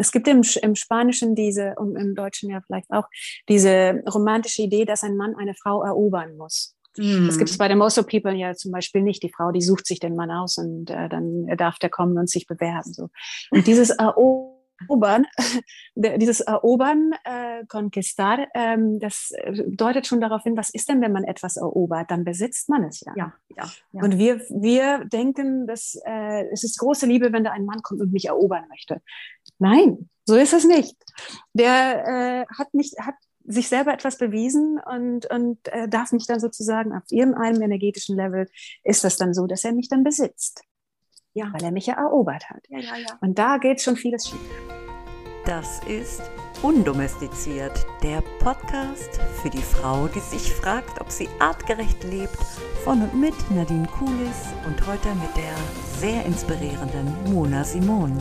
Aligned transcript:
es 0.00 0.12
gibt 0.12 0.26
im, 0.28 0.42
im 0.62 0.74
Spanischen 0.74 1.34
diese, 1.34 1.74
und 1.76 1.96
im 1.96 2.14
Deutschen 2.14 2.50
ja 2.50 2.60
vielleicht 2.66 2.90
auch, 2.90 3.04
diese 3.48 4.02
romantische 4.12 4.62
Idee, 4.62 4.84
dass 4.84 5.04
ein 5.04 5.16
Mann 5.16 5.34
eine 5.36 5.54
Frau 5.54 5.82
erobern 5.82 6.36
muss. 6.36 6.74
Das 6.96 7.38
gibt 7.38 7.50
es 7.50 7.56
bei 7.56 7.68
den 7.68 7.78
Mosso 7.78 8.02
People 8.02 8.34
ja 8.34 8.54
zum 8.54 8.72
Beispiel 8.72 9.02
nicht. 9.02 9.22
Die 9.22 9.30
Frau, 9.30 9.52
die 9.52 9.62
sucht 9.62 9.86
sich 9.86 10.00
den 10.00 10.16
Mann 10.16 10.30
aus 10.30 10.58
und 10.58 10.90
äh, 10.90 11.08
dann 11.08 11.46
darf 11.56 11.78
der 11.78 11.88
kommen 11.88 12.18
und 12.18 12.28
sich 12.28 12.46
bewerben. 12.46 12.92
So. 12.92 13.10
Und 13.50 13.66
dieses 13.68 13.90
Erobern 13.90 14.59
Erobern, 14.88 15.26
dieses 15.94 16.40
Erobern, 16.40 17.12
äh, 17.24 17.64
Conquistar, 17.66 18.46
ähm, 18.54 18.98
das 18.98 19.32
äh, 19.32 19.64
deutet 19.66 20.06
schon 20.06 20.20
darauf 20.20 20.42
hin, 20.42 20.56
was 20.56 20.70
ist 20.70 20.88
denn, 20.88 21.00
wenn 21.00 21.12
man 21.12 21.24
etwas 21.24 21.56
erobert? 21.56 22.10
Dann 22.10 22.24
besitzt 22.24 22.68
man 22.68 22.84
es 22.84 23.00
ja. 23.00 23.12
Ja, 23.16 23.34
ja, 23.56 23.70
ja. 23.92 24.02
Und 24.02 24.18
wir, 24.18 24.40
wir 24.48 25.04
denken, 25.04 25.66
dass 25.66 26.00
äh, 26.06 26.46
es 26.52 26.64
ist 26.64 26.78
große 26.78 27.06
Liebe, 27.06 27.32
wenn 27.32 27.44
da 27.44 27.52
ein 27.52 27.64
Mann 27.64 27.82
kommt 27.82 28.00
und 28.00 28.12
mich 28.12 28.26
erobern 28.26 28.64
möchte. 28.68 29.00
Nein, 29.58 30.08
so 30.24 30.36
ist 30.36 30.52
es 30.52 30.64
nicht. 30.64 30.96
Der 31.54 32.06
äh, 32.06 32.46
hat 32.56 32.72
nicht, 32.72 32.98
hat 32.98 33.14
sich 33.44 33.68
selber 33.68 33.92
etwas 33.92 34.18
bewiesen 34.18 34.78
und, 34.78 35.26
und 35.30 35.58
äh, 35.68 35.88
darf 35.88 36.12
mich 36.12 36.26
dann 36.26 36.40
sozusagen 36.40 36.92
auf 36.92 37.02
irgendeinem 37.10 37.62
energetischen 37.62 38.16
Level 38.16 38.48
ist 38.84 39.04
das 39.04 39.16
dann 39.16 39.34
so, 39.34 39.46
dass 39.46 39.64
er 39.64 39.72
mich 39.72 39.88
dann 39.88 40.04
besitzt. 40.04 40.62
Ja. 41.32 41.52
Weil 41.52 41.64
er 41.64 41.70
mich 41.70 41.86
ja 41.86 41.94
erobert 41.94 42.50
hat. 42.50 42.64
Ja, 42.68 42.78
ja, 42.78 42.96
ja. 42.96 43.18
Und 43.20 43.38
da 43.38 43.58
geht 43.58 43.80
schon 43.80 43.96
vieles 43.96 44.28
schief. 44.28 44.69
Das 45.50 45.80
ist 45.80 46.22
Undomestiziert, 46.62 47.84
der 48.04 48.22
Podcast 48.38 49.18
für 49.42 49.50
die 49.50 49.58
Frau, 49.58 50.06
die 50.06 50.20
sich 50.20 50.52
fragt, 50.52 51.00
ob 51.00 51.10
sie 51.10 51.28
artgerecht 51.40 52.04
lebt, 52.04 52.36
von 52.84 53.02
und 53.02 53.14
mit 53.14 53.34
Nadine 53.50 53.88
Kulis 53.88 54.54
und 54.68 54.86
heute 54.86 55.08
mit 55.16 55.36
der 55.36 55.56
sehr 55.98 56.24
inspirierenden 56.24 57.12
Mona 57.32 57.64
Simon. 57.64 58.16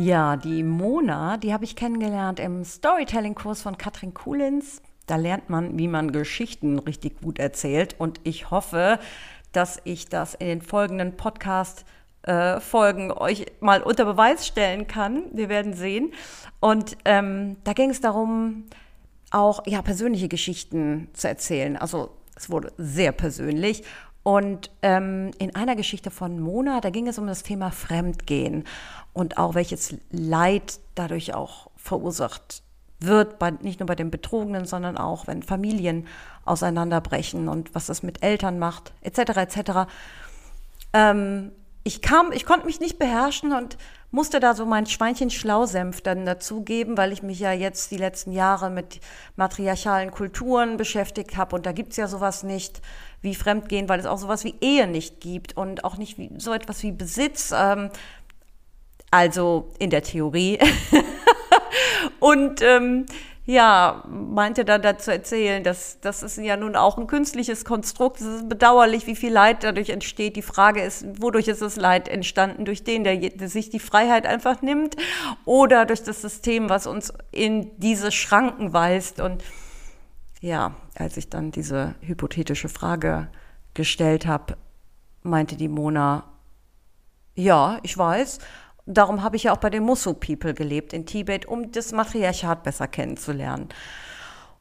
Ja, 0.00 0.36
die 0.36 0.62
Mona, 0.62 1.38
die 1.38 1.52
habe 1.52 1.64
ich 1.64 1.74
kennengelernt 1.74 2.38
im 2.38 2.64
Storytelling-Kurs 2.64 3.62
von 3.62 3.76
Katrin 3.78 4.14
Kulins. 4.14 4.80
Da 5.06 5.16
lernt 5.16 5.50
man, 5.50 5.76
wie 5.76 5.88
man 5.88 6.12
Geschichten 6.12 6.78
richtig 6.78 7.20
gut 7.20 7.40
erzählt. 7.40 7.96
Und 7.98 8.20
ich 8.22 8.52
hoffe, 8.52 9.00
dass 9.50 9.80
ich 9.82 10.08
das 10.08 10.34
in 10.34 10.46
den 10.46 10.62
folgenden 10.62 11.16
Podcast-Folgen 11.16 13.10
äh, 13.10 13.14
euch 13.14 13.46
mal 13.58 13.82
unter 13.82 14.04
Beweis 14.04 14.46
stellen 14.46 14.86
kann. 14.86 15.24
Wir 15.32 15.48
werden 15.48 15.74
sehen. 15.74 16.12
Und 16.60 16.96
ähm, 17.04 17.56
da 17.64 17.72
ging 17.72 17.90
es 17.90 18.00
darum, 18.00 18.66
auch 19.32 19.66
ja, 19.66 19.82
persönliche 19.82 20.28
Geschichten 20.28 21.08
zu 21.12 21.26
erzählen. 21.26 21.76
Also 21.76 22.10
es 22.36 22.50
wurde 22.50 22.72
sehr 22.76 23.10
persönlich. 23.10 23.82
Und 24.22 24.70
ähm, 24.82 25.30
in 25.38 25.54
einer 25.56 25.74
Geschichte 25.74 26.10
von 26.10 26.38
Mona, 26.38 26.82
da 26.82 26.90
ging 26.90 27.08
es 27.08 27.18
um 27.18 27.26
das 27.26 27.42
Thema 27.42 27.70
Fremdgehen 27.70 28.64
und 29.12 29.38
auch 29.38 29.54
welches 29.54 29.96
Leid 30.10 30.80
dadurch 30.94 31.34
auch 31.34 31.70
verursacht 31.76 32.62
wird, 33.00 33.38
bei, 33.38 33.50
nicht 33.50 33.80
nur 33.80 33.86
bei 33.86 33.94
den 33.94 34.10
Betrogenen, 34.10 34.64
sondern 34.64 34.96
auch, 34.96 35.26
wenn 35.26 35.42
Familien 35.42 36.06
auseinanderbrechen 36.44 37.48
und 37.48 37.74
was 37.74 37.86
das 37.86 38.02
mit 38.02 38.22
Eltern 38.22 38.58
macht, 38.58 38.92
etc. 39.02 39.18
etc. 39.36 39.70
Ähm, 40.92 41.52
ich 41.84 42.02
kam, 42.02 42.32
ich 42.32 42.44
konnte 42.44 42.66
mich 42.66 42.80
nicht 42.80 42.98
beherrschen 42.98 43.52
und 43.52 43.78
musste 44.10 44.40
da 44.40 44.54
so 44.54 44.66
mein 44.66 44.86
Schweinchen 44.86 45.30
Schlausenf 45.30 46.00
dann 46.00 46.26
dazugeben, 46.26 46.96
weil 46.96 47.12
ich 47.12 47.22
mich 47.22 47.40
ja 47.40 47.52
jetzt 47.52 47.90
die 47.90 47.96
letzten 47.96 48.32
Jahre 48.32 48.70
mit 48.70 49.00
matriarchalen 49.36 50.10
Kulturen 50.10 50.76
beschäftigt 50.76 51.36
habe 51.36 51.56
und 51.56 51.66
da 51.66 51.72
gibt 51.72 51.92
es 51.92 51.96
ja 51.96 52.08
sowas 52.08 52.42
nicht 52.42 52.80
wie 53.20 53.34
Fremdgehen, 53.34 53.88
weil 53.88 54.00
es 54.00 54.06
auch 54.06 54.18
sowas 54.18 54.44
wie 54.44 54.54
Ehe 54.60 54.86
nicht 54.86 55.20
gibt 55.20 55.56
und 55.56 55.84
auch 55.84 55.96
nicht 55.98 56.18
wie, 56.18 56.30
so 56.38 56.52
etwas 56.52 56.82
wie 56.82 56.92
Besitz. 56.92 57.52
Ähm, 57.56 57.90
also 59.10 59.70
in 59.78 59.90
der 59.90 60.02
Theorie. 60.02 60.58
und 62.20 62.62
ähm, 62.62 63.06
ja, 63.48 64.04
meinte 64.06 64.66
dann 64.66 64.82
dazu 64.82 65.10
erzählen, 65.10 65.64
dass 65.64 66.00
das 66.00 66.22
ist 66.22 66.36
ja 66.36 66.58
nun 66.58 66.76
auch 66.76 66.98
ein 66.98 67.06
künstliches 67.06 67.64
Konstrukt. 67.64 68.20
Es 68.20 68.26
ist 68.26 68.48
bedauerlich, 68.50 69.06
wie 69.06 69.16
viel 69.16 69.32
Leid 69.32 69.64
dadurch 69.64 69.88
entsteht. 69.88 70.36
Die 70.36 70.42
Frage 70.42 70.82
ist, 70.82 71.06
wodurch 71.22 71.48
ist 71.48 71.62
das 71.62 71.76
Leid 71.76 72.08
entstanden? 72.08 72.66
Durch 72.66 72.84
den, 72.84 73.04
der, 73.04 73.16
der 73.16 73.48
sich 73.48 73.70
die 73.70 73.80
Freiheit 73.80 74.26
einfach 74.26 74.60
nimmt 74.60 74.96
oder 75.46 75.86
durch 75.86 76.02
das 76.02 76.20
System, 76.20 76.68
was 76.68 76.86
uns 76.86 77.10
in 77.32 77.70
diese 77.78 78.12
Schranken 78.12 78.74
weist. 78.74 79.18
Und 79.18 79.42
ja, 80.42 80.74
als 80.94 81.16
ich 81.16 81.30
dann 81.30 81.50
diese 81.50 81.94
hypothetische 82.02 82.68
Frage 82.68 83.28
gestellt 83.72 84.26
habe, 84.26 84.58
meinte 85.22 85.56
die 85.56 85.68
Mona, 85.68 86.24
ja, 87.34 87.78
ich 87.82 87.96
weiß, 87.96 88.40
Darum 88.90 89.22
habe 89.22 89.36
ich 89.36 89.44
ja 89.44 89.52
auch 89.52 89.58
bei 89.58 89.68
den 89.68 89.82
Musu 89.82 90.14
People 90.14 90.54
gelebt 90.54 90.94
in 90.94 91.04
Tibet, 91.04 91.46
um 91.46 91.70
das 91.72 91.92
Matriarchat 91.92 92.62
besser 92.62 92.88
kennenzulernen. 92.88 93.68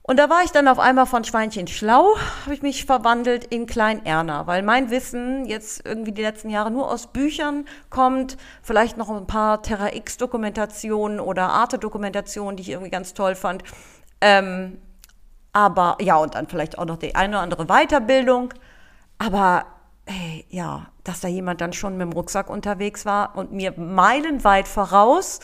Und 0.01 0.17
da 0.19 0.29
war 0.29 0.43
ich 0.43 0.51
dann 0.51 0.67
auf 0.67 0.79
einmal 0.79 1.05
von 1.05 1.23
Schweinchen 1.23 1.67
schlau, 1.67 2.17
habe 2.43 2.53
ich 2.53 2.61
mich 2.61 2.85
verwandelt 2.85 3.45
in 3.45 3.67
Klein 3.67 4.05
Erna, 4.05 4.45
weil 4.45 4.63
mein 4.63 4.89
Wissen 4.89 5.45
jetzt 5.45 5.85
irgendwie 5.85 6.11
die 6.11 6.21
letzten 6.21 6.49
Jahre 6.49 6.71
nur 6.71 6.91
aus 6.91 7.07
Büchern 7.07 7.65
kommt, 7.89 8.37
vielleicht 8.61 8.97
noch 8.97 9.09
ein 9.09 9.27
paar 9.27 9.61
Terra 9.63 9.93
X 9.93 10.17
Dokumentationen 10.17 11.21
oder 11.21 11.49
Arte 11.49 11.77
Dokumentationen, 11.77 12.57
die 12.57 12.63
ich 12.63 12.69
irgendwie 12.69 12.91
ganz 12.91 13.13
toll 13.13 13.35
fand. 13.35 13.63
Ähm, 14.19 14.77
aber 15.53 15.97
ja, 16.01 16.17
und 16.17 16.35
dann 16.35 16.47
vielleicht 16.47 16.77
auch 16.77 16.85
noch 16.85 16.97
die 16.97 17.15
eine 17.15 17.35
oder 17.35 17.41
andere 17.43 17.65
Weiterbildung. 17.65 18.53
Aber 19.19 19.65
hey, 20.07 20.45
ja, 20.49 20.87
dass 21.03 21.19
da 21.19 21.27
jemand 21.27 21.61
dann 21.61 21.73
schon 21.73 21.97
mit 21.97 22.07
dem 22.07 22.13
Rucksack 22.13 22.49
unterwegs 22.49 23.05
war 23.05 23.35
und 23.35 23.51
mir 23.51 23.73
meilenweit 23.77 24.67
voraus, 24.67 25.39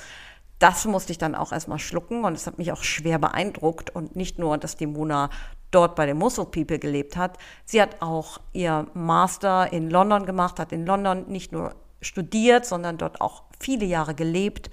das 0.59 0.85
musste 0.85 1.11
ich 1.11 1.17
dann 1.17 1.35
auch 1.35 1.51
erstmal 1.51 1.79
schlucken 1.79 2.23
und 2.23 2.33
es 2.33 2.47
hat 2.47 2.57
mich 2.57 2.71
auch 2.71 2.83
schwer 2.83 3.19
beeindruckt 3.19 3.89
und 3.89 4.15
nicht 4.15 4.39
nur, 4.39 4.57
dass 4.57 4.77
die 4.77 4.87
Mona 4.87 5.29
dort 5.71 5.95
bei 5.95 6.05
den 6.05 6.17
Muscle 6.17 6.45
People 6.45 6.79
gelebt 6.79 7.17
hat, 7.17 7.37
sie 7.65 7.81
hat 7.81 8.01
auch 8.01 8.39
ihr 8.53 8.87
Master 8.93 9.73
in 9.73 9.89
London 9.89 10.25
gemacht, 10.25 10.59
hat 10.59 10.71
in 10.71 10.85
London 10.85 11.25
nicht 11.27 11.51
nur 11.51 11.75
studiert, 12.01 12.65
sondern 12.65 12.97
dort 12.97 13.21
auch 13.21 13.43
viele 13.59 13.85
Jahre 13.85 14.13
gelebt, 14.15 14.69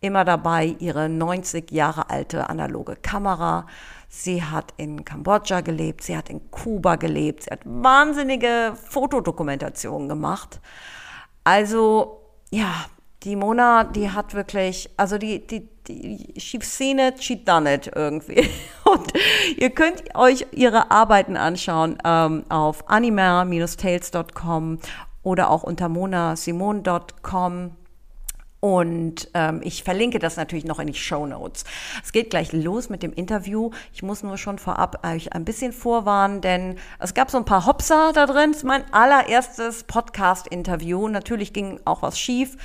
immer 0.00 0.24
dabei 0.24 0.76
ihre 0.78 1.08
90 1.08 1.70
Jahre 1.70 2.10
alte 2.10 2.48
analoge 2.48 2.96
Kamera 2.96 3.66
Sie 4.12 4.42
hat 4.42 4.74
in 4.76 5.04
Kambodscha 5.04 5.60
gelebt, 5.60 6.02
sie 6.02 6.16
hat 6.16 6.28
in 6.30 6.50
Kuba 6.50 6.96
gelebt, 6.96 7.44
sie 7.44 7.50
hat 7.52 7.60
wahnsinnige 7.64 8.72
Fotodokumentationen 8.88 10.08
gemacht. 10.08 10.58
Also, 11.44 12.20
ja, 12.50 12.86
die 13.22 13.36
Mona, 13.36 13.84
die 13.84 14.10
hat 14.10 14.34
wirklich, 14.34 14.90
also 14.96 15.16
die, 15.16 15.46
die, 15.46 15.68
die, 15.86 16.34
she's 16.40 16.76
seen 16.76 16.98
it, 16.98 17.22
she 17.22 17.44
done 17.44 17.72
it 17.72 17.88
irgendwie. 17.94 18.50
Und 18.84 19.12
ihr 19.56 19.70
könnt 19.70 20.02
euch 20.16 20.44
ihre 20.50 20.90
Arbeiten 20.90 21.36
anschauen 21.36 21.96
ähm, 22.04 22.44
auf 22.48 22.90
anima-tales.com 22.90 24.80
oder 25.22 25.50
auch 25.50 25.62
unter 25.62 25.88
monasimon.com. 25.88 27.76
Und 28.60 29.28
ähm, 29.32 29.60
ich 29.64 29.82
verlinke 29.82 30.18
das 30.18 30.36
natürlich 30.36 30.66
noch 30.66 30.78
in 30.78 30.86
die 30.86 30.94
Show 30.94 31.26
Notes. 31.26 31.64
Es 32.04 32.12
geht 32.12 32.28
gleich 32.28 32.52
los 32.52 32.90
mit 32.90 33.02
dem 33.02 33.12
Interview. 33.14 33.70
Ich 33.94 34.02
muss 34.02 34.22
nur 34.22 34.36
schon 34.36 34.58
vorab 34.58 35.04
euch 35.06 35.32
ein 35.32 35.46
bisschen 35.46 35.72
vorwarnen, 35.72 36.42
denn 36.42 36.76
es 36.98 37.14
gab 37.14 37.30
so 37.30 37.38
ein 37.38 37.46
paar 37.46 37.64
Hopser 37.64 38.12
da 38.14 38.26
drin. 38.26 38.50
Es 38.50 38.58
ist 38.58 38.64
mein 38.64 38.84
allererstes 38.92 39.84
Podcast-Interview. 39.84 41.08
Natürlich 41.08 41.54
ging 41.54 41.80
auch 41.86 42.02
was 42.02 42.18
schief. 42.18 42.58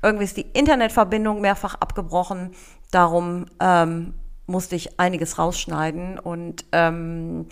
Irgendwie 0.00 0.24
ist 0.24 0.36
die 0.36 0.46
Internetverbindung 0.52 1.40
mehrfach 1.40 1.74
abgebrochen. 1.74 2.52
Darum 2.92 3.46
ähm, 3.58 4.14
musste 4.46 4.76
ich 4.76 5.00
einiges 5.00 5.38
rausschneiden 5.38 6.20
und 6.20 6.66
ähm, 6.72 7.48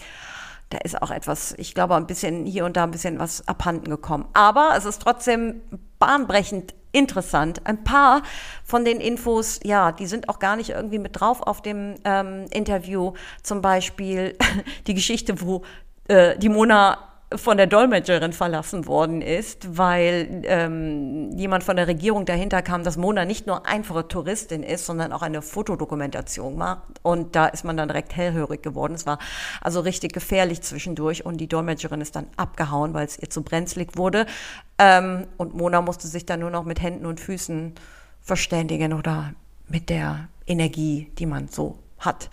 da 0.69 0.79
ist 0.79 1.03
auch 1.03 1.11
etwas, 1.11 1.55
ich 1.59 1.75
glaube, 1.75 1.97
ein 1.97 2.07
bisschen 2.07 2.47
hier 2.47 2.65
und 2.65 2.77
da 2.77 2.85
ein 2.85 2.93
bisschen 2.93 3.19
was 3.19 3.49
abhanden 3.49 3.91
gekommen. 3.91 4.29
Aber 4.35 4.75
es 4.77 4.85
ist 4.85 5.03
trotzdem 5.03 5.61
bahnbrechend 5.99 6.75
interessant. 6.93 7.67
Ein 7.67 7.85
paar 7.85 8.23
von 8.65 8.85
den 8.85 9.01
Infos, 9.01 9.61
ja, 9.65 9.93
die 9.93 10.07
sind 10.07 10.29
auch 10.29 10.39
gar 10.39 10.57
nicht 10.57 10.71
irgendwie 10.71 10.99
mit 10.99 11.21
drauf 11.21 11.43
auf 11.43 11.63
dem 11.63 11.97
ähm, 12.05 12.47
Interview. 12.51 13.13
Zum 13.43 13.61
Beispiel 13.63 14.37
die 14.87 14.95
Geschichte, 14.95 15.41
wo 15.41 15.63
äh, 16.09 16.39
die 16.39 16.49
Mona 16.49 17.10
von 17.37 17.57
der 17.57 17.69
Dolmetscherin 17.69 18.33
verlassen 18.33 18.87
worden 18.87 19.23
ist, 19.23 19.77
weil 19.77 20.43
ähm, 20.45 21.31
jemand 21.37 21.63
von 21.63 21.77
der 21.77 21.87
Regierung 21.87 22.25
dahinter 22.25 22.61
kam, 22.61 22.83
dass 22.83 22.97
Mona 22.97 23.25
nicht 23.25 23.47
nur 23.47 23.67
einfache 23.67 24.09
Touristin 24.09 24.65
ist, 24.65 24.85
sondern 24.85 25.13
auch 25.13 25.23
eine 25.23 25.41
Fotodokumentation 25.41 26.57
macht. 26.57 26.83
Und 27.03 27.37
da 27.37 27.47
ist 27.47 27.65
man 27.65 27.77
dann 27.77 27.89
direkt 27.89 28.17
hellhörig 28.17 28.63
geworden. 28.63 28.95
Es 28.95 29.07
war 29.07 29.19
also 29.61 29.81
richtig 29.81 30.13
gefährlich 30.13 30.63
zwischendurch 30.63 31.25
und 31.25 31.37
die 31.37 31.47
Dolmetscherin 31.47 32.01
ist 32.01 32.17
dann 32.17 32.27
abgehauen, 32.37 32.95
weil 32.95 33.07
es 33.07 33.17
ihr 33.17 33.31
zu 33.31 33.43
brenzlig 33.43 33.97
wurde. 33.97 34.27
Ähm, 34.79 35.29
und 35.37 35.55
Mona 35.55 35.83
musste 35.83 36.09
sich 36.09 36.27
dann 36.27 36.41
nur 36.41 36.51
noch 36.51 36.65
mit 36.65 36.83
Händen 36.83 37.07
und 37.07 37.21
Füßen 37.21 37.75
verständigen 38.21 38.93
oder 38.93 39.35
mit 39.69 39.89
der 39.89 40.29
Energie, 40.47 41.13
die 41.19 41.27
man 41.27 41.47
so 41.47 41.79
hat. 42.01 42.29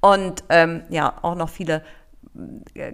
Und 0.00 0.42
ähm, 0.48 0.82
ja, 0.88 1.12
auch 1.20 1.34
noch 1.34 1.50
viele 1.50 1.82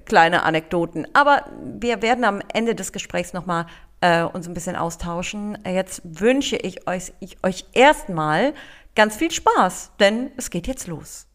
kleine 0.05 0.43
Anekdoten. 0.43 1.07
Aber 1.15 1.45
wir 1.63 2.03
werden 2.03 2.25
am 2.25 2.41
Ende 2.53 2.75
des 2.75 2.93
Gesprächs 2.93 3.33
nochmal 3.33 3.67
äh, 4.01 4.23
uns 4.23 4.47
ein 4.47 4.55
bisschen 4.55 4.77
austauschen. 4.77 5.59
Jetzt 5.67 6.03
wünsche 6.05 6.57
ich 6.57 6.87
euch, 6.87 7.13
ich 7.21 7.43
euch 7.45 7.65
erstmal 7.73 8.55
ganz 8.95 9.17
viel 9.17 9.31
Spaß, 9.31 9.93
denn 9.99 10.31
es 10.37 10.51
geht 10.51 10.67
jetzt 10.67 10.87
los. 10.87 11.27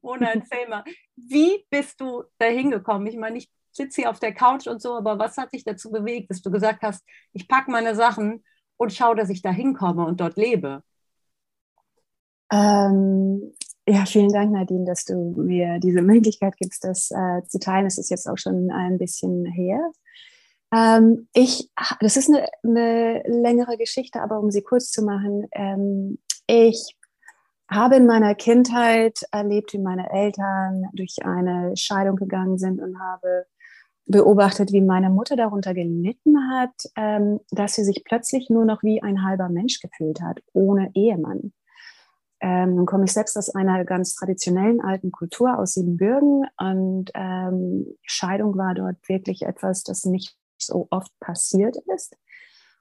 Mona, 0.00 0.32
erzähl 0.32 0.68
mal, 0.68 0.84
wie 1.16 1.66
bist 1.70 2.00
du 2.00 2.24
da 2.38 2.46
hingekommen? 2.46 3.06
Ich 3.06 3.16
meine, 3.16 3.38
ich 3.38 3.50
sitze 3.72 4.02
hier 4.02 4.10
auf 4.10 4.18
der 4.18 4.34
Couch 4.34 4.66
und 4.66 4.80
so, 4.80 4.96
aber 4.96 5.18
was 5.18 5.36
hat 5.36 5.52
dich 5.52 5.64
dazu 5.64 5.90
bewegt, 5.90 6.30
dass 6.30 6.42
du 6.42 6.50
gesagt 6.50 6.82
hast, 6.82 7.04
ich 7.32 7.46
packe 7.46 7.70
meine 7.70 7.94
Sachen 7.94 8.42
und 8.76 8.92
schaue, 8.92 9.14
dass 9.14 9.30
ich 9.30 9.42
da 9.42 9.50
hinkomme 9.50 10.04
und 10.04 10.20
dort 10.20 10.36
lebe? 10.36 10.82
Ähm, 12.50 13.52
ja, 13.88 14.04
vielen 14.06 14.32
Dank, 14.32 14.52
Nadine, 14.52 14.84
dass 14.84 15.04
du 15.04 15.34
mir 15.36 15.78
diese 15.80 16.02
Möglichkeit 16.02 16.56
gibst, 16.56 16.84
das 16.84 17.10
äh, 17.10 17.42
zu 17.48 17.58
teilen. 17.58 17.86
Es 17.86 17.98
ist 17.98 18.10
jetzt 18.10 18.28
auch 18.28 18.38
schon 18.38 18.70
ein 18.70 18.98
bisschen 18.98 19.46
her. 19.46 19.90
Ähm, 20.72 21.28
ich, 21.32 21.70
das 22.00 22.16
ist 22.16 22.28
eine, 22.28 22.46
eine, 22.62 23.22
längere 23.26 23.76
Geschichte, 23.76 24.22
aber 24.22 24.38
um 24.38 24.50
sie 24.50 24.62
kurz 24.62 24.90
zu 24.90 25.02
machen, 25.02 25.46
ähm, 25.52 26.18
ich 26.46 26.96
habe 27.68 27.96
in 27.96 28.06
meiner 28.06 28.34
Kindheit 28.34 29.20
erlebt, 29.32 29.72
wie 29.72 29.78
meine 29.78 30.10
Eltern 30.10 30.86
durch 30.92 31.16
eine 31.24 31.76
Scheidung 31.76 32.16
gegangen 32.16 32.58
sind 32.58 32.80
und 32.80 32.98
habe 33.00 33.46
beobachtet, 34.06 34.72
wie 34.72 34.80
meine 34.80 35.08
Mutter 35.08 35.36
darunter 35.36 35.72
gelitten 35.72 36.36
hat, 36.50 36.74
ähm, 36.96 37.40
dass 37.50 37.74
sie 37.74 37.84
sich 37.84 38.02
plötzlich 38.04 38.50
nur 38.50 38.64
noch 38.64 38.82
wie 38.82 39.02
ein 39.02 39.24
halber 39.24 39.48
Mensch 39.48 39.80
gefühlt 39.80 40.20
hat, 40.20 40.40
ohne 40.52 40.90
Ehemann. 40.94 41.52
Ähm, 42.40 42.76
nun 42.76 42.86
komme 42.86 43.04
ich 43.04 43.12
selbst 43.12 43.36
aus 43.36 43.54
einer 43.54 43.84
ganz 43.84 44.14
traditionellen 44.14 44.80
alten 44.80 45.12
Kultur 45.12 45.58
aus 45.58 45.74
Siebenbürgen 45.74 46.46
und 46.58 47.10
ähm, 47.14 47.86
Scheidung 48.02 48.56
war 48.56 48.74
dort 48.74 48.96
wirklich 49.08 49.42
etwas, 49.42 49.82
das 49.82 50.04
nicht 50.04 50.36
so 50.56 50.88
oft 50.90 51.12
passiert 51.20 51.76
ist. 51.94 52.16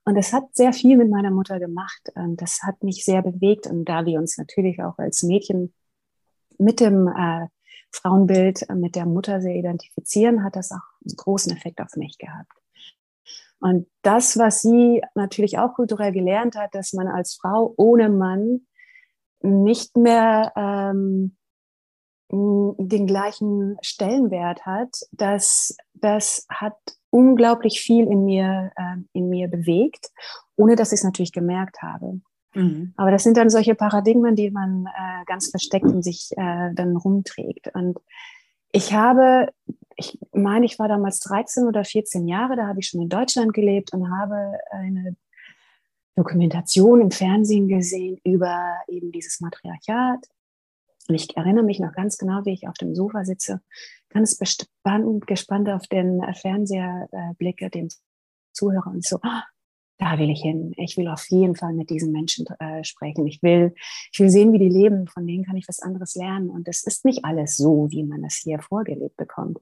Und 0.05 0.15
das 0.15 0.33
hat 0.33 0.55
sehr 0.55 0.73
viel 0.73 0.97
mit 0.97 1.09
meiner 1.09 1.29
Mutter 1.29 1.59
gemacht. 1.59 2.11
Und 2.15 2.41
das 2.41 2.63
hat 2.63 2.81
mich 2.83 3.05
sehr 3.05 3.21
bewegt. 3.21 3.67
Und 3.67 3.85
da 3.85 4.05
wir 4.05 4.17
uns 4.17 4.37
natürlich 4.37 4.81
auch 4.81 4.97
als 4.97 5.23
Mädchen 5.23 5.73
mit 6.57 6.79
dem 6.79 7.07
äh, 7.07 7.47
Frauenbild, 7.91 8.69
äh, 8.69 8.75
mit 8.75 8.95
der 8.95 9.05
Mutter 9.05 9.41
sehr 9.41 9.55
identifizieren, 9.55 10.43
hat 10.43 10.55
das 10.55 10.71
auch 10.71 10.77
einen 11.05 11.15
großen 11.15 11.51
Effekt 11.55 11.79
auf 11.81 11.95
mich 11.95 12.17
gehabt. 12.17 12.51
Und 13.59 13.87
das, 14.01 14.37
was 14.37 14.61
sie 14.61 15.03
natürlich 15.15 15.59
auch 15.59 15.73
kulturell 15.73 16.13
gelernt 16.13 16.55
hat, 16.55 16.73
dass 16.73 16.93
man 16.93 17.07
als 17.07 17.35
Frau 17.35 17.73
ohne 17.77 18.09
Mann 18.09 18.61
nicht 19.41 19.95
mehr 19.97 20.51
ähm, 20.55 21.35
den 22.31 23.07
gleichen 23.07 23.77
Stellenwert 23.81 24.65
hat, 24.65 24.95
das, 25.11 25.75
das 25.93 26.45
hat 26.49 26.77
unglaublich 27.09 27.81
viel 27.81 28.05
in 28.05 28.25
mir, 28.25 28.71
äh, 28.75 28.97
in 29.13 29.29
mir 29.29 29.47
bewegt, 29.47 30.11
ohne 30.55 30.75
dass 30.75 30.91
ich 30.91 30.99
es 30.99 31.03
natürlich 31.03 31.31
gemerkt 31.31 31.81
habe. 31.81 32.21
Mhm. 32.53 32.93
Aber 32.97 33.11
das 33.11 33.23
sind 33.23 33.37
dann 33.37 33.49
solche 33.49 33.75
Paradigmen, 33.75 34.35
die 34.35 34.51
man 34.51 34.85
äh, 34.85 35.25
ganz 35.25 35.49
versteckt 35.49 35.85
in 35.85 36.03
sich 36.03 36.29
äh, 36.37 36.73
dann 36.73 36.95
rumträgt. 36.95 37.73
Und 37.73 37.99
ich 38.71 38.93
habe, 38.93 39.49
ich 39.95 40.19
meine, 40.31 40.65
ich 40.65 40.77
war 40.77 40.87
damals 40.87 41.19
13 41.21 41.67
oder 41.67 41.83
14 41.83 42.27
Jahre, 42.27 42.55
da 42.55 42.67
habe 42.67 42.79
ich 42.79 42.87
schon 42.87 43.01
in 43.01 43.09
Deutschland 43.09 43.53
gelebt 43.53 43.93
und 43.93 44.11
habe 44.11 44.59
eine 44.71 45.15
Dokumentation 46.19 47.01
im 47.01 47.11
Fernsehen 47.11 47.67
gesehen 47.67 48.19
über 48.23 48.75
eben 48.87 49.11
dieses 49.11 49.39
Matriarchat 49.39 50.27
und 51.09 51.15
ich 51.15 51.35
erinnere 51.35 51.65
mich 51.65 51.79
noch 51.79 51.91
ganz 51.91 52.17
genau, 52.17 52.45
wie 52.45 52.53
ich 52.53 52.67
auf 52.67 52.75
dem 52.75 52.93
Sofa 52.93 53.25
sitze, 53.25 53.61
ganz 54.09 54.37
gespannt, 54.37 55.69
auf 55.69 55.87
den 55.87 56.21
Fernseher 56.35 57.09
äh, 57.11 57.33
blicke, 57.35 57.69
dem 57.71 57.89
Zuhörer 58.53 58.91
und 58.91 59.03
so, 59.03 59.17
oh, 59.17 59.41
da 59.97 60.19
will 60.19 60.29
ich 60.29 60.41
hin. 60.41 60.73
Ich 60.77 60.97
will 60.97 61.07
auf 61.07 61.25
jeden 61.29 61.55
Fall 61.55 61.73
mit 61.73 61.89
diesen 61.89 62.11
Menschen 62.11 62.45
äh, 62.59 62.83
sprechen. 62.83 63.25
Ich 63.25 63.41
will, 63.41 63.73
ich 64.11 64.19
will 64.19 64.29
sehen, 64.29 64.53
wie 64.53 64.59
die 64.59 64.69
leben. 64.69 65.07
Von 65.07 65.25
denen 65.25 65.43
kann 65.43 65.57
ich 65.57 65.67
was 65.67 65.79
anderes 65.79 66.15
lernen. 66.15 66.49
Und 66.49 66.67
es 66.67 66.83
ist 66.83 67.05
nicht 67.05 67.25
alles 67.25 67.57
so, 67.57 67.87
wie 67.89 68.03
man 68.03 68.23
es 68.23 68.35
hier 68.35 68.59
vorgelebt 68.59 69.17
bekommt, 69.17 69.59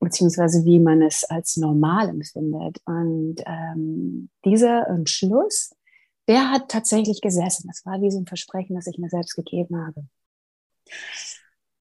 beziehungsweise 0.00 0.64
wie 0.64 0.80
man 0.80 1.02
es 1.02 1.24
als 1.24 1.56
normal 1.56 2.08
empfindet. 2.08 2.80
Und 2.84 3.36
ähm, 3.46 4.30
dieser 4.44 4.86
Entschluss, 4.88 5.74
der 6.28 6.50
hat 6.50 6.68
tatsächlich 6.68 7.20
gesessen. 7.20 7.68
Das 7.68 7.84
war 7.84 8.00
wie 8.00 8.10
so 8.10 8.18
ein 8.18 8.26
Versprechen, 8.26 8.76
das 8.76 8.86
ich 8.86 8.98
mir 8.98 9.08
selbst 9.08 9.34
gegeben 9.34 9.76
habe. 9.84 10.06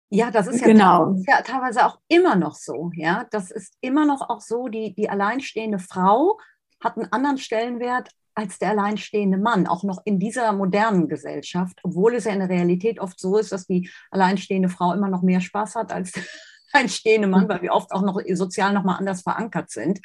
Ja, 0.08 0.30
das 0.30 0.46
ist 0.46 0.60
ja, 0.60 0.68
genau. 0.68 1.12
ist 1.14 1.28
ja 1.28 1.42
teilweise 1.42 1.84
auch 1.84 1.98
immer 2.08 2.36
noch 2.36 2.54
so. 2.54 2.90
Ja, 2.94 3.26
das 3.30 3.50
ist 3.50 3.74
immer 3.80 4.06
noch 4.06 4.28
auch 4.28 4.40
so, 4.40 4.68
die, 4.68 4.94
die 4.94 5.10
alleinstehende 5.10 5.78
Frau 5.78 6.38
hat 6.80 6.96
einen 6.96 7.10
anderen 7.12 7.38
Stellenwert 7.38 8.10
als 8.34 8.58
der 8.58 8.70
alleinstehende 8.70 9.38
Mann, 9.38 9.66
auch 9.66 9.82
noch 9.82 10.02
in 10.04 10.20
dieser 10.20 10.52
modernen 10.52 11.08
Gesellschaft, 11.08 11.80
obwohl 11.82 12.14
es 12.14 12.24
ja 12.24 12.32
in 12.32 12.40
der 12.40 12.50
Realität 12.50 13.00
oft 13.00 13.18
so 13.18 13.38
ist, 13.38 13.50
dass 13.50 13.66
die 13.66 13.90
alleinstehende 14.10 14.68
Frau 14.68 14.92
immer 14.92 15.08
noch 15.08 15.22
mehr 15.22 15.40
Spaß 15.40 15.74
hat 15.74 15.90
als 15.90 16.12
alleinstehende 16.76 17.28
Mann, 17.28 17.48
weil 17.48 17.62
wir 17.62 17.72
oft 17.72 17.92
auch 17.92 18.02
noch 18.02 18.20
sozial 18.32 18.72
noch 18.72 18.84
mal 18.84 18.96
anders 18.96 19.22
verankert 19.22 19.70
sind. 19.70 20.00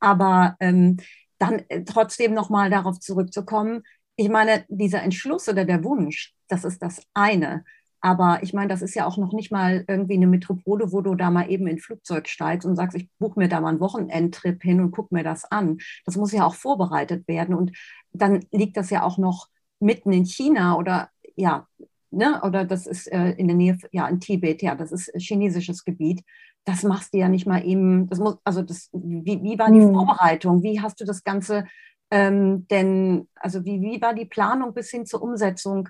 Aber 0.00 0.56
ähm, 0.60 0.96
dann 1.38 1.62
äh, 1.68 1.84
trotzdem 1.84 2.34
noch 2.34 2.50
mal 2.50 2.70
darauf 2.70 2.98
zurückzukommen, 3.00 3.82
ich 4.18 4.30
meine, 4.30 4.64
dieser 4.68 5.02
Entschluss 5.02 5.48
oder 5.48 5.66
der 5.66 5.84
Wunsch, 5.84 6.34
das 6.48 6.64
ist 6.64 6.82
das 6.82 7.02
eine. 7.12 7.64
Aber 8.00 8.42
ich 8.42 8.54
meine, 8.54 8.68
das 8.68 8.82
ist 8.82 8.94
ja 8.94 9.06
auch 9.06 9.18
noch 9.18 9.32
nicht 9.32 9.50
mal 9.50 9.84
irgendwie 9.88 10.14
eine 10.14 10.26
Metropole, 10.26 10.92
wo 10.92 11.00
du 11.00 11.14
da 11.14 11.30
mal 11.30 11.50
eben 11.50 11.66
in 11.66 11.78
Flugzeug 11.78 12.28
steigst 12.28 12.66
und 12.66 12.76
sagst, 12.76 12.96
ich 12.96 13.10
buche 13.18 13.38
mir 13.38 13.48
da 13.48 13.60
mal 13.60 13.70
einen 13.70 13.80
Wochenendtrip 13.80 14.62
hin 14.62 14.80
und 14.80 14.92
guck 14.92 15.12
mir 15.12 15.24
das 15.24 15.44
an. 15.44 15.78
Das 16.04 16.16
muss 16.16 16.32
ja 16.32 16.46
auch 16.46 16.54
vorbereitet 16.54 17.26
werden. 17.28 17.54
Und 17.54 17.72
dann 18.12 18.44
liegt 18.52 18.76
das 18.76 18.90
ja 18.90 19.02
auch 19.02 19.18
noch 19.18 19.48
mitten 19.80 20.12
in 20.12 20.24
China 20.24 20.76
oder 20.76 21.10
ja, 21.34 21.66
ne, 22.10 22.40
oder 22.42 22.64
das 22.64 22.86
ist 22.86 23.06
äh, 23.12 23.30
in 23.32 23.48
der 23.48 23.56
Nähe, 23.56 23.78
ja, 23.92 24.06
in 24.08 24.20
Tibet, 24.20 24.62
ja, 24.62 24.74
das 24.74 24.92
ist 24.92 25.12
chinesisches 25.16 25.84
Gebiet. 25.84 26.22
Das 26.64 26.82
machst 26.82 27.14
du 27.14 27.18
ja 27.18 27.28
nicht 27.28 27.46
mal 27.46 27.64
eben, 27.64 28.08
das 28.08 28.18
muss, 28.18 28.38
also 28.44 28.62
das, 28.62 28.90
wie, 28.92 29.42
wie 29.42 29.58
war 29.58 29.70
die 29.70 29.82
hm. 29.82 29.92
Vorbereitung? 29.92 30.62
Wie 30.62 30.80
hast 30.80 31.00
du 31.00 31.04
das 31.04 31.22
Ganze 31.22 31.64
ähm, 32.10 32.66
denn, 32.68 33.28
also 33.34 33.64
wie, 33.64 33.80
wie 33.80 34.00
war 34.00 34.14
die 34.14 34.26
Planung 34.26 34.74
bis 34.74 34.90
hin 34.90 35.06
zur 35.06 35.22
Umsetzung? 35.22 35.88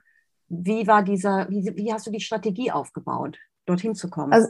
Wie 0.48 0.86
war 0.86 1.02
dieser, 1.02 1.48
wie, 1.50 1.72
wie 1.76 1.92
hast 1.92 2.06
du 2.06 2.10
die 2.10 2.20
Strategie 2.20 2.70
aufgebaut, 2.70 3.38
dorthin 3.66 3.94
zu 3.94 4.08
kommen? 4.08 4.32
Also, 4.32 4.48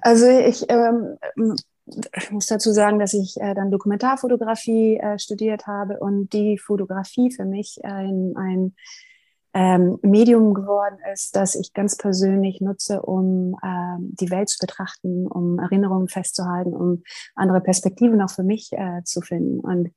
also 0.00 0.28
ich, 0.28 0.66
ähm, 0.68 1.16
ich 2.16 2.30
muss 2.30 2.46
dazu 2.46 2.72
sagen, 2.72 2.98
dass 2.98 3.14
ich 3.14 3.40
äh, 3.40 3.54
dann 3.54 3.70
Dokumentarfotografie 3.70 4.98
äh, 4.98 5.18
studiert 5.18 5.66
habe 5.66 5.98
und 5.98 6.32
die 6.32 6.58
Fotografie 6.58 7.32
für 7.32 7.44
mich 7.44 7.80
ein, 7.82 8.34
ein 8.36 8.74
ähm, 9.52 9.98
Medium 10.02 10.54
geworden 10.54 10.98
ist, 11.12 11.34
das 11.34 11.54
ich 11.54 11.72
ganz 11.72 11.96
persönlich 11.96 12.60
nutze, 12.60 13.02
um 13.02 13.56
ähm, 13.64 14.14
die 14.20 14.30
Welt 14.30 14.48
zu 14.48 14.58
betrachten, 14.60 15.26
um 15.26 15.58
Erinnerungen 15.58 16.08
festzuhalten, 16.08 16.74
um 16.74 17.02
andere 17.34 17.60
Perspektiven 17.60 18.20
auch 18.22 18.30
für 18.30 18.44
mich 18.44 18.70
äh, 18.72 19.02
zu 19.04 19.20
finden. 19.20 19.60
Und 19.60 19.90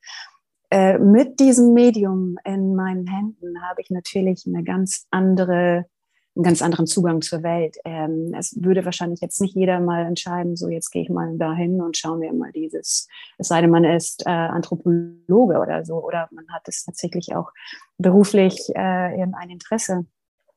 äh, 0.72 0.98
mit 0.98 1.40
diesem 1.40 1.74
Medium 1.74 2.38
in 2.44 2.74
meinen 2.74 3.06
Händen 3.06 3.62
habe 3.62 3.82
ich 3.82 3.92
natürlich 3.92 4.44
eine 4.48 4.64
ganz 4.64 5.06
andere, 5.12 5.86
einen 6.36 6.44
ganz 6.44 6.62
anderen 6.62 6.88
Zugang 6.88 7.22
zur 7.22 7.44
Welt. 7.44 7.78
Ähm, 7.86 8.34
es 8.38 8.56
würde 8.60 8.86
wahrscheinlich 8.86 9.22
jetzt 9.22 9.40
nicht 9.40 9.56
jeder 9.56 9.80
mal 9.80 10.06
entscheiden, 10.06 10.56
so 10.56 10.68
jetzt 10.68 10.90
gehe 10.90 11.04
ich 11.04 11.10
mal 11.10 11.38
dahin 11.38 11.82
und 11.82 11.96
schauen 11.98 12.22
wir 12.22 12.34
mal 12.34 12.52
dieses, 12.52 13.08
es 13.38 13.48
sei 13.48 13.62
denn, 13.62 13.70
man 13.70 13.84
ist 13.84 14.26
äh, 14.26 14.30
Anthropologe 14.30 15.60
oder 15.60 15.86
so, 15.86 16.04
oder 16.04 16.28
man 16.32 16.46
hat 16.50 16.68
es 16.68 16.84
tatsächlich 16.84 17.36
auch 17.36 17.52
beruflich 17.98 18.70
äh, 18.74 18.80
ein 18.80 19.50
Interesse. 19.50 20.06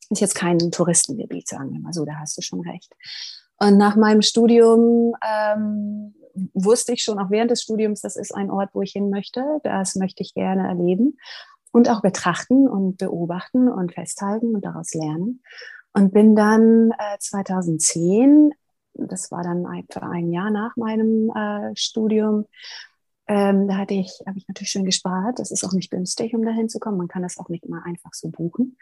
Ist 0.09 0.21
jetzt 0.21 0.35
kein 0.35 0.59
Touristengebiet, 0.59 1.49
sagen 1.49 1.73
wir 1.73 1.81
mal 1.81 1.93
so, 1.93 2.05
da 2.05 2.15
hast 2.21 2.39
du 2.39 2.43
schon 2.43 2.61
recht. 2.61 2.95
Und 3.59 3.77
nach 3.77 3.97
meinem 3.97 4.23
Studium 4.23 5.15
ähm, 5.27 6.15
wusste 6.55 6.93
ich 6.93 7.03
schon 7.03 7.19
auch 7.19 7.31
während 7.31 7.51
des 7.51 7.63
Studiums, 7.63 8.03
das 8.03 8.17
ist 8.17 8.35
ein 8.35 8.51
Ort, 8.51 8.71
wo 8.73 8.83
ich 8.83 8.93
hin 8.93 9.11
möchte. 9.11 9.43
Das 9.63 9.97
möchte 9.97 10.23
ich 10.23 10.35
gerne 10.35 10.69
erleben 10.69 11.19
und 11.73 11.91
auch 11.91 12.03
betrachten 12.03 12.69
und 12.69 12.99
beobachten 12.99 13.69
und 13.69 13.93
festhalten 13.93 14.55
und 14.55 14.65
daraus 14.65 14.95
lernen. 14.95 15.43
Und 15.93 16.13
bin 16.13 16.37
dann 16.37 16.93
äh, 16.93 17.19
2010, 17.19 18.53
das 18.95 19.31
war 19.31 19.43
dann 19.43 19.65
etwa 19.75 20.11
ein 20.11 20.31
Jahr 20.31 20.51
nach 20.51 20.77
meinem 20.77 21.31
äh, 21.31 21.75
Studium, 21.75 22.47
ähm, 23.29 23.67
da 23.67 23.79
hatte 23.79 23.95
ich, 23.95 24.23
habe 24.27 24.39
ich 24.39 24.47
natürlich 24.47 24.71
schön 24.71 24.85
gespart. 24.85 25.39
Das 25.39 25.51
ist 25.51 25.65
auch 25.65 25.73
nicht 25.73 25.91
günstig, 25.91 26.35
um 26.35 26.45
dahin 26.45 26.69
zu 26.69 26.79
kommen. 26.79 26.99
Man 26.99 27.09
kann 27.09 27.23
das 27.23 27.39
auch 27.39 27.49
nicht 27.49 27.65
immer 27.65 27.85
einfach 27.85 28.13
so 28.13 28.29
buchen. 28.29 28.79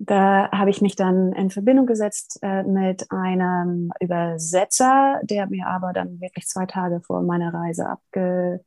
Da 0.00 0.50
habe 0.52 0.70
ich 0.70 0.80
mich 0.80 0.96
dann 0.96 1.32
in 1.32 1.50
Verbindung 1.50 1.86
gesetzt 1.86 2.38
äh, 2.42 2.62
mit 2.62 3.10
einem 3.10 3.90
Übersetzer, 4.00 5.20
der 5.22 5.48
mir 5.48 5.66
aber 5.66 5.92
dann 5.92 6.20
wirklich 6.20 6.46
zwei 6.46 6.66
Tage 6.66 7.00
vor 7.00 7.22
meiner 7.22 7.52
Reise 7.52 7.88
abgesagt 7.88 8.64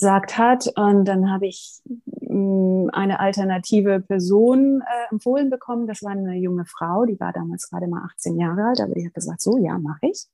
gesagt 0.00 0.38
hat. 0.38 0.66
Und 0.76 1.04
dann 1.04 1.30
habe 1.30 1.46
ich 1.46 1.80
mm, 1.84 2.88
eine 2.92 3.20
alternative 3.20 4.00
Person 4.00 4.80
äh, 4.80 5.12
empfohlen 5.12 5.50
bekommen. 5.50 5.86
Das 5.86 6.02
war 6.02 6.12
eine 6.12 6.36
junge 6.36 6.64
Frau, 6.64 7.04
die 7.04 7.20
war 7.20 7.32
damals 7.32 7.68
gerade 7.68 7.86
mal 7.86 8.02
18 8.14 8.38
Jahre 8.38 8.64
alt, 8.64 8.80
aber 8.80 8.94
die 8.94 9.06
hat 9.06 9.14
gesagt, 9.14 9.42
so, 9.42 9.58
ja, 9.58 9.78
mache 9.78 10.06
ich. 10.06 10.26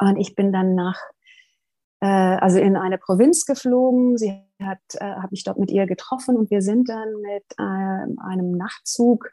Und 0.00 0.16
ich 0.16 0.34
bin 0.34 0.52
dann 0.52 0.74
nach, 0.74 0.98
äh, 2.00 2.06
also 2.06 2.58
in 2.58 2.76
eine 2.76 2.98
Provinz 2.98 3.46
geflogen. 3.46 4.18
Sie 4.18 4.42
hat, 4.60 4.80
äh, 4.94 5.04
habe 5.04 5.28
mich 5.30 5.44
dort 5.44 5.58
mit 5.58 5.70
ihr 5.70 5.86
getroffen 5.86 6.36
und 6.36 6.50
wir 6.50 6.62
sind 6.62 6.88
dann 6.88 7.12
mit 7.20 7.44
äh, 7.58 7.62
einem 7.62 8.56
Nachtzug 8.56 9.30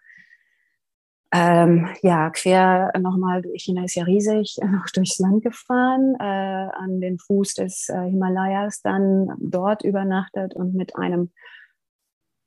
ähm, 1.31 1.87
ja, 2.01 2.31
quer 2.31 2.91
nochmal, 2.99 3.43
China 3.55 3.83
ist 3.83 3.95
ja 3.95 4.03
riesig, 4.03 4.57
noch 4.63 4.87
durchs 4.93 5.19
Land 5.19 5.43
gefahren, 5.43 6.15
äh, 6.19 6.23
an 6.23 7.01
den 7.01 7.19
Fuß 7.19 7.53
des 7.55 7.89
äh, 7.89 8.09
Himalayas, 8.09 8.81
dann 8.81 9.35
dort 9.39 9.83
übernachtet 9.83 10.55
und 10.55 10.73
mit 10.73 10.95
einem, 10.95 11.31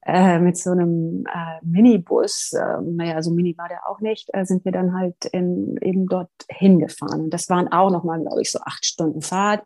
äh, 0.04 0.40
mit 0.40 0.56
so 0.56 0.72
einem 0.72 1.24
äh, 1.32 1.64
Minibus, 1.64 2.52
äh, 2.54 2.80
naja, 2.82 3.22
so 3.22 3.30
mini 3.30 3.56
war 3.56 3.68
der 3.68 3.88
auch 3.88 4.00
nicht, 4.00 4.28
äh, 4.32 4.44
sind 4.44 4.64
wir 4.64 4.72
dann 4.72 4.94
halt 4.98 5.26
in, 5.26 5.76
eben 5.80 6.08
dort 6.08 6.30
hingefahren. 6.48 7.22
Und 7.22 7.30
das 7.30 7.48
waren 7.48 7.68
auch 7.68 7.90
nochmal, 7.90 8.20
glaube 8.20 8.42
ich, 8.42 8.50
so 8.50 8.58
acht 8.64 8.84
Stunden 8.84 9.22
Fahrt. 9.22 9.64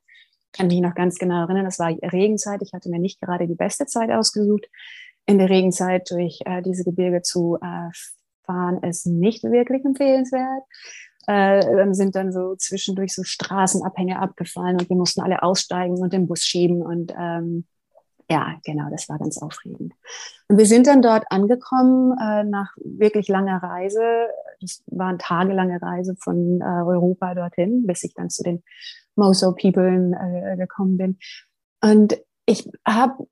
Kann 0.52 0.66
mich 0.66 0.80
noch 0.80 0.94
ganz 0.94 1.18
genau 1.18 1.42
erinnern, 1.42 1.64
das 1.64 1.78
war 1.78 1.88
Regenzeit. 1.88 2.60
Ich 2.62 2.74
hatte 2.74 2.90
mir 2.90 2.98
nicht 2.98 3.20
gerade 3.20 3.46
die 3.46 3.54
beste 3.54 3.86
Zeit 3.86 4.10
ausgesucht, 4.10 4.66
in 5.24 5.38
der 5.38 5.48
Regenzeit 5.48 6.10
durch 6.10 6.40
äh, 6.44 6.60
diese 6.62 6.84
Gebirge 6.84 7.22
zu 7.22 7.58
äh, 7.62 7.90
fahren 8.46 8.82
ist 8.82 9.06
nicht 9.06 9.44
wirklich 9.44 9.84
empfehlenswert. 9.84 10.62
Äh, 11.26 11.92
sind 11.92 12.14
dann 12.14 12.32
so 12.32 12.54
zwischendurch 12.54 13.12
so 13.12 13.24
Straßenabhänge 13.24 14.20
abgefallen 14.20 14.78
und 14.78 14.88
wir 14.88 14.96
mussten 14.96 15.20
alle 15.22 15.42
aussteigen 15.42 15.98
und 15.98 16.12
den 16.12 16.28
Bus 16.28 16.44
schieben 16.44 16.82
und 16.82 17.12
ähm, 17.18 17.66
ja, 18.28 18.56
genau, 18.64 18.90
das 18.90 19.08
war 19.08 19.18
ganz 19.18 19.38
aufregend. 19.38 19.92
Und 20.48 20.58
wir 20.58 20.66
sind 20.66 20.86
dann 20.86 21.02
dort 21.02 21.24
angekommen 21.30 22.16
äh, 22.20 22.44
nach 22.44 22.74
wirklich 22.76 23.28
langer 23.28 23.62
Reise. 23.62 24.02
Das 24.60 24.82
war 24.86 25.08
eine 25.08 25.18
tagelange 25.18 25.80
Reise 25.80 26.16
von 26.18 26.60
äh, 26.60 26.64
Europa 26.64 27.34
dorthin, 27.34 27.86
bis 27.86 28.02
ich 28.02 28.14
dann 28.14 28.30
zu 28.30 28.42
den 28.42 28.62
Moso 29.14 29.52
People 29.52 30.12
äh, 30.12 30.56
gekommen 30.56 30.96
bin. 30.96 31.18
Und 31.80 32.20
ich 32.46 32.68
habe 32.86 33.26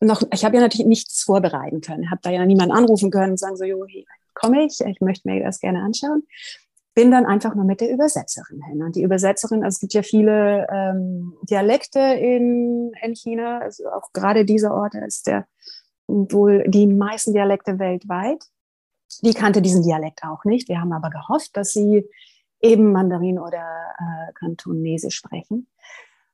noch, 0.00 0.22
ich 0.32 0.44
habe 0.44 0.56
ja 0.56 0.62
natürlich 0.62 0.86
nichts 0.86 1.22
vorbereiten 1.22 1.80
können, 1.80 2.10
habe 2.10 2.20
da 2.22 2.30
ja 2.30 2.44
niemanden 2.44 2.74
anrufen 2.74 3.10
können 3.10 3.32
und 3.32 3.38
sagen 3.38 3.56
so, 3.56 3.64
jo, 3.64 3.84
hey, 3.88 4.06
komme 4.38 4.64
ich, 4.64 4.80
ich 4.80 5.00
möchte 5.00 5.28
mir 5.28 5.42
das 5.42 5.60
gerne 5.60 5.82
anschauen. 5.82 6.22
Bin 6.94 7.10
dann 7.10 7.26
einfach 7.26 7.54
nur 7.54 7.64
mit 7.64 7.80
der 7.80 7.90
Übersetzerin 7.90 8.62
hin. 8.62 8.82
Und 8.82 8.96
die 8.96 9.02
Übersetzerin, 9.02 9.62
also 9.62 9.76
es 9.76 9.80
gibt 9.80 9.94
ja 9.94 10.02
viele 10.02 10.66
ähm, 10.70 11.34
Dialekte 11.42 12.00
in, 12.00 12.92
in 13.02 13.14
China, 13.14 13.60
also 13.60 13.88
auch 13.88 14.12
gerade 14.12 14.44
dieser 14.44 14.74
Ort 14.74 14.94
ist 14.94 15.26
der 15.26 15.46
wohl 16.08 16.64
die 16.68 16.86
meisten 16.86 17.32
Dialekte 17.32 17.78
weltweit. 17.78 18.42
Die 19.22 19.34
kannte 19.34 19.62
diesen 19.62 19.82
Dialekt 19.82 20.24
auch 20.24 20.44
nicht. 20.44 20.68
Wir 20.68 20.80
haben 20.80 20.92
aber 20.92 21.10
gehofft, 21.10 21.56
dass 21.56 21.72
sie 21.72 22.08
eben 22.60 22.92
Mandarin 22.92 23.38
oder 23.38 23.58
äh, 23.58 24.32
Kantonesisch 24.34 25.16
sprechen. 25.16 25.68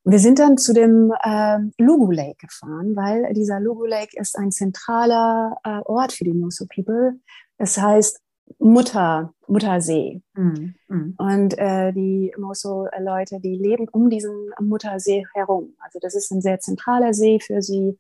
Wir 0.05 0.19
sind 0.19 0.39
dann 0.39 0.59
zu 0.59 0.75
dem 0.75 1.13
äh, 1.23 1.59
Lugu 1.79 2.11
Lake 2.11 2.47
gefahren, 2.47 2.95
weil 2.95 3.33
dieser 3.33 3.59
Lugu 3.59 3.87
Lake 3.87 4.21
ist 4.21 4.37
ein 4.37 4.53
zentraler 4.53 5.57
äh, 5.65 5.81
Ort 5.85 6.13
für 6.13 6.25
die 6.25 6.35
Moso 6.35 6.67
People. 6.67 7.15
Es 7.59 7.79
heißt 7.79 8.21
Mutter, 8.59 9.33
Muttersee. 9.47 10.23
Mm. 10.35 11.15
Und 11.17 11.59
äh, 11.59 11.93
die 11.93 12.33
Moso-Leute, 12.39 13.41
die 13.41 13.57
leben 13.57 13.89
um 13.89 14.11
diesen 14.11 14.51
Muttersee 14.61 15.25
herum. 15.35 15.75
Also 15.79 15.99
das 16.01 16.15
ist 16.15 16.31
ein 16.31 16.43
sehr 16.43 16.61
zentraler 16.61 17.15
See 17.15 17.41
für 17.41 17.63
sie, 17.63 17.99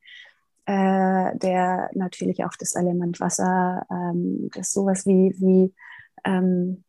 äh, 0.66 1.36
der 1.38 1.90
natürlich 1.94 2.44
auch 2.44 2.54
das 2.58 2.74
Element 2.74 3.20
Wasser, 3.20 3.86
ähm, 3.90 4.50
das 4.54 4.72
sowas 4.72 5.06
wie, 5.06 5.34
wie 5.38 5.74
ähm, 6.24 6.84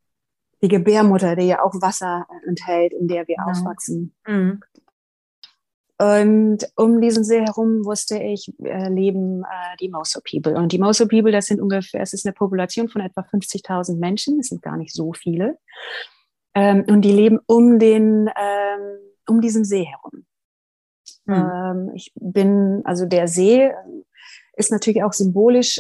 die 0.62 0.68
Gebärmutter, 0.68 1.36
die 1.36 1.48
ja 1.48 1.64
auch 1.64 1.74
Wasser 1.82 2.28
enthält, 2.48 2.94
in 2.94 3.08
der 3.08 3.28
wir 3.28 3.36
ja. 3.38 3.44
aufwachsen. 3.46 4.14
Mm. 4.28 4.60
Und 5.98 6.58
um 6.76 7.00
diesen 7.00 7.24
See 7.24 7.40
herum 7.40 7.86
wusste 7.86 8.18
ich, 8.18 8.54
äh, 8.64 8.90
leben 8.90 9.44
äh, 9.44 9.78
die 9.80 9.90
Moso 9.90 10.20
People. 10.20 10.56
Und 10.56 10.74
die 10.74 10.78
Moso 10.78 11.08
People, 11.08 11.32
das 11.32 11.46
sind 11.46 11.62
ungefähr, 11.62 12.02
es 12.02 12.14
ist 12.14 12.26
eine 12.26 12.34
Population 12.34 12.90
von 12.90 13.02
etwa 13.02 13.22
50.000 13.22 13.98
Menschen, 13.98 14.40
es 14.40 14.50
sind 14.50 14.62
gar 14.62 14.76
nicht 14.76 14.94
so 14.94 15.14
viele. 15.14 15.58
Ähm, 16.54 16.84
und 16.88 17.02
die 17.02 17.14
leben 17.14 17.40
um 17.48 17.80
den, 17.80 18.30
ähm, 18.36 18.98
um 19.28 19.40
diesen 19.40 19.64
See 19.64 19.86
herum. 19.86 20.26
Mhm. 21.26 21.34
Ähm, 21.34 21.92
ich 21.96 22.12
bin, 22.16 22.82
also 22.84 23.06
der 23.06 23.28
See 23.30 23.72
ist 24.58 24.72
natürlich 24.72 25.04
auch 25.04 25.14
symbolisch 25.14 25.80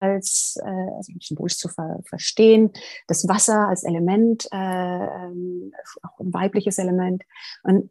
als 0.00 0.58
äh, 0.64 0.96
also 0.96 1.12
symbolisch 1.20 1.58
zu 1.58 1.68
ver 1.68 2.00
verstehen, 2.04 2.72
das 3.06 3.28
Wasser 3.28 3.68
als 3.68 3.84
Element, 3.84 4.48
äh, 4.52 4.56
ähm, 4.56 5.72
auch 6.02 6.20
ein 6.20 6.32
weibliches 6.32 6.78
Element. 6.78 7.24
Und 7.62 7.90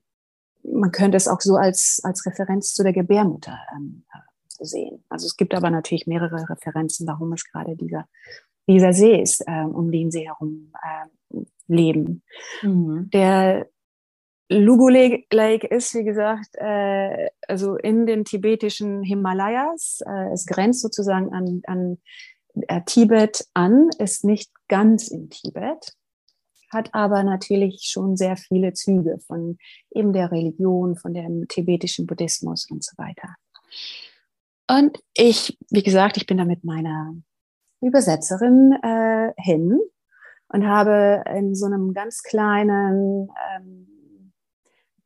man 0.72 0.92
könnte 0.92 1.18
es 1.18 1.28
auch 1.28 1.42
so 1.42 1.56
als, 1.56 2.02
als 2.04 2.26
Referenz 2.26 2.74
zu 2.74 2.84
der 2.84 2.94
Gebärmutter 2.94 3.58
ähm, 3.76 4.04
sehen. 4.60 5.04
Also 5.10 5.26
es 5.26 5.38
gibt 5.38 5.54
aber 5.54 5.70
natürlich 5.70 6.08
mehrere 6.08 6.50
Referenzen, 6.50 7.08
warum 7.08 7.34
es 7.34 7.46
gerade 7.50 7.76
dieser, 7.76 8.08
dieser 8.68 8.94
See 8.94 9.22
ist, 9.22 9.44
ähm, 9.48 9.72
um 9.72 9.92
den 9.92 10.12
sie 10.12 10.28
herum 10.28 10.74
äh, 10.84 11.40
leben. 11.68 12.24
Mhm. 12.62 13.10
Der 13.14 13.68
Lugu 14.50 14.88
Lake 14.90 15.68
ist, 15.68 15.94
wie 15.94 16.06
gesagt, 16.06 16.56
äh, 16.56 17.30
also 17.48 17.76
in 17.76 18.06
den 18.06 18.24
tibetischen 18.24 19.04
Himalayas. 19.04 20.00
Äh, 20.08 20.32
es 20.32 20.46
grenzt 20.46 20.82
sozusagen 20.82 21.34
an, 21.34 21.62
an 21.68 21.98
äh, 22.68 22.82
Tibet 22.86 23.46
an, 23.54 23.90
ist 24.00 24.24
nicht 24.24 24.52
ganz 24.70 25.10
in 25.10 25.30
Tibet 25.30 25.97
hat 26.72 26.94
aber 26.94 27.24
natürlich 27.24 27.84
schon 27.84 28.18
sehr 28.18 28.38
viele 28.38 28.74
Züge 28.74 29.20
von 29.26 29.58
eben 29.92 30.14
der 30.14 30.32
Religion, 30.32 30.96
von 30.96 31.14
dem 31.14 31.48
tibetischen 31.48 32.06
Buddhismus 32.06 32.70
und 32.70 32.84
so 32.84 32.92
weiter. 32.98 33.36
Und 34.70 35.00
ich, 35.14 35.58
wie 35.70 35.84
gesagt, 35.84 36.18
ich 36.18 36.26
bin 36.26 36.38
da 36.38 36.46
mit 36.46 36.64
meiner 36.64 37.16
Übersetzerin 37.82 38.74
äh, 38.84 39.34
hin 39.42 39.80
und 40.50 40.68
habe 40.68 41.24
in 41.36 41.56
so 41.56 41.66
einem 41.66 41.94
ganz 41.94 42.22
kleinen 42.24 43.30
ähm, 43.56 44.34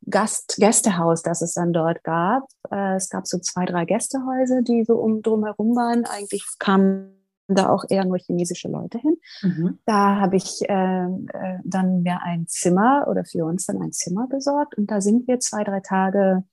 Gast, 0.08 0.56
Gästehaus, 0.58 1.22
das 1.22 1.42
es 1.42 1.54
dann 1.54 1.72
dort 1.72 2.02
gab. 2.02 2.44
Äh, 2.70 2.96
es 2.96 3.08
gab 3.08 3.26
so 3.26 3.38
zwei, 3.38 3.64
drei 3.64 3.84
Gästehäuser, 3.84 4.62
die 4.62 4.84
so 4.84 4.96
um 4.96 5.22
drumherum 5.22 5.76
waren. 5.76 6.04
Eigentlich 6.06 6.44
kamen 6.58 7.21
da 7.48 7.68
auch 7.68 7.84
eher 7.88 8.04
nur 8.04 8.18
chinesische 8.18 8.68
Leute 8.68 8.98
hin. 8.98 9.16
Mhm. 9.42 9.78
Da 9.84 10.16
habe 10.20 10.36
ich 10.36 10.62
äh, 10.68 11.04
äh, 11.04 11.58
dann 11.64 12.02
mir 12.02 12.22
ein 12.22 12.46
Zimmer 12.46 13.06
oder 13.08 13.24
für 13.24 13.44
uns 13.44 13.66
dann 13.66 13.82
ein 13.82 13.92
Zimmer 13.92 14.26
besorgt 14.28 14.76
und 14.76 14.90
da 14.90 15.00
sind 15.00 15.26
wir 15.28 15.40
zwei, 15.40 15.64
drei 15.64 15.80
Tage 15.80 16.44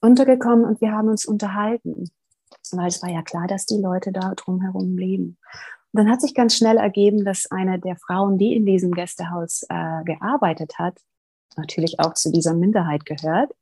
untergekommen 0.00 0.64
und 0.64 0.80
wir 0.80 0.92
haben 0.92 1.08
uns 1.08 1.24
unterhalten, 1.24 2.10
weil 2.72 2.88
es 2.88 3.02
war 3.02 3.10
ja 3.10 3.22
klar, 3.22 3.46
dass 3.46 3.66
die 3.66 3.80
Leute 3.80 4.12
da 4.12 4.34
drumherum 4.34 4.96
leben. 4.96 5.38
Und 5.92 5.98
dann 5.98 6.10
hat 6.10 6.20
sich 6.20 6.34
ganz 6.34 6.56
schnell 6.56 6.76
ergeben, 6.76 7.24
dass 7.24 7.50
eine 7.50 7.78
der 7.78 7.96
Frauen, 7.96 8.36
die 8.36 8.54
in 8.54 8.66
diesem 8.66 8.92
Gästehaus 8.92 9.62
äh, 9.68 10.04
gearbeitet 10.04 10.78
hat, 10.78 10.98
natürlich 11.56 12.00
auch 12.00 12.14
zu 12.14 12.32
dieser 12.32 12.52
Minderheit 12.52 13.06
gehört. 13.06 13.52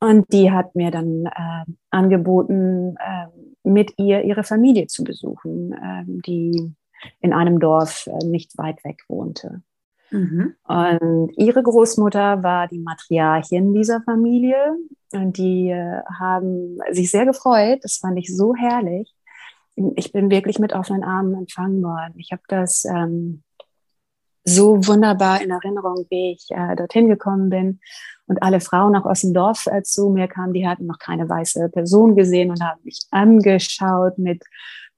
Und 0.00 0.32
die 0.32 0.50
hat 0.50 0.74
mir 0.74 0.90
dann 0.90 1.26
äh, 1.26 1.72
angeboten, 1.90 2.96
äh, 2.98 3.26
mit 3.62 3.94
ihr 3.96 4.22
ihre 4.22 4.44
Familie 4.44 4.86
zu 4.86 5.04
besuchen, 5.04 5.72
äh, 5.72 6.04
die 6.26 6.74
in 7.20 7.32
einem 7.32 7.58
Dorf 7.58 8.06
äh, 8.06 8.24
nicht 8.26 8.56
weit 8.58 8.84
weg 8.84 9.02
wohnte. 9.08 9.62
Mhm. 10.10 10.54
Und 10.64 11.32
ihre 11.36 11.62
Großmutter 11.62 12.42
war 12.42 12.68
die 12.68 12.78
Matriarchin 12.78 13.74
dieser 13.74 14.02
Familie 14.02 14.76
und 15.12 15.38
die 15.38 15.70
äh, 15.70 16.02
haben 16.18 16.78
sich 16.92 17.10
sehr 17.10 17.26
gefreut. 17.26 17.80
Das 17.82 17.96
fand 17.96 18.18
ich 18.18 18.34
so 18.34 18.54
herrlich. 18.54 19.12
Ich 19.96 20.12
bin 20.12 20.30
wirklich 20.30 20.58
mit 20.58 20.72
offenen 20.72 21.02
Armen 21.02 21.34
empfangen 21.34 21.82
worden. 21.82 22.14
Ich 22.18 22.30
habe 22.30 22.42
das 22.48 22.84
ähm, 22.84 23.42
so 24.44 24.86
wunderbar 24.86 25.42
in 25.42 25.50
Erinnerung, 25.50 26.06
wie 26.10 26.32
ich 26.32 26.46
äh, 26.50 26.76
dorthin 26.76 27.08
gekommen 27.08 27.48
bin 27.48 27.80
und 28.26 28.42
alle 28.42 28.60
Frauen 28.60 28.94
auch 28.96 29.06
aus 29.06 29.22
dem 29.22 29.34
Dorf 29.34 29.66
äh, 29.66 29.82
zu 29.82 30.10
mir 30.10 30.28
kamen, 30.28 30.52
die 30.52 30.66
hatten 30.66 30.86
noch 30.86 30.98
keine 30.98 31.28
weiße 31.28 31.68
Person 31.70 32.14
gesehen 32.14 32.50
und 32.50 32.62
haben 32.62 32.80
mich 32.84 33.00
angeschaut 33.10 34.18
mit 34.18 34.42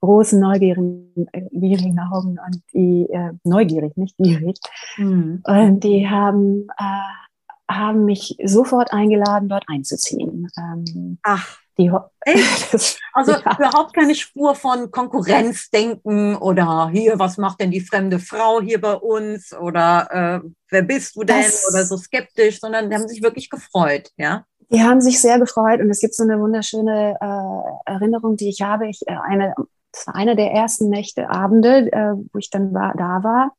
großen 0.01 0.39
neugierigen, 0.39 1.27
äh, 1.31 1.41
gierigen 1.51 1.99
Augen 1.99 2.37
und 2.45 2.61
die 2.73 3.07
äh, 3.09 3.31
neugierig, 3.43 3.95
nicht 3.97 4.17
gierig. 4.17 4.57
Mhm. 4.97 5.41
Und 5.45 5.83
die 5.83 6.07
haben 6.07 6.67
äh, 6.77 7.27
haben 7.69 8.05
mich 8.05 8.37
sofort 8.43 8.93
eingeladen, 8.93 9.49
dort 9.49 9.65
einzuziehen. 9.67 10.47
Ähm, 10.57 11.17
Ach. 11.23 11.59
Die, 11.77 11.91
das, 12.71 12.97
also 13.13 13.33
ja. 13.33 13.55
überhaupt 13.57 13.93
keine 13.93 14.15
Spur 14.15 14.55
von 14.55 14.89
Konkurrenzdenken 14.89 16.35
oder 16.35 16.89
hier, 16.89 17.19
was 17.19 17.37
macht 17.37 17.61
denn 17.61 17.71
die 17.71 17.81
fremde 17.81 18.19
Frau 18.19 18.61
hier 18.61 18.81
bei 18.81 18.93
uns 18.93 19.53
oder 19.53 20.41
äh, 20.43 20.49
wer 20.69 20.81
bist 20.81 21.15
du 21.15 21.23
denn 21.23 21.43
das, 21.43 21.67
oder 21.69 21.85
so 21.85 21.97
skeptisch, 21.97 22.59
sondern 22.59 22.89
die 22.89 22.95
haben 22.95 23.07
sich 23.07 23.21
wirklich 23.21 23.49
gefreut, 23.49 24.11
ja? 24.17 24.45
Die 24.69 24.81
haben 24.81 24.99
sich 24.99 25.21
sehr 25.21 25.39
gefreut 25.39 25.79
und 25.79 25.89
es 25.89 25.99
gibt 25.99 26.15
so 26.15 26.23
eine 26.23 26.39
wunderschöne 26.39 27.15
äh, 27.21 27.91
Erinnerung, 27.91 28.35
die 28.35 28.49
ich 28.49 28.61
habe. 28.61 28.89
Ich, 28.89 29.01
äh, 29.07 29.15
eine, 29.23 29.53
das 29.91 30.07
war 30.07 30.15
eine 30.15 30.35
der 30.35 30.51
ersten 30.51 30.89
Nächte, 30.89 31.29
Abende, 31.29 31.91
äh, 31.91 32.13
wo 32.33 32.39
ich 32.39 32.49
dann 32.49 32.73
war, 32.73 32.93
da 32.97 33.23
war. 33.23 33.51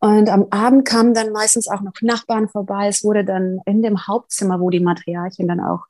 Und 0.00 0.30
am 0.30 0.46
Abend 0.50 0.86
kamen 0.86 1.12
dann 1.12 1.30
meistens 1.30 1.68
auch 1.68 1.82
noch 1.82 1.92
Nachbarn 2.00 2.48
vorbei. 2.48 2.88
Es 2.88 3.04
wurde 3.04 3.24
dann 3.24 3.60
in 3.66 3.82
dem 3.82 4.06
Hauptzimmer, 4.06 4.58
wo 4.58 4.70
die 4.70 4.80
Materialchen 4.80 5.46
dann 5.46 5.60
auch 5.60 5.84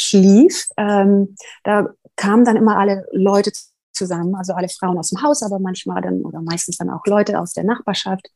schlief, 0.00 0.66
ähm, 0.76 1.36
da 1.64 1.88
kamen 2.16 2.44
dann 2.44 2.56
immer 2.56 2.78
alle 2.78 3.06
Leute 3.12 3.52
zusammen, 3.92 4.34
also 4.34 4.52
alle 4.52 4.68
Frauen 4.68 4.98
aus 4.98 5.10
dem 5.10 5.22
Haus, 5.22 5.42
aber 5.42 5.58
manchmal 5.58 6.02
dann 6.02 6.22
oder 6.22 6.40
meistens 6.40 6.76
dann 6.76 6.90
auch 6.90 7.04
Leute 7.06 7.38
aus 7.38 7.52
der 7.52 7.64
Nachbarschaft 7.64 8.28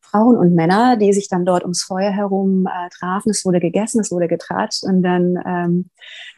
Frauen 0.00 0.36
und 0.36 0.54
Männer, 0.54 0.96
die 0.96 1.12
sich 1.12 1.28
dann 1.28 1.44
dort 1.44 1.62
ums 1.62 1.82
Feuer 1.82 2.10
herum 2.10 2.66
äh, 2.66 2.88
trafen. 2.90 3.30
Es 3.30 3.44
wurde 3.44 3.60
gegessen, 3.60 4.00
es 4.00 4.10
wurde 4.10 4.28
getratscht 4.28 4.84
und 4.84 5.02
dann 5.02 5.36
ähm, 5.44 5.90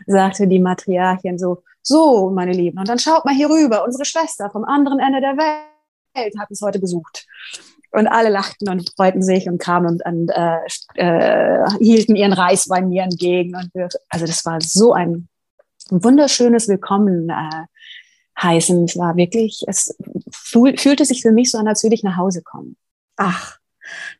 sagte 0.06 0.46
die 0.46 0.58
Matriarchin 0.58 1.38
so, 1.38 1.62
so, 1.82 2.30
meine 2.30 2.52
Lieben, 2.52 2.78
und 2.78 2.88
dann 2.88 2.98
schaut 2.98 3.24
mal 3.24 3.34
hier 3.34 3.48
rüber, 3.48 3.84
unsere 3.84 4.04
Schwester 4.04 4.50
vom 4.50 4.64
anderen 4.64 4.98
Ende 4.98 5.20
der 5.20 5.36
Welt 5.36 6.38
hat 6.38 6.50
uns 6.50 6.60
heute 6.60 6.78
besucht. 6.78 7.26
Und 7.90 8.06
alle 8.06 8.28
lachten 8.28 8.68
und 8.68 8.90
freuten 8.96 9.22
sich 9.22 9.48
und 9.48 9.58
kamen 9.58 9.86
und, 9.86 10.04
und 10.04 10.30
äh, 10.30 10.58
äh, 10.94 11.70
hielten 11.80 12.16
ihren 12.16 12.34
Reiswein 12.34 12.88
mir 12.88 13.02
entgegen. 13.02 13.54
Und 13.56 13.70
wir, 13.74 13.88
also 14.10 14.26
das 14.26 14.44
war 14.44 14.60
so 14.60 14.92
ein 14.92 15.28
wunderschönes 15.90 16.68
Willkommen 16.68 17.30
äh, 17.30 17.64
heißen. 18.42 18.84
Es 18.84 18.96
war 18.96 19.16
wirklich, 19.16 19.64
es 19.66 19.96
fühlte 20.30 21.04
sich 21.04 21.22
für 21.22 21.32
mich 21.32 21.50
so 21.50 21.58
an, 21.58 21.68
als 21.68 21.82
würde 21.82 21.94
ich 21.94 22.02
nach 22.02 22.16
Hause 22.16 22.42
kommen. 22.42 22.76
Ach, 23.16 23.58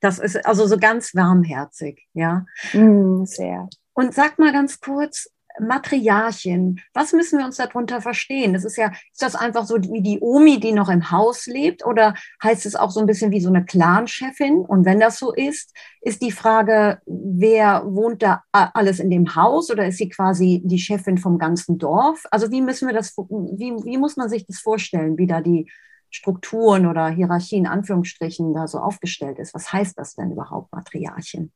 das 0.01 0.19
ist 0.19 0.45
also 0.47 0.67
so 0.67 0.79
ganz 0.79 1.15
warmherzig, 1.15 2.07
ja. 2.15 2.47
Mm, 2.73 3.25
sehr. 3.25 3.69
Und 3.93 4.15
sag 4.15 4.39
mal 4.39 4.53
ganz 4.53 4.81
kurz, 4.81 5.29
Matriarchin, 5.61 6.81
was 6.95 7.13
müssen 7.13 7.39
wir 7.39 7.47
uns 7.47 7.57
darunter 7.57 8.01
verstehen? 8.01 8.53
Das 8.53 8.65
ist 8.65 8.77
ja, 8.77 8.93
ist 9.13 9.23
das 9.23 9.35
einfach 9.35 9.67
so 9.67 9.77
wie 9.77 10.03
die 10.03 10.19
Omi, 10.21 10.61
die 10.61 10.73
noch 10.73 10.89
im 10.89 11.11
Haus 11.11 11.47
lebt, 11.47 11.85
oder 11.85 12.15
heißt 12.43 12.67
es 12.67 12.77
auch 12.77 12.91
so 12.91 13.01
ein 13.01 13.07
bisschen 13.07 13.31
wie 13.31 13.41
so 13.41 13.49
eine 13.49 13.65
Clan-Chefin? 13.65 14.61
Und 14.61 14.85
wenn 14.85 15.01
das 15.01 15.19
so 15.19 15.33
ist, 15.33 15.75
ist 16.01 16.23
die 16.23 16.33
Frage, 16.33 17.01
wer 17.07 17.83
wohnt 17.87 18.23
da 18.23 18.43
alles 18.53 19.01
in 19.01 19.11
dem 19.11 19.35
Haus 19.35 19.71
oder 19.71 19.87
ist 19.87 19.99
sie 19.99 20.09
quasi 20.09 20.63
die 20.65 20.79
Chefin 20.79 21.19
vom 21.19 21.39
ganzen 21.39 21.79
Dorf? 21.79 22.25
Also 22.31 22.51
wie 22.51 22.63
müssen 22.63 22.89
wir 22.89 22.95
das, 22.95 23.17
wie, 23.17 23.73
wie 23.85 23.99
muss 23.99 24.17
man 24.17 24.29
sich 24.29 24.47
das 24.47 24.59
vorstellen, 24.59 25.19
wie 25.19 25.27
da 25.27 25.41
die 25.41 25.71
Strukturen 26.11 26.87
oder 26.87 27.09
Hierarchien, 27.09 27.67
Anführungsstrichen, 27.67 28.55
da 28.55 28.67
so 28.67 28.79
aufgestellt 28.79 29.39
ist. 29.39 29.55
Was 29.55 29.73
heißt 29.73 29.99
das 29.99 30.15
denn 30.15 30.33
überhaupt, 30.33 30.73
Matriarchin? 30.73 31.53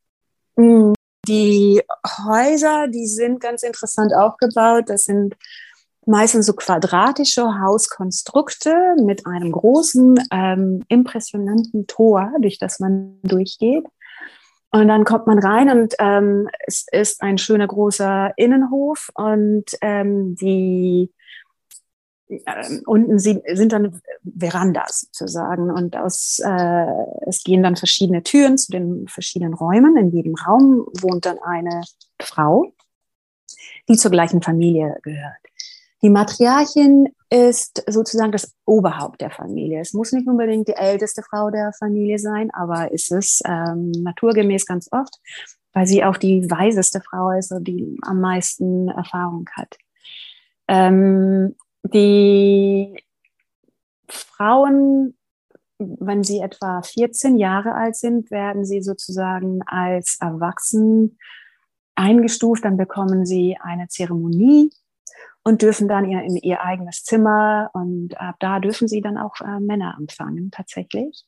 Mm, 0.57 0.93
die 1.27 1.83
Häuser, 2.27 2.89
die 2.89 3.07
sind 3.07 3.41
ganz 3.41 3.63
interessant 3.63 4.15
aufgebaut. 4.15 4.85
Das 4.89 5.05
sind 5.05 5.35
meistens 6.05 6.47
so 6.47 6.53
quadratische 6.53 7.61
Hauskonstrukte 7.61 8.97
mit 9.01 9.27
einem 9.27 9.53
großen, 9.53 10.19
ähm, 10.33 10.83
impressionanten 10.89 11.87
Tor, 11.87 12.33
durch 12.41 12.59
das 12.59 12.81
man 12.81 13.21
durchgeht. 13.23 13.85
Und 14.73 14.89
dann 14.89 15.05
kommt 15.05 15.27
man 15.27 15.39
rein 15.39 15.69
und 15.71 15.95
ähm, 15.99 16.49
es 16.67 16.87
ist 16.91 17.23
ein 17.23 17.37
schöner 17.37 17.67
großer 17.67 18.33
Innenhof 18.37 19.11
und 19.15 19.67
ähm, 19.83 20.35
die 20.35 21.13
unten 22.87 23.19
sind, 23.19 23.43
sind 23.53 23.73
dann 23.73 24.01
Verandas 24.25 25.09
sozusagen 25.13 25.71
und 25.71 25.97
aus, 25.97 26.41
äh, 26.45 26.87
es 27.27 27.43
gehen 27.45 27.63
dann 27.63 27.77
verschiedene 27.77 28.23
Türen 28.23 28.59
zu 28.59 28.73
den 28.73 29.09
verschiedenen 29.09 29.55
Räumen. 29.55 29.97
In 29.97 30.11
jedem 30.11 30.35
Raum 30.35 30.87
wohnt 31.01 31.27
dann 31.27 31.39
eine 31.39 31.83
Frau, 32.21 32.73
die 33.89 33.97
zur 33.97 34.11
gleichen 34.11 34.43
Familie 34.43 34.99
gehört. 35.03 35.37
Die 36.03 36.11
Matriarchin 36.11 37.09
ist 37.31 37.85
sozusagen 37.89 38.33
das 38.33 38.55
Oberhaupt 38.65 39.21
der 39.21 39.31
Familie. 39.31 39.81
Es 39.81 39.93
muss 39.93 40.13
nicht 40.13 40.27
unbedingt 40.27 40.67
die 40.67 40.75
älteste 40.75 41.23
Frau 41.23 41.51
der 41.51 41.73
Familie 41.79 42.19
sein, 42.19 42.51
aber 42.53 42.91
ist 42.91 43.13
es 43.13 43.41
ähm, 43.47 43.93
naturgemäß 43.93 44.67
ganz 44.67 44.89
oft, 44.91 45.21
weil 45.73 45.87
sie 45.87 46.03
auch 46.05 46.17
die 46.17 46.51
weiseste 46.51 47.01
Frau 47.01 47.31
ist 47.31 47.53
und 47.53 47.65
die 47.65 47.97
am 48.03 48.21
meisten 48.21 48.89
Erfahrung 48.89 49.49
hat. 49.55 49.79
Ähm, 50.67 51.55
die 51.83 52.97
Frauen, 54.09 55.17
wenn 55.79 56.23
sie 56.23 56.41
etwa 56.41 56.83
14 56.83 57.37
Jahre 57.37 57.75
alt 57.75 57.97
sind, 57.97 58.31
werden 58.31 58.65
sie 58.65 58.83
sozusagen 58.83 59.63
als 59.67 60.19
erwachsen 60.21 61.19
eingestuft. 61.95 62.65
Dann 62.65 62.77
bekommen 62.77 63.27
sie 63.27 63.57
eine 63.61 63.89
Zeremonie 63.89 64.71
und 65.45 65.63
dürfen 65.63 65.89
dann 65.89 66.05
in, 66.05 66.37
ihr 66.37 66.63
eigenes 66.63 67.05
Zimmer 67.05 67.71
und 67.73 68.19
ab 68.21 68.37
da 68.39 68.61
dürfen 68.61 68.87
sie 68.87 69.01
dann 69.01 69.19
auch 69.19 69.41
äh, 69.41 69.61
Männer 69.61 69.97
empfangen 69.99 70.51
tatsächlich. 70.51 71.25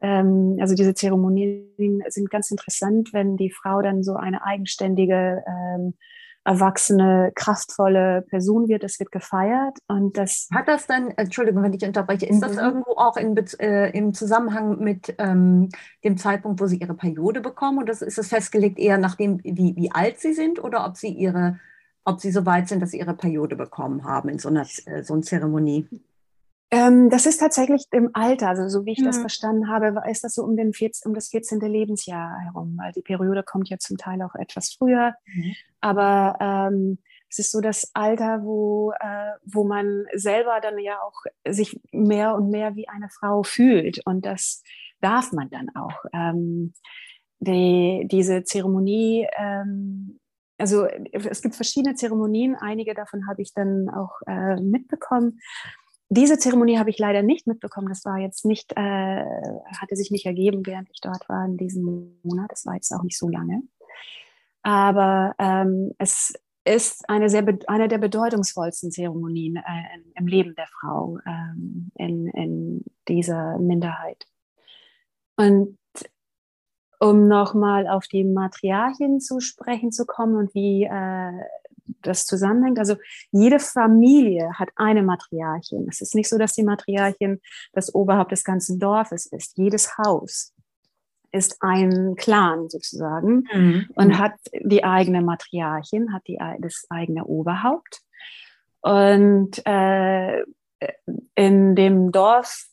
Ähm, 0.00 0.58
also 0.60 0.74
diese 0.74 0.94
Zeremonien 0.94 2.04
sind 2.08 2.30
ganz 2.30 2.50
interessant, 2.50 3.12
wenn 3.12 3.36
die 3.36 3.50
Frau 3.50 3.80
dann 3.82 4.02
so 4.02 4.14
eine 4.14 4.44
eigenständige 4.44 5.42
ähm, 5.46 5.94
erwachsene, 6.48 7.30
kraftvolle 7.34 8.22
Person 8.22 8.68
wird, 8.68 8.82
es 8.82 8.98
wird 8.98 9.12
gefeiert 9.12 9.78
und 9.86 10.16
das. 10.16 10.48
Hat 10.50 10.66
das 10.66 10.86
dann, 10.86 11.10
Entschuldigung, 11.10 11.62
wenn 11.62 11.74
ich 11.74 11.84
unterbreche, 11.84 12.24
ist 12.24 12.36
mhm. 12.36 12.40
das 12.40 12.56
irgendwo 12.56 12.92
auch 12.92 13.18
in, 13.18 13.36
äh, 13.60 13.90
im 13.90 14.14
Zusammenhang 14.14 14.78
mit 14.78 15.14
ähm, 15.18 15.68
dem 16.04 16.16
Zeitpunkt, 16.16 16.58
wo 16.60 16.66
Sie 16.66 16.78
Ihre 16.78 16.94
Periode 16.94 17.42
bekommen 17.42 17.78
oder 17.78 17.92
ist 17.92 18.02
es 18.18 18.28
festgelegt 18.28 18.78
eher 18.78 18.96
nachdem, 18.96 19.44
wie, 19.44 19.76
wie 19.76 19.90
alt 19.92 20.20
Sie 20.20 20.32
sind 20.32 20.58
oder 20.62 20.86
ob 20.86 20.96
Sie 20.96 21.10
Ihre, 21.10 21.58
ob 22.04 22.18
Sie 22.18 22.30
so 22.30 22.46
weit 22.46 22.68
sind, 22.68 22.80
dass 22.80 22.92
Sie 22.92 22.98
Ihre 22.98 23.14
Periode 23.14 23.54
bekommen 23.54 24.04
haben 24.04 24.30
in 24.30 24.38
so 24.38 24.48
einer, 24.48 24.66
äh, 24.86 25.02
so 25.02 25.12
einer 25.12 25.22
Zeremonie? 25.22 25.86
Ähm, 26.70 27.08
das 27.08 27.24
ist 27.24 27.38
tatsächlich 27.38 27.84
im 27.92 28.10
Alter, 28.12 28.48
also 28.48 28.68
so 28.68 28.84
wie 28.84 28.92
ich 28.92 29.00
mhm. 29.00 29.06
das 29.06 29.18
verstanden 29.18 29.68
habe, 29.68 30.02
ist 30.10 30.22
das 30.22 30.34
so 30.34 30.44
um, 30.44 30.56
den 30.56 30.74
14, 30.74 31.08
um 31.08 31.14
das 31.14 31.28
14. 31.28 31.60
Lebensjahr 31.60 32.38
herum, 32.40 32.76
weil 32.78 32.92
die 32.92 33.02
Periode 33.02 33.42
kommt 33.42 33.70
ja 33.70 33.78
zum 33.78 33.96
Teil 33.96 34.20
auch 34.22 34.34
etwas 34.34 34.74
früher. 34.78 35.14
Mhm. 35.26 35.54
Aber 35.80 36.36
ähm, 36.40 36.98
es 37.30 37.38
ist 37.38 37.52
so 37.52 37.60
das 37.60 37.90
Alter, 37.94 38.42
wo, 38.42 38.92
äh, 39.00 39.32
wo 39.44 39.64
man 39.64 40.04
selber 40.14 40.60
dann 40.60 40.78
ja 40.78 41.00
auch 41.00 41.22
sich 41.46 41.80
mehr 41.90 42.34
und 42.34 42.50
mehr 42.50 42.74
wie 42.76 42.88
eine 42.88 43.08
Frau 43.08 43.42
fühlt. 43.42 44.04
Und 44.06 44.26
das 44.26 44.62
darf 45.00 45.32
man 45.32 45.48
dann 45.50 45.68
auch. 45.74 46.04
Ähm, 46.12 46.74
die, 47.40 48.06
diese 48.10 48.44
Zeremonie, 48.44 49.26
ähm, 49.38 50.18
also 50.58 50.86
es 51.12 51.40
gibt 51.40 51.54
verschiedene 51.54 51.94
Zeremonien, 51.94 52.56
einige 52.56 52.92
davon 52.92 53.28
habe 53.28 53.42
ich 53.42 53.54
dann 53.54 53.88
auch 53.88 54.20
äh, 54.26 54.60
mitbekommen 54.60 55.38
diese 56.10 56.38
Zeremonie 56.38 56.78
habe 56.78 56.90
ich 56.90 56.98
leider 56.98 57.22
nicht 57.22 57.46
mitbekommen. 57.46 57.88
Das 57.88 58.04
war 58.04 58.18
jetzt 58.18 58.44
nicht, 58.44 58.72
äh, 58.76 59.24
hatte 59.80 59.96
sich 59.96 60.10
nicht 60.10 60.26
ergeben, 60.26 60.64
während 60.64 60.88
ich 60.90 61.00
dort 61.00 61.28
war 61.28 61.44
in 61.44 61.56
diesem 61.56 62.18
Monat. 62.22 62.50
Das 62.50 62.64
war 62.66 62.74
jetzt 62.74 62.92
auch 62.92 63.02
nicht 63.02 63.18
so 63.18 63.28
lange. 63.28 63.62
Aber 64.62 65.34
ähm, 65.38 65.92
es 65.98 66.32
ist 66.64 67.08
eine, 67.08 67.28
sehr, 67.28 67.46
eine 67.66 67.88
der 67.88 67.98
bedeutungsvollsten 67.98 68.90
Zeremonien 68.90 69.56
äh, 69.56 69.60
im 70.14 70.26
Leben 70.26 70.54
der 70.54 70.66
Frau 70.66 71.18
ähm, 71.26 71.90
in, 71.94 72.26
in 72.28 72.84
dieser 73.06 73.58
Minderheit. 73.58 74.26
Und 75.36 75.78
um 77.00 77.28
nochmal 77.28 77.86
auf 77.86 78.06
die 78.08 78.24
Matriarchin 78.24 79.20
zu 79.20 79.40
sprechen 79.40 79.92
zu 79.92 80.04
kommen 80.04 80.36
und 80.36 80.54
wie 80.54 80.84
äh, 80.84 81.44
das 82.02 82.26
zusammenhängt. 82.26 82.78
Also 82.78 82.96
jede 83.30 83.58
Familie 83.58 84.52
hat 84.54 84.68
eine 84.76 85.02
Matriarchin. 85.02 85.86
Es 85.88 86.00
ist 86.00 86.14
nicht 86.14 86.28
so, 86.28 86.38
dass 86.38 86.54
die 86.54 86.62
Matriarchin 86.62 87.40
das 87.72 87.94
Oberhaupt 87.94 88.32
des 88.32 88.44
ganzen 88.44 88.78
Dorfes 88.78 89.26
ist. 89.26 89.56
Jedes 89.56 89.96
Haus 89.98 90.52
ist 91.30 91.56
ein 91.60 92.14
Clan 92.16 92.68
sozusagen 92.68 93.44
mhm. 93.52 93.86
und 93.94 94.18
hat 94.18 94.34
die 94.52 94.84
eigene 94.84 95.22
Matriarchin, 95.22 96.12
hat 96.12 96.22
die, 96.26 96.38
das 96.60 96.86
eigene 96.88 97.24
Oberhaupt. 97.24 98.00
Und 98.80 99.60
äh, 99.66 100.42
in 101.34 101.74
dem 101.74 102.12
Dorf 102.12 102.66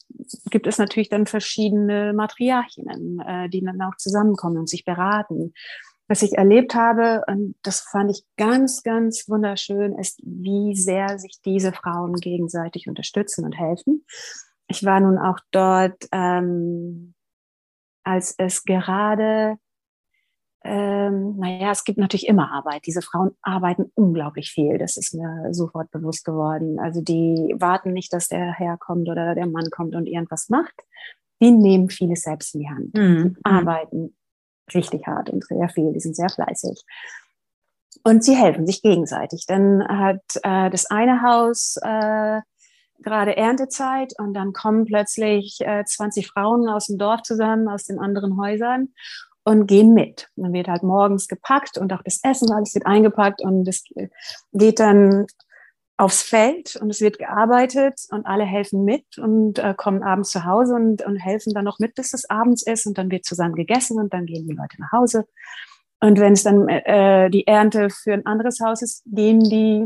gibt 0.49 0.67
es 0.67 0.77
natürlich 0.77 1.09
dann 1.09 1.25
verschiedene 1.25 2.13
Matriarchinnen, 2.13 3.19
äh, 3.19 3.49
die 3.49 3.61
dann 3.61 3.81
auch 3.81 3.97
zusammenkommen 3.97 4.57
und 4.57 4.69
sich 4.69 4.85
beraten 4.85 5.53
was 6.07 6.21
ich 6.21 6.37
erlebt 6.37 6.75
habe, 6.75 7.23
und 7.27 7.55
das 7.63 7.81
fand 7.81 8.11
ich 8.11 8.23
ganz, 8.37 8.83
ganz 8.83 9.27
wunderschön, 9.27 9.97
ist, 9.97 10.19
wie 10.23 10.75
sehr 10.75 11.17
sich 11.17 11.39
diese 11.43 11.73
Frauen 11.73 12.15
gegenseitig 12.15 12.87
unterstützen 12.87 13.43
und 13.43 13.53
helfen. 13.53 14.05
Ich 14.67 14.83
war 14.83 14.99
nun 14.99 15.17
auch 15.17 15.39
dort, 15.51 16.05
ähm, 16.11 17.15
als 18.03 18.35
es 18.37 18.63
gerade, 18.63 19.57
ähm, 20.63 21.37
naja, 21.37 21.71
es 21.71 21.83
gibt 21.83 21.97
natürlich 21.97 22.27
immer 22.27 22.51
Arbeit. 22.51 22.85
Diese 22.85 23.01
Frauen 23.01 23.31
arbeiten 23.41 23.91
unglaublich 23.95 24.51
viel. 24.51 24.77
Das 24.77 24.97
ist 24.97 25.13
mir 25.13 25.53
sofort 25.53 25.91
bewusst 25.91 26.25
geworden. 26.25 26.79
Also 26.79 27.01
die 27.01 27.55
warten 27.57 27.93
nicht, 27.93 28.13
dass 28.13 28.27
der 28.27 28.53
Herr 28.53 28.77
kommt 28.77 29.09
oder 29.09 29.35
der 29.35 29.47
Mann 29.47 29.69
kommt 29.71 29.95
und 29.95 30.07
irgendwas 30.07 30.49
macht. 30.49 30.73
Die 31.41 31.51
nehmen 31.51 31.89
vieles 31.89 32.23
selbst 32.23 32.55
in 32.55 32.61
die 32.61 32.69
Hand. 32.69 32.93
Mhm. 32.95 33.35
Die 33.37 33.45
arbeiten 33.45 34.15
richtig 34.73 35.07
hart 35.07 35.29
und 35.29 35.45
sehr 35.45 35.69
viel, 35.69 35.93
die 35.93 35.99
sind 35.99 36.15
sehr 36.15 36.29
fleißig. 36.29 36.83
Und 38.03 38.23
sie 38.23 38.35
helfen 38.35 38.67
sich 38.67 38.81
gegenseitig. 38.81 39.45
Dann 39.47 39.87
hat 39.87 40.21
äh, 40.43 40.69
das 40.69 40.85
eine 40.87 41.21
Haus 41.21 41.77
äh, 41.81 42.41
gerade 42.99 43.35
Erntezeit 43.35 44.13
und 44.19 44.33
dann 44.33 44.53
kommen 44.53 44.85
plötzlich 44.85 45.59
äh, 45.61 45.83
20 45.85 46.27
Frauen 46.27 46.69
aus 46.69 46.87
dem 46.87 46.97
Dorf 46.97 47.21
zusammen, 47.23 47.67
aus 47.67 47.85
den 47.85 47.99
anderen 47.99 48.39
Häusern 48.39 48.89
und 49.43 49.67
gehen 49.67 49.93
mit. 49.93 50.29
dann 50.35 50.53
wird 50.53 50.67
halt 50.67 50.83
morgens 50.83 51.27
gepackt 51.27 51.77
und 51.77 51.93
auch 51.93 52.01
das 52.03 52.19
Essen, 52.23 52.51
alles 52.51 52.73
wird 52.73 52.85
eingepackt 52.85 53.41
und 53.41 53.67
es 53.67 53.83
geht 54.53 54.79
dann 54.79 55.27
aufs 55.97 56.23
Feld 56.23 56.75
und 56.75 56.89
es 56.89 56.99
wird 56.99 57.19
gearbeitet 57.19 58.01
und 58.09 58.25
alle 58.25 58.43
helfen 58.43 58.83
mit 58.83 59.17
und 59.17 59.59
äh, 59.59 59.73
kommen 59.75 60.03
abends 60.03 60.29
zu 60.29 60.43
Hause 60.43 60.75
und, 60.75 61.05
und 61.05 61.15
helfen 61.17 61.53
dann 61.53 61.63
noch 61.63 61.79
mit, 61.79 61.95
bis 61.95 62.13
es 62.13 62.29
abends 62.29 62.63
ist 62.63 62.85
und 62.85 62.97
dann 62.97 63.09
wird 63.09 63.25
zusammen 63.25 63.55
gegessen 63.55 63.99
und 63.99 64.13
dann 64.13 64.25
gehen 64.25 64.47
die 64.47 64.55
Leute 64.55 64.79
nach 64.79 64.91
Hause. 64.91 65.25
Und 66.01 66.19
wenn 66.19 66.33
es 66.33 66.43
dann 66.43 66.67
äh, 66.67 67.29
die 67.29 67.47
Ernte 67.47 67.89
für 67.89 68.13
ein 68.13 68.25
anderes 68.25 68.59
Haus 68.59 68.81
ist, 68.81 69.03
gehen 69.05 69.39
die 69.39 69.85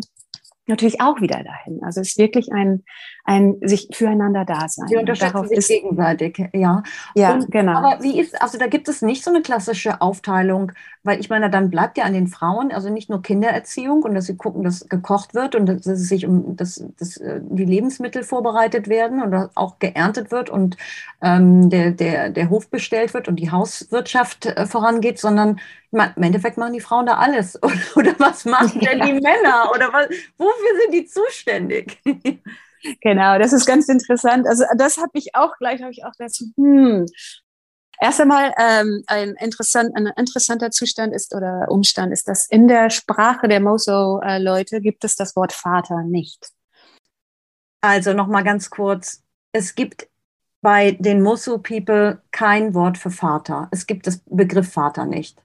natürlich 0.65 1.01
auch 1.01 1.21
wieder 1.21 1.43
dahin. 1.43 1.83
Also 1.83 2.01
es 2.01 2.09
ist 2.09 2.17
wirklich 2.17 2.51
ein, 2.51 2.83
ein 3.25 3.57
sich 3.61 3.89
füreinander 3.93 4.45
da 4.45 4.67
sein. 4.67 4.87
Sie 4.87 4.97
unterstützen 4.97 5.47
sich 5.47 5.67
gegenseitig, 5.67 6.49
ja. 6.53 6.83
Ja, 7.15 7.33
Und, 7.33 7.51
genau. 7.51 7.77
Aber 7.77 8.01
wie 8.01 8.19
ist, 8.19 8.41
also 8.41 8.57
da 8.57 8.67
gibt 8.67 8.87
es 8.87 9.01
nicht 9.01 9.23
so 9.23 9.29
eine 9.29 9.41
klassische 9.41 10.01
Aufteilung, 10.01 10.71
weil 11.03 11.19
ich 11.19 11.29
meine, 11.29 11.49
dann 11.49 11.69
bleibt 11.69 11.97
ja 11.97 12.05
an 12.05 12.13
den 12.13 12.27
Frauen, 12.27 12.71
also 12.71 12.89
nicht 12.89 13.09
nur 13.09 13.21
Kindererziehung 13.21 14.03
und 14.03 14.15
dass 14.15 14.25
sie 14.25 14.35
gucken, 14.35 14.63
dass 14.63 14.89
gekocht 14.89 15.33
wird 15.33 15.55
und 15.55 15.67
dass 15.67 15.85
es 15.85 16.09
sich 16.09 16.25
um 16.25 16.55
das, 16.55 16.83
das, 16.97 17.17
äh, 17.17 17.39
die 17.41 17.65
Lebensmittel 17.65 18.23
vorbereitet 18.23 18.89
werden 18.89 19.21
und 19.21 19.49
auch 19.55 19.79
geerntet 19.79 20.31
wird 20.31 20.49
und 20.49 20.77
ähm, 21.21 21.69
der, 21.69 21.91
der, 21.91 22.29
der 22.29 22.49
Hof 22.49 22.69
bestellt 22.69 23.13
wird 23.13 23.27
und 23.27 23.37
die 23.37 23.51
Hauswirtschaft 23.51 24.47
äh, 24.47 24.65
vorangeht, 24.65 25.19
sondern 25.19 25.59
im 25.91 26.23
Endeffekt 26.23 26.57
machen 26.57 26.73
die 26.73 26.81
Frauen 26.81 27.05
da 27.05 27.17
alles. 27.17 27.61
Oder, 27.61 27.75
oder 27.95 28.15
was 28.17 28.45
machen 28.45 28.79
denn 28.79 29.01
die 29.01 29.13
Männer? 29.13 29.71
Oder 29.73 29.91
was, 29.93 30.07
wofür 30.37 30.81
sind 30.81 30.93
die 30.93 31.05
zuständig? 31.05 32.01
Genau, 33.01 33.37
das 33.37 33.53
ist 33.53 33.65
ganz 33.65 33.89
interessant. 33.89 34.47
Also 34.47 34.63
das 34.77 34.97
habe 34.97 35.11
ich 35.13 35.35
auch 35.35 35.57
gleich, 35.57 35.81
habe 35.81 35.91
ich 35.91 36.05
auch 36.05 36.13
dazu, 36.17 36.45
hm. 36.55 37.05
Erst 38.01 38.21
einmal 38.21 38.53
ähm, 38.57 39.03
ein, 39.07 39.35
interessant, 39.35 39.93
ein 39.93 40.07
interessanter 40.15 40.71
Zustand 40.71 41.13
ist 41.13 41.35
oder 41.35 41.67
Umstand 41.69 42.13
ist, 42.13 42.29
dass 42.29 42.47
in 42.47 42.69
der 42.69 42.89
Sprache 42.89 43.49
der 43.49 43.59
Moso-Leute 43.59 44.79
gibt 44.79 45.03
es 45.03 45.17
das 45.17 45.35
Wort 45.35 45.51
Vater 45.51 46.03
nicht. 46.03 46.49
Also 47.81 48.13
nochmal 48.13 48.45
ganz 48.45 48.69
kurz. 48.69 49.21
Es 49.51 49.75
gibt 49.75 50.07
bei 50.61 50.91
den 50.91 51.21
Mosu-People 51.21 52.21
kein 52.31 52.73
Wort 52.73 52.97
für 52.97 53.11
Vater. 53.11 53.67
Es 53.71 53.85
gibt 53.85 54.07
das 54.07 54.21
Begriff 54.25 54.71
Vater 54.71 55.05
nicht. 55.05 55.41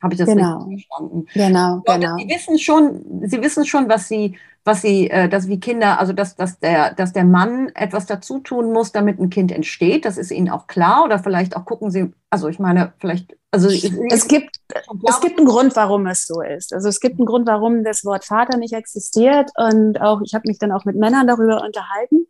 Habe 0.00 0.14
ich 0.14 0.18
das 0.18 0.28
genau. 0.28 0.58
richtig 0.58 0.86
verstanden? 0.86 1.26
Genau, 1.34 1.82
genau. 1.84 2.16
Sie 2.16 2.28
wissen 2.28 2.58
schon, 2.58 3.22
Sie 3.26 3.42
wissen 3.42 3.66
schon, 3.66 3.88
was 3.88 4.06
Sie, 4.06 4.36
was 4.64 4.80
Sie, 4.80 5.10
äh, 5.10 5.28
dass 5.28 5.48
wie 5.48 5.58
Kinder, 5.58 5.98
also 5.98 6.12
dass, 6.12 6.36
dass 6.36 6.60
der, 6.60 6.94
dass 6.94 7.12
der 7.12 7.24
Mann 7.24 7.70
etwas 7.74 8.06
dazu 8.06 8.38
tun 8.38 8.72
muss, 8.72 8.92
damit 8.92 9.18
ein 9.18 9.30
Kind 9.30 9.50
entsteht. 9.50 10.04
Das 10.04 10.16
ist 10.16 10.30
Ihnen 10.30 10.50
auch 10.50 10.68
klar. 10.68 11.04
Oder 11.04 11.18
vielleicht 11.18 11.56
auch 11.56 11.64
gucken 11.64 11.90
Sie, 11.90 12.12
also 12.30 12.46
ich 12.48 12.60
meine, 12.60 12.92
vielleicht, 12.98 13.36
also 13.50 13.68
es 13.68 14.28
gibt, 14.28 14.60
es 15.08 15.20
gibt 15.20 15.38
einen 15.38 15.48
Grund, 15.48 15.74
warum 15.74 16.06
es 16.06 16.26
so 16.26 16.42
ist. 16.42 16.72
Also 16.72 16.88
es 16.88 17.00
gibt 17.00 17.18
einen 17.18 17.26
Grund, 17.26 17.48
warum 17.48 17.82
das 17.82 18.04
Wort 18.04 18.24
Vater 18.24 18.56
nicht 18.56 18.74
existiert. 18.74 19.50
Und 19.56 20.00
auch, 20.00 20.20
ich 20.24 20.34
habe 20.34 20.46
mich 20.46 20.58
dann 20.58 20.70
auch 20.70 20.84
mit 20.84 20.94
Männern 20.94 21.26
darüber 21.26 21.64
unterhalten. 21.64 22.26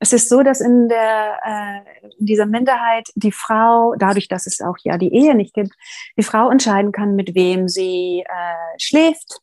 Es 0.00 0.12
ist 0.12 0.28
so, 0.28 0.42
dass 0.42 0.60
in, 0.60 0.88
der, 0.88 1.38
äh, 1.44 2.08
in 2.18 2.26
dieser 2.26 2.46
Minderheit 2.46 3.10
die 3.14 3.32
Frau, 3.32 3.94
dadurch, 3.96 4.28
dass 4.28 4.46
es 4.46 4.60
auch 4.60 4.76
ja 4.82 4.96
die 4.96 5.12
Ehe 5.14 5.34
nicht 5.34 5.54
gibt, 5.54 5.72
die 6.16 6.22
Frau 6.22 6.50
entscheiden 6.50 6.90
kann, 6.90 7.16
mit 7.16 7.34
wem 7.34 7.68
sie 7.68 8.24
äh, 8.26 8.78
schläft, 8.78 9.40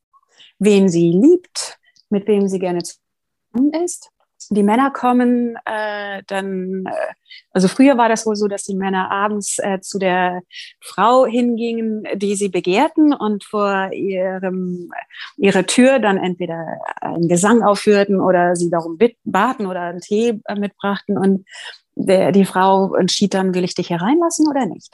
wen 0.57 0.89
sie 0.89 1.11
liebt, 1.11 1.79
mit 2.09 2.27
wem 2.27 2.47
sie 2.47 2.59
gerne 2.59 2.81
zusammen 2.81 3.73
ist 3.83 4.11
die 4.49 4.63
Männer 4.63 4.91
kommen 4.91 5.57
äh, 5.65 6.23
dann, 6.27 6.85
äh, 6.85 7.13
also 7.51 7.67
früher 7.67 7.97
war 7.97 8.09
das 8.09 8.25
wohl 8.25 8.35
so, 8.35 8.47
dass 8.47 8.63
die 8.63 8.75
Männer 8.75 9.11
abends 9.11 9.59
äh, 9.59 9.79
zu 9.81 9.99
der 9.99 10.41
Frau 10.81 11.25
hingingen, 11.25 12.03
die 12.15 12.35
sie 12.35 12.49
begehrten 12.49 13.13
und 13.13 13.43
vor 13.43 13.91
ihrem, 13.93 14.89
ihrer 15.37 15.65
Tür 15.65 15.99
dann 15.99 16.17
entweder 16.17 16.65
einen 17.01 17.27
Gesang 17.27 17.63
aufführten 17.63 18.19
oder 18.19 18.55
sie 18.55 18.69
darum 18.69 18.97
baten 19.23 19.65
oder 19.65 19.81
einen 19.81 20.01
Tee 20.01 20.39
äh, 20.45 20.55
mitbrachten 20.55 21.17
und 21.17 21.45
der, 21.95 22.31
die 22.31 22.45
Frau 22.45 22.93
entschied 22.95 23.33
dann, 23.33 23.55
will 23.55 23.63
ich 23.63 23.73
dich 23.73 23.89
hereinlassen 23.89 24.47
oder 24.47 24.65
nicht 24.65 24.93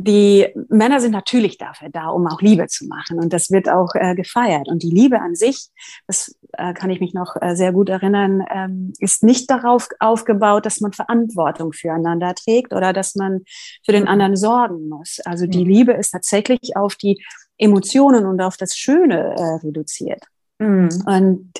die 0.00 0.46
Männer 0.68 1.00
sind 1.00 1.12
natürlich 1.12 1.58
dafür 1.58 1.88
da, 1.88 2.08
um 2.08 2.26
auch 2.28 2.40
Liebe 2.40 2.68
zu 2.68 2.86
machen. 2.86 3.18
Und 3.18 3.32
das 3.32 3.50
wird 3.50 3.68
auch 3.68 3.94
äh, 3.94 4.14
gefeiert. 4.14 4.68
Und 4.68 4.82
die 4.82 4.90
Liebe 4.90 5.20
an 5.20 5.34
sich, 5.34 5.68
das 6.06 6.36
äh, 6.52 6.72
kann 6.72 6.90
ich 6.90 7.00
mich 7.00 7.14
noch 7.14 7.36
äh, 7.40 7.56
sehr 7.56 7.72
gut 7.72 7.88
erinnern, 7.88 8.44
ähm, 8.50 8.92
ist 9.00 9.24
nicht 9.24 9.50
darauf 9.50 9.88
aufgebaut, 9.98 10.66
dass 10.66 10.80
man 10.80 10.92
Verantwortung 10.92 11.72
füreinander 11.72 12.34
trägt 12.34 12.72
oder 12.72 12.92
dass 12.92 13.16
man 13.16 13.40
für 13.84 13.92
den 13.92 14.06
anderen 14.06 14.36
sorgen 14.36 14.88
muss. 14.88 15.18
Also 15.24 15.46
die 15.46 15.64
mhm. 15.64 15.70
Liebe 15.70 15.92
ist 15.92 16.10
tatsächlich 16.10 16.76
auf 16.76 16.94
die 16.94 17.20
Emotionen 17.58 18.24
und 18.26 18.40
auf 18.40 18.56
das 18.56 18.76
Schöne 18.76 19.34
äh, 19.36 19.66
reduziert. 19.66 20.22
Mhm. 20.58 20.90
Und 21.06 21.52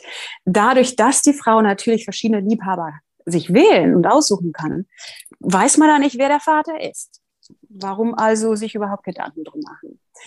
dadurch, 0.45 0.95
dass 0.95 1.23
die 1.23 1.35
Frau 1.35 1.61
natürlich 1.61 2.05
verschiedene 2.05 2.41
Liebhaber 2.41 2.93
sich 3.27 3.53
wählen 3.53 3.97
und 3.97 4.07
aussuchen 4.07 4.53
kann, 4.53 4.87
weiß 5.41 5.77
man 5.79 5.89
da 5.89 5.99
nicht, 5.99 6.19
wer 6.19 6.29
der 6.29 6.41
Vater 6.41 6.81
ist. 6.81 7.18
Warum 7.71 8.15
also 8.15 8.55
sich 8.55 8.75
überhaupt 8.75 9.05
Gedanken 9.05 9.45
drum 9.45 9.61
machen? 9.61 10.01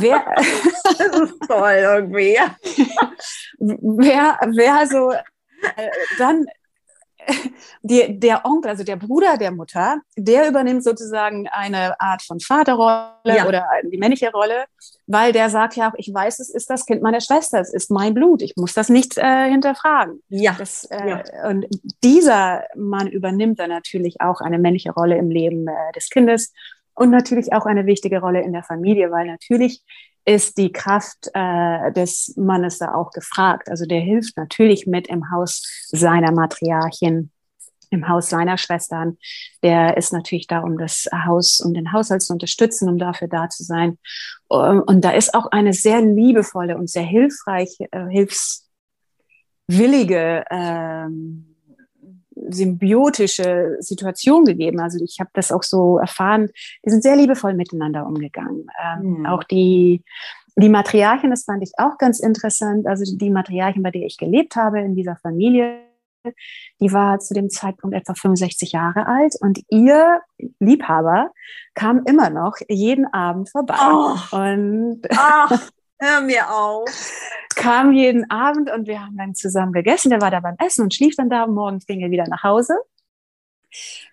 wer, 0.00 0.24
das 0.84 1.20
ist 1.20 1.38
toll 1.46 1.78
irgendwie. 1.82 2.36
wer, 3.58 4.38
wer 4.52 4.86
so 4.86 5.12
äh, 5.12 5.90
dann 6.18 6.46
die, 7.82 8.18
der 8.18 8.44
Onkel, 8.44 8.70
also 8.70 8.84
der 8.84 8.96
Bruder 8.96 9.36
der 9.36 9.50
Mutter, 9.50 10.00
der 10.16 10.48
übernimmt 10.48 10.84
sozusagen 10.84 11.48
eine 11.48 12.00
Art 12.00 12.22
von 12.22 12.40
Vaterrolle 12.40 13.10
ja. 13.24 13.46
oder 13.46 13.66
die 13.90 13.98
männliche 13.98 14.30
Rolle, 14.32 14.64
weil 15.06 15.32
der 15.32 15.50
sagt 15.50 15.76
ja 15.76 15.90
auch, 15.90 15.94
ich 15.96 16.12
weiß, 16.12 16.40
es 16.40 16.50
ist 16.50 16.70
das 16.70 16.86
Kind 16.86 17.02
meiner 17.02 17.20
Schwester, 17.20 17.60
es 17.60 17.72
ist 17.72 17.90
mein 17.90 18.14
Blut, 18.14 18.42
ich 18.42 18.54
muss 18.56 18.74
das 18.74 18.88
nicht 18.88 19.18
äh, 19.18 19.48
hinterfragen. 19.50 20.22
Ja. 20.28 20.54
Das, 20.58 20.84
äh, 20.84 21.08
ja. 21.08 21.48
Und 21.48 21.66
dieser 22.02 22.64
Mann 22.76 23.08
übernimmt 23.08 23.58
dann 23.58 23.70
natürlich 23.70 24.20
auch 24.20 24.40
eine 24.40 24.58
männliche 24.58 24.92
Rolle 24.92 25.16
im 25.16 25.30
Leben 25.30 25.66
äh, 25.66 25.92
des 25.94 26.10
Kindes 26.10 26.52
und 26.94 27.10
natürlich 27.10 27.52
auch 27.52 27.66
eine 27.66 27.86
wichtige 27.86 28.20
Rolle 28.20 28.42
in 28.42 28.52
der 28.52 28.62
Familie, 28.62 29.10
weil 29.10 29.26
natürlich 29.26 29.82
ist 30.30 30.58
die 30.58 30.70
Kraft 30.70 31.28
äh, 31.34 31.92
des 31.92 32.34
Mannes 32.36 32.78
da 32.78 32.94
auch 32.94 33.10
gefragt. 33.10 33.68
Also 33.68 33.84
der 33.84 34.00
hilft 34.00 34.36
natürlich 34.36 34.86
mit 34.86 35.08
im 35.08 35.32
Haus 35.32 35.88
seiner 35.88 36.30
Matriarchin, 36.30 37.32
im 37.90 38.08
Haus 38.08 38.30
seiner 38.30 38.56
Schwestern. 38.56 39.18
Der 39.64 39.96
ist 39.96 40.12
natürlich 40.12 40.46
da, 40.46 40.60
um 40.60 40.78
das 40.78 41.08
Haus, 41.26 41.60
um 41.60 41.74
den 41.74 41.92
Haushalt 41.92 42.22
zu 42.22 42.32
unterstützen, 42.32 42.88
um 42.88 42.96
dafür 42.98 43.26
da 43.26 43.48
zu 43.48 43.64
sein. 43.64 43.98
Und 44.46 45.00
da 45.04 45.10
ist 45.10 45.34
auch 45.34 45.46
eine 45.46 45.72
sehr 45.72 46.00
liebevolle 46.00 46.76
und 46.76 46.88
sehr 46.88 47.02
hilfreiche, 47.02 47.88
äh, 47.90 48.06
hilfswillige 49.66 50.44
ähm, 50.48 51.49
symbiotische 52.48 53.76
Situation 53.80 54.44
gegeben. 54.44 54.80
Also 54.80 55.02
ich 55.04 55.18
habe 55.20 55.30
das 55.34 55.52
auch 55.52 55.62
so 55.62 55.98
erfahren. 55.98 56.50
Die 56.84 56.90
sind 56.90 57.02
sehr 57.02 57.16
liebevoll 57.16 57.54
miteinander 57.54 58.06
umgegangen. 58.06 58.66
Ähm, 58.82 59.18
mhm. 59.18 59.26
Auch 59.26 59.44
die, 59.44 60.02
die 60.56 60.68
Matriarchin, 60.68 61.30
das 61.30 61.44
fand 61.44 61.62
ich 61.62 61.72
auch 61.78 61.98
ganz 61.98 62.20
interessant. 62.20 62.86
Also 62.86 63.16
die 63.16 63.30
Matriarchin, 63.30 63.82
bei 63.82 63.90
der 63.90 64.06
ich 64.06 64.16
gelebt 64.16 64.56
habe 64.56 64.80
in 64.80 64.94
dieser 64.94 65.16
Familie, 65.16 65.80
die 66.80 66.92
war 66.92 67.18
zu 67.18 67.34
dem 67.34 67.48
Zeitpunkt 67.48 67.96
etwa 67.96 68.14
65 68.14 68.72
Jahre 68.72 69.06
alt 69.06 69.36
und 69.40 69.60
ihr 69.70 70.20
Liebhaber 70.58 71.30
kam 71.74 72.02
immer 72.04 72.30
noch 72.30 72.56
jeden 72.68 73.06
Abend 73.12 73.48
vorbei. 73.48 73.76
Oh. 73.80 74.36
Und 74.36 75.00
Ach, 75.16 75.70
hör 76.00 76.20
mir 76.22 76.50
auf 76.50 76.88
kam 77.60 77.92
jeden 77.92 78.30
Abend 78.30 78.70
und 78.70 78.86
wir 78.86 79.00
haben 79.00 79.16
dann 79.16 79.34
zusammen 79.34 79.72
gegessen. 79.72 80.10
Der 80.10 80.20
war 80.20 80.30
da 80.30 80.40
beim 80.40 80.56
Essen 80.58 80.82
und 80.82 80.94
schlief 80.94 81.14
dann 81.16 81.28
da 81.28 81.46
morgens 81.46 81.86
ging 81.86 82.00
er 82.00 82.10
wieder 82.10 82.26
nach 82.26 82.42
Hause. 82.42 82.74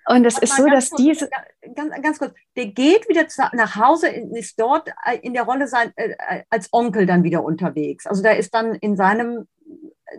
Und 0.08 0.26
es 0.26 0.38
ist 0.38 0.56
so, 0.56 0.68
dass 0.68 0.90
kurz, 0.90 1.02
diese. 1.02 1.30
Ganz, 1.74 1.94
ganz 2.02 2.20
kurz, 2.20 2.34
der 2.56 2.68
geht 2.68 3.10
wieder 3.10 3.26
nach 3.54 3.76
Hause, 3.76 4.08
ist 4.08 4.60
dort 4.60 4.90
äh, 5.06 5.18
in 5.22 5.34
der 5.34 5.44
Rolle 5.44 5.68
sein, 5.68 5.92
äh, 5.96 6.10
äh, 6.12 6.44
als 6.50 6.70
Onkel 6.72 7.06
dann 7.06 7.24
wieder 7.24 7.44
unterwegs. 7.44 8.06
Also 8.06 8.22
da 8.22 8.32
ist 8.32 8.54
dann 8.54 8.76
in 8.76 8.96
seinem. 8.96 9.48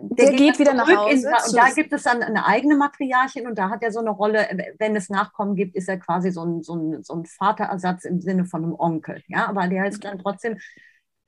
Der, 0.01 0.27
der 0.27 0.35
geht, 0.35 0.39
geht 0.39 0.59
wieder 0.59 0.73
nach 0.73 0.87
Hause. 0.87 1.27
In, 1.27 1.33
und 1.33 1.55
da 1.55 1.69
gibt 1.69 1.93
es 1.93 2.03
dann 2.03 2.21
eine 2.21 2.45
eigene 2.45 2.75
Matriarchin 2.75 3.47
und 3.47 3.57
da 3.57 3.69
hat 3.69 3.81
er 3.81 3.91
so 3.91 3.99
eine 3.99 4.11
Rolle, 4.11 4.47
wenn 4.77 4.95
es 4.95 5.09
Nachkommen 5.09 5.55
gibt, 5.55 5.75
ist 5.75 5.89
er 5.89 5.97
quasi 5.97 6.31
so 6.31 6.43
ein, 6.43 6.61
so 6.61 6.75
ein, 6.75 7.03
so 7.03 7.15
ein 7.15 7.25
Vaterersatz 7.25 8.05
im 8.05 8.21
Sinne 8.21 8.45
von 8.45 8.63
einem 8.63 8.75
Onkel. 8.75 9.23
Ja, 9.27 9.47
aber 9.47 9.67
der 9.67 9.87
ist 9.87 10.03
dann 10.03 10.19
trotzdem, 10.19 10.59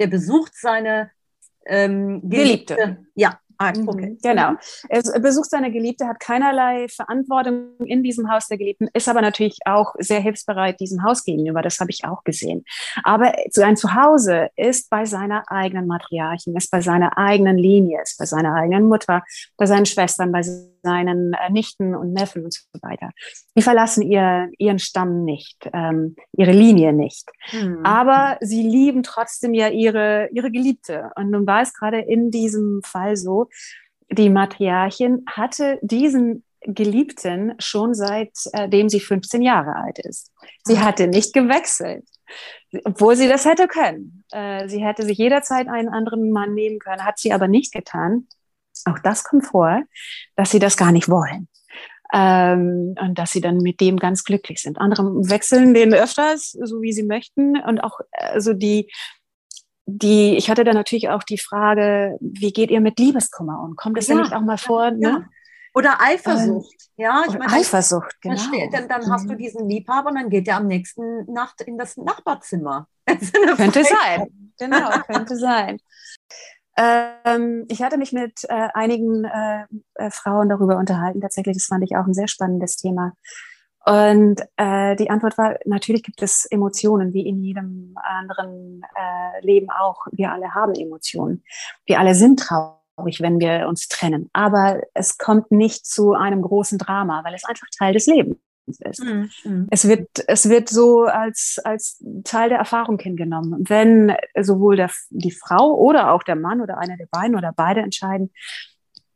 der 0.02 0.08
besucht 0.08 0.54
seine 0.56 1.12
ähm, 1.66 2.22
Geliebte. 2.28 3.06
Ja, 3.14 3.40
Ah, 3.62 3.74
mhm. 3.78 3.88
okay. 3.88 4.18
Genau. 4.24 4.54
Er 4.90 5.20
besucht 5.20 5.52
seine 5.52 5.72
Geliebte, 5.72 6.08
hat 6.08 6.20
keinerlei 6.20 6.88
Verantwortung 6.88 7.76
in 7.86 8.02
diesem 8.02 8.32
Haus 8.32 8.48
der 8.48 8.58
Geliebten, 8.58 8.90
ist 8.94 9.08
aber 9.08 9.22
natürlich 9.22 9.60
auch 9.66 9.94
sehr 10.00 10.20
hilfsbereit 10.20 10.80
diesem 10.80 11.04
Haus 11.04 11.24
gegenüber. 11.24 11.62
Das 11.62 11.80
habe 11.80 11.92
ich 11.92 12.04
auch 12.04 12.24
gesehen. 12.24 12.66
Aber 13.04 13.34
sein 13.52 13.78
Zuhause 13.78 14.50
ist 14.56 14.90
bei 14.90 15.06
seiner 15.06 15.44
eigenen 15.52 15.86
Matriarchin, 15.86 16.56
ist 16.56 16.72
bei 16.72 16.82
seiner 16.82 17.18
eigenen 17.20 17.58
Linie, 17.58 18.02
ist 18.02 18.18
bei 18.18 18.26
seiner 18.26 18.56
eigenen 18.56 18.88
Mutter, 18.88 19.24
bei 19.58 19.68
seinen 19.68 19.86
Schwestern, 19.86 20.32
bei 20.32 20.42
seinen 20.42 21.34
äh, 21.34 21.50
Nichten 21.52 21.96
und 21.96 22.14
Neffen 22.14 22.46
und 22.46 22.54
so 22.54 22.62
weiter. 22.82 23.12
Die 23.56 23.62
verlassen 23.62 24.02
ihr, 24.02 24.50
ihren 24.58 24.80
Stamm 24.80 25.24
nicht, 25.24 25.70
ähm, 25.74 26.16
ihre 26.34 26.52
Linie 26.52 26.94
nicht. 26.94 27.30
Mhm. 27.52 27.86
Aber 27.86 28.38
sie 28.42 28.64
lieben 28.64 29.04
trotzdem 29.04 29.54
ja 29.54 29.70
ihre, 29.70 30.30
ihre 30.32 30.52
Geliebte. 30.52 31.12
Und 31.16 31.30
nun 31.30 31.46
war 31.46 31.62
es 31.62 31.74
gerade 31.74 32.00
in 32.00 32.32
diesem 32.32 32.82
Fall 32.84 33.16
so, 33.16 33.48
die 34.10 34.30
Matriarchin 34.30 35.24
hatte 35.28 35.80
diesen 35.82 36.44
Geliebten 36.62 37.56
schon 37.60 37.96
seitdem 37.96 38.86
äh, 38.86 38.90
sie 38.90 39.00
15 39.00 39.42
Jahre 39.42 39.76
alt 39.76 40.00
ist. 40.00 40.32
Sie 40.64 40.78
ah. 40.78 40.82
hatte 40.82 41.08
nicht 41.08 41.34
gewechselt, 41.34 42.06
obwohl 42.86 43.16
sie 43.16 43.28
das 43.28 43.46
hätte 43.46 43.68
können. 43.68 44.24
Äh, 44.32 44.68
sie 44.70 44.84
hätte 44.84 45.04
sich 45.04 45.18
jederzeit 45.18 45.68
einen 45.68 45.90
anderen 45.90 46.32
Mann 46.32 46.54
nehmen 46.54 46.80
können, 46.80 47.04
hat 47.04 47.18
sie 47.18 47.34
aber 47.34 47.48
nicht 47.48 47.74
getan. 47.74 48.28
Auch 48.86 49.00
das 49.00 49.24
kommt 49.24 49.46
vor, 49.46 49.82
dass 50.36 50.52
sie 50.52 50.60
das 50.60 50.78
gar 50.78 50.92
nicht 50.92 51.10
wollen. 51.10 51.48
Ähm, 52.14 52.96
und 53.00 53.18
dass 53.18 53.32
sie 53.32 53.42
dann 53.42 53.58
mit 53.58 53.80
dem 53.80 53.98
ganz 53.98 54.24
glücklich 54.24 54.62
sind. 54.62 54.80
Andere 54.80 55.04
wechseln 55.04 55.74
den 55.74 55.94
öfters, 55.94 56.52
so 56.52 56.82
wie 56.82 56.92
sie 56.92 57.04
möchten. 57.04 57.60
Und 57.60 57.80
auch 57.80 58.02
also 58.12 58.54
die, 58.54 58.92
die, 59.86 60.38
ich 60.38 60.50
hatte 60.50 60.64
da 60.64 60.74
natürlich 60.74 61.10
auch 61.10 61.24
die 61.24 61.38
Frage, 61.38 62.18
wie 62.22 62.54
geht 62.54 62.72
ihr 62.72 62.82
mit 62.82 63.00
Liebeskummer 63.00 63.62
um? 63.64 63.76
Kommt 63.76 63.98
es 63.98 64.08
ja, 64.08 64.16
denn 64.16 64.24
nicht 64.24 64.34
auch 64.34 64.42
mal 64.42 64.58
vor? 64.58 64.86
Ja, 64.86 64.92
ne? 64.92 65.30
Oder 65.74 66.02
Eifersucht. 66.02 66.74
Ähm, 66.98 67.06
ja, 67.06 67.24
ich 67.28 67.38
meine, 67.38 67.52
Eifersucht, 67.52 68.22
genau. 68.22 68.42
Dann, 68.72 68.90
dann 68.90 69.10
hast 69.10 69.30
du 69.30 69.34
mhm. 69.34 69.38
diesen 69.38 69.70
Liebhaber 69.70 70.10
und 70.10 70.16
dann 70.16 70.30
geht 70.30 70.48
er 70.48 70.58
am 70.58 70.68
nächsten 70.68 71.32
Nacht 71.32 71.62
in 71.62 71.78
das 71.78 71.98
Nachbarzimmer. 71.98 72.88
könnte 73.08 73.84
sein. 73.84 74.52
Genau, 74.60 74.90
könnte 75.08 75.38
sein. 75.38 75.78
Ähm, 76.78 77.66
ich 77.70 77.82
hatte 77.82 77.98
mich 77.98 78.12
mit 78.12 78.44
äh, 78.50 78.68
einigen 78.74 79.24
äh, 79.26 79.66
äh, 79.96 80.12
Frauen 80.12 80.50
darüber 80.50 80.78
unterhalten. 80.78 81.22
Tatsächlich, 81.22 81.58
das 81.58 81.66
fand 81.66 81.84
ich 81.84 81.96
auch 81.96 82.06
ein 82.06 82.14
sehr 82.14 82.28
spannendes 82.28 82.76
Thema. 82.76 83.14
Und 83.86 84.42
äh, 84.58 84.96
die 84.96 85.10
Antwort 85.10 85.38
war, 85.38 85.58
natürlich 85.66 86.04
gibt 86.04 86.22
es 86.22 86.46
Emotionen, 86.46 87.14
wie 87.14 87.28
in 87.28 87.42
jedem 87.42 87.96
anderen 87.96 88.84
äh, 88.96 89.46
Leben 89.46 89.70
auch. 89.72 90.06
Wir 90.12 90.32
alle 90.32 90.54
haben 90.54 90.76
Emotionen. 90.76 91.44
Wir 91.86 92.00
alle 92.00 92.14
sind 92.14 92.40
traurig, 92.40 93.22
wenn 93.22 93.40
wir 93.40 93.68
uns 93.68 93.88
trennen. 93.88 94.30
Aber 94.34 94.82
es 94.94 95.18
kommt 95.18 95.52
nicht 95.52 95.86
zu 95.86 96.14
einem 96.14 96.44
großen 96.44 96.78
Drama, 96.78 97.24
weil 97.24 97.34
es 97.34 97.44
einfach 97.44 97.68
Teil 97.76 97.94
des 97.94 98.06
Lebens 98.06 98.38
ist. 98.68 99.04
Mhm, 99.04 99.30
mhm. 99.44 99.68
Es 99.72 99.88
wird, 99.88 100.08
es 100.28 100.48
wird 100.48 100.70
so 100.70 101.06
als, 101.06 101.60
als 101.64 102.04
Teil 102.24 102.50
der 102.50 102.60
Erfahrung 102.60 103.00
hingenommen. 103.00 103.64
Wenn 103.68 104.16
sowohl 104.40 104.76
der, 104.76 104.92
die 105.10 105.32
Frau 105.32 105.76
oder 105.76 106.12
auch 106.12 106.22
der 106.22 106.36
Mann 106.36 106.62
oder 106.62 106.78
einer 106.78 106.98
der 106.98 107.08
beiden 107.10 107.36
oder 107.36 107.52
beide 107.56 107.82
entscheiden, 107.82 108.32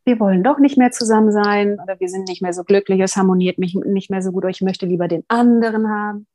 wir 0.06 0.20
wollen 0.20 0.44
doch 0.44 0.58
nicht 0.58 0.78
mehr 0.78 0.92
zusammen 0.92 1.32
sein 1.32 1.78
oder 1.82 1.98
wir 1.98 2.08
sind 2.08 2.28
nicht 2.28 2.40
mehr 2.40 2.52
so 2.52 2.62
glücklich, 2.62 3.00
es 3.00 3.16
harmoniert 3.16 3.58
mich 3.58 3.74
nicht 3.74 4.08
mehr 4.08 4.22
so 4.22 4.30
gut 4.30 4.44
oder 4.44 4.50
ich 4.50 4.62
möchte 4.62 4.86
lieber 4.86 5.08
den 5.08 5.24
anderen 5.28 5.90
haben. 5.90 6.26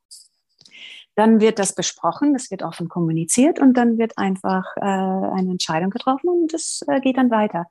Dann 1.16 1.40
wird 1.40 1.58
das 1.58 1.74
besprochen, 1.74 2.34
das 2.34 2.52
wird 2.52 2.64
offen 2.64 2.90
kommuniziert 2.90 3.60
und 3.60 3.76
dann 3.76 3.98
wird 3.98 4.18
einfach 4.18 4.66
äh, 4.76 4.82
eine 4.82 5.52
Entscheidung 5.52 5.90
getroffen 5.90 6.30
und 6.30 6.54
das 6.54 6.82
äh, 6.88 7.00
geht 7.00 7.18
dann 7.18 7.32
weiter. 7.32 7.68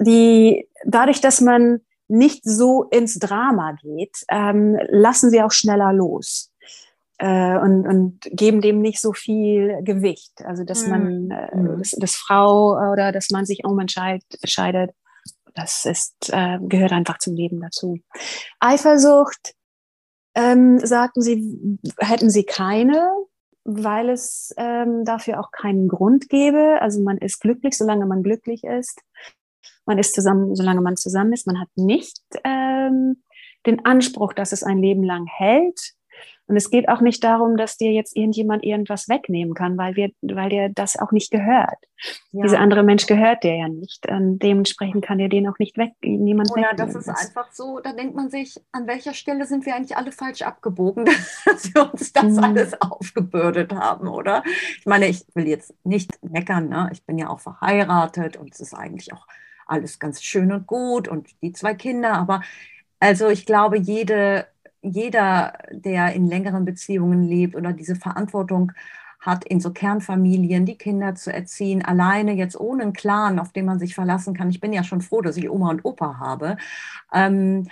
Die, 0.00 0.68
dadurch, 0.84 1.20
dass 1.20 1.40
man 1.40 1.80
nicht 2.06 2.44
so 2.44 2.84
ins 2.84 3.18
Drama 3.18 3.72
geht, 3.82 4.24
ähm, 4.30 4.78
lassen 4.88 5.30
sie 5.30 5.42
auch 5.42 5.52
schneller 5.52 5.92
los. 5.92 6.52
Äh, 7.18 7.58
und, 7.58 7.86
und 7.86 8.20
geben 8.32 8.60
dem 8.60 8.80
nicht 8.80 9.00
so 9.00 9.12
viel 9.12 9.78
Gewicht. 9.82 10.44
Also, 10.44 10.64
dass 10.64 10.86
man, 10.86 11.30
äh, 11.30 11.56
mhm. 11.56 11.78
dass, 11.78 11.90
dass 11.92 12.16
Frau 12.16 12.72
oder 12.92 13.12
dass 13.12 13.30
man 13.30 13.46
sich 13.46 13.64
umentscheidet, 13.64 14.24
das 15.54 15.84
ist, 15.84 16.30
äh, 16.32 16.58
gehört 16.60 16.92
einfach 16.92 17.18
zum 17.18 17.34
Leben 17.34 17.60
dazu. 17.60 17.98
Eifersucht, 18.60 19.54
ähm, 20.34 20.78
sagten 20.78 21.22
sie, 21.22 21.78
hätten 21.98 22.30
sie 22.30 22.44
keine, 22.44 23.10
weil 23.64 24.08
es 24.08 24.54
ähm, 24.56 25.04
dafür 25.04 25.40
auch 25.40 25.50
keinen 25.50 25.88
Grund 25.88 26.28
gäbe. 26.28 26.78
Also 26.80 27.02
man 27.02 27.18
ist 27.18 27.40
glücklich, 27.40 27.76
solange 27.76 28.06
man 28.06 28.22
glücklich 28.22 28.64
ist. 28.64 29.00
Man 29.84 29.98
ist 29.98 30.14
zusammen, 30.14 30.54
solange 30.54 30.80
man 30.80 30.96
zusammen 30.96 31.32
ist. 31.32 31.46
Man 31.46 31.60
hat 31.60 31.68
nicht 31.76 32.20
ähm, 32.44 33.22
den 33.66 33.84
Anspruch, 33.84 34.32
dass 34.32 34.52
es 34.52 34.62
ein 34.62 34.78
Leben 34.78 35.02
lang 35.02 35.26
hält. 35.26 35.94
Und 36.46 36.56
es 36.56 36.70
geht 36.70 36.88
auch 36.88 37.00
nicht 37.00 37.24
darum, 37.24 37.56
dass 37.56 37.76
dir 37.76 37.92
jetzt 37.92 38.16
irgendjemand 38.16 38.64
irgendwas 38.64 39.08
wegnehmen 39.08 39.54
kann, 39.54 39.78
weil 39.78 39.96
wir, 39.96 40.10
weil 40.20 40.50
dir 40.50 40.68
das 40.68 40.98
auch 40.98 41.12
nicht 41.12 41.30
gehört. 41.30 41.78
Ja. 42.32 42.42
Dieser 42.42 42.58
andere 42.58 42.82
Mensch 42.82 43.06
gehört 43.06 43.44
dir 43.44 43.56
ja 43.56 43.68
nicht. 43.68 44.06
Und 44.10 44.38
dementsprechend 44.40 45.04
kann 45.04 45.18
dir 45.18 45.28
den 45.28 45.48
auch 45.48 45.58
nicht 45.58 45.78
weg, 45.78 45.92
niemand 46.02 46.50
Oder 46.50 46.62
wegnehmen. 46.62 46.92
das 46.92 46.94
ist 46.94 47.08
einfach 47.08 47.50
so, 47.52 47.80
da 47.80 47.92
denkt 47.92 48.16
man 48.16 48.28
sich, 48.28 48.60
an 48.72 48.86
welcher 48.86 49.14
Stelle 49.14 49.46
sind 49.46 49.64
wir 49.66 49.74
eigentlich 49.74 49.96
alle 49.96 50.12
falsch 50.12 50.42
abgebogen, 50.42 51.04
dass 51.44 51.74
wir 51.74 51.92
uns 51.92 52.12
das 52.12 52.24
mhm. 52.24 52.38
alles 52.40 52.80
aufgebürdet 52.80 53.72
haben, 53.72 54.08
oder? 54.08 54.42
Ich 54.78 54.86
meine, 54.86 55.06
ich 55.06 55.24
will 55.34 55.48
jetzt 55.48 55.74
nicht 55.84 56.22
meckern, 56.22 56.68
ne? 56.68 56.90
ich 56.92 57.04
bin 57.04 57.18
ja 57.18 57.28
auch 57.28 57.40
verheiratet 57.40 58.36
und 58.36 58.52
es 58.52 58.60
ist 58.60 58.74
eigentlich 58.74 59.12
auch 59.12 59.26
alles 59.66 59.98
ganz 59.98 60.22
schön 60.22 60.52
und 60.52 60.66
gut 60.66 61.08
und 61.08 61.30
die 61.40 61.52
zwei 61.52 61.74
Kinder, 61.74 62.14
aber 62.14 62.42
also 63.00 63.28
ich 63.28 63.46
glaube, 63.46 63.78
jede, 63.78 64.46
jeder, 64.82 65.54
der 65.70 66.12
in 66.14 66.26
längeren 66.26 66.64
Beziehungen 66.64 67.24
lebt 67.24 67.56
oder 67.56 67.72
diese 67.72 67.96
Verantwortung 67.96 68.72
hat, 69.20 69.44
in 69.44 69.60
so 69.60 69.72
Kernfamilien 69.72 70.66
die 70.66 70.76
Kinder 70.76 71.14
zu 71.14 71.32
erziehen, 71.32 71.84
alleine 71.84 72.32
jetzt 72.34 72.58
ohne 72.58 72.82
einen 72.82 72.92
Clan, 72.92 73.38
auf 73.38 73.52
den 73.52 73.64
man 73.66 73.78
sich 73.78 73.94
verlassen 73.94 74.34
kann. 74.34 74.50
Ich 74.50 74.60
bin 74.60 74.72
ja 74.72 74.82
schon 74.84 75.00
froh, 75.00 75.20
dass 75.22 75.36
ich 75.36 75.48
Oma 75.48 75.70
und 75.70 75.84
Opa 75.84 76.18
habe. 76.18 76.56
Ähm, 77.12 77.68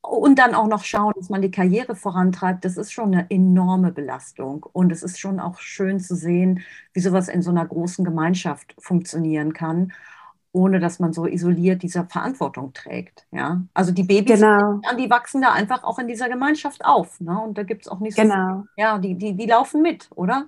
und 0.00 0.38
dann 0.38 0.54
auch 0.54 0.66
noch 0.68 0.84
schauen, 0.84 1.12
dass 1.16 1.28
man 1.28 1.42
die 1.42 1.50
Karriere 1.50 1.94
vorantreibt, 1.94 2.64
das 2.64 2.76
ist 2.76 2.92
schon 2.92 3.12
eine 3.14 3.30
enorme 3.30 3.92
Belastung. 3.92 4.64
Und 4.72 4.90
es 4.92 5.02
ist 5.02 5.18
schon 5.20 5.40
auch 5.40 5.58
schön 5.60 6.00
zu 6.00 6.16
sehen, 6.16 6.62
wie 6.94 7.00
sowas 7.00 7.28
in 7.28 7.42
so 7.42 7.50
einer 7.50 7.66
großen 7.66 8.04
Gemeinschaft 8.04 8.74
funktionieren 8.78 9.52
kann 9.52 9.92
ohne 10.58 10.80
dass 10.80 10.98
man 10.98 11.12
so 11.12 11.24
isoliert 11.24 11.82
diese 11.82 12.04
Verantwortung 12.04 12.72
trägt. 12.72 13.26
Ja? 13.30 13.62
Also 13.74 13.92
die 13.92 14.02
Babys, 14.02 14.40
genau. 14.40 14.80
die 14.98 15.08
wachsen 15.08 15.40
da 15.40 15.52
einfach 15.52 15.84
auch 15.84 16.00
in 16.00 16.08
dieser 16.08 16.28
Gemeinschaft 16.28 16.84
auf. 16.84 17.20
Ne? 17.20 17.40
Und 17.40 17.56
da 17.56 17.62
gibt 17.62 17.82
es 17.82 17.88
auch 17.88 18.00
nicht 18.00 18.16
so, 18.16 18.22
genau. 18.22 18.64
ja, 18.76 18.98
die, 18.98 19.14
die, 19.14 19.34
die 19.34 19.46
laufen 19.46 19.82
mit, 19.82 20.10
oder? 20.16 20.46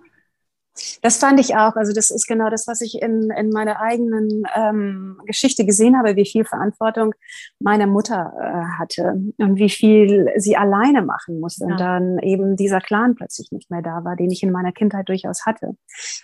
Das 1.03 1.17
fand 1.17 1.41
ich 1.41 1.57
auch. 1.57 1.77
Also 1.77 1.93
das 1.93 2.11
ist 2.11 2.27
genau 2.27 2.49
das, 2.49 2.67
was 2.67 2.81
ich 2.81 3.01
in, 3.03 3.31
in 3.31 3.51
meiner 3.51 3.81
eigenen 3.81 4.45
ähm, 4.55 5.21
Geschichte 5.27 5.65
gesehen 5.65 5.97
habe, 5.99 6.17
wie 6.17 6.27
viel 6.27 6.45
Verantwortung 6.45 7.15
meine 7.59 7.87
Mutter 7.87 8.33
äh, 8.39 8.79
hatte 8.79 9.21
und 9.39 9.57
wie 9.57 9.69
viel 9.69 10.29
sie 10.37 10.57
alleine 10.57 11.03
machen 11.03 11.41
musste. 11.41 11.65
Ja. 11.67 11.73
Und 11.73 11.81
dann 11.81 12.19
eben 12.21 12.57
dieser 12.57 12.81
Clan 12.81 13.15
plötzlich 13.15 13.51
nicht 13.51 13.71
mehr 13.71 13.83
da 13.83 14.05
war, 14.05 14.17
den 14.17 14.31
ich 14.31 14.43
in 14.43 14.53
meiner 14.53 14.73
Kindheit 14.73 15.09
durchaus 15.09 15.45
hatte. 15.45 15.77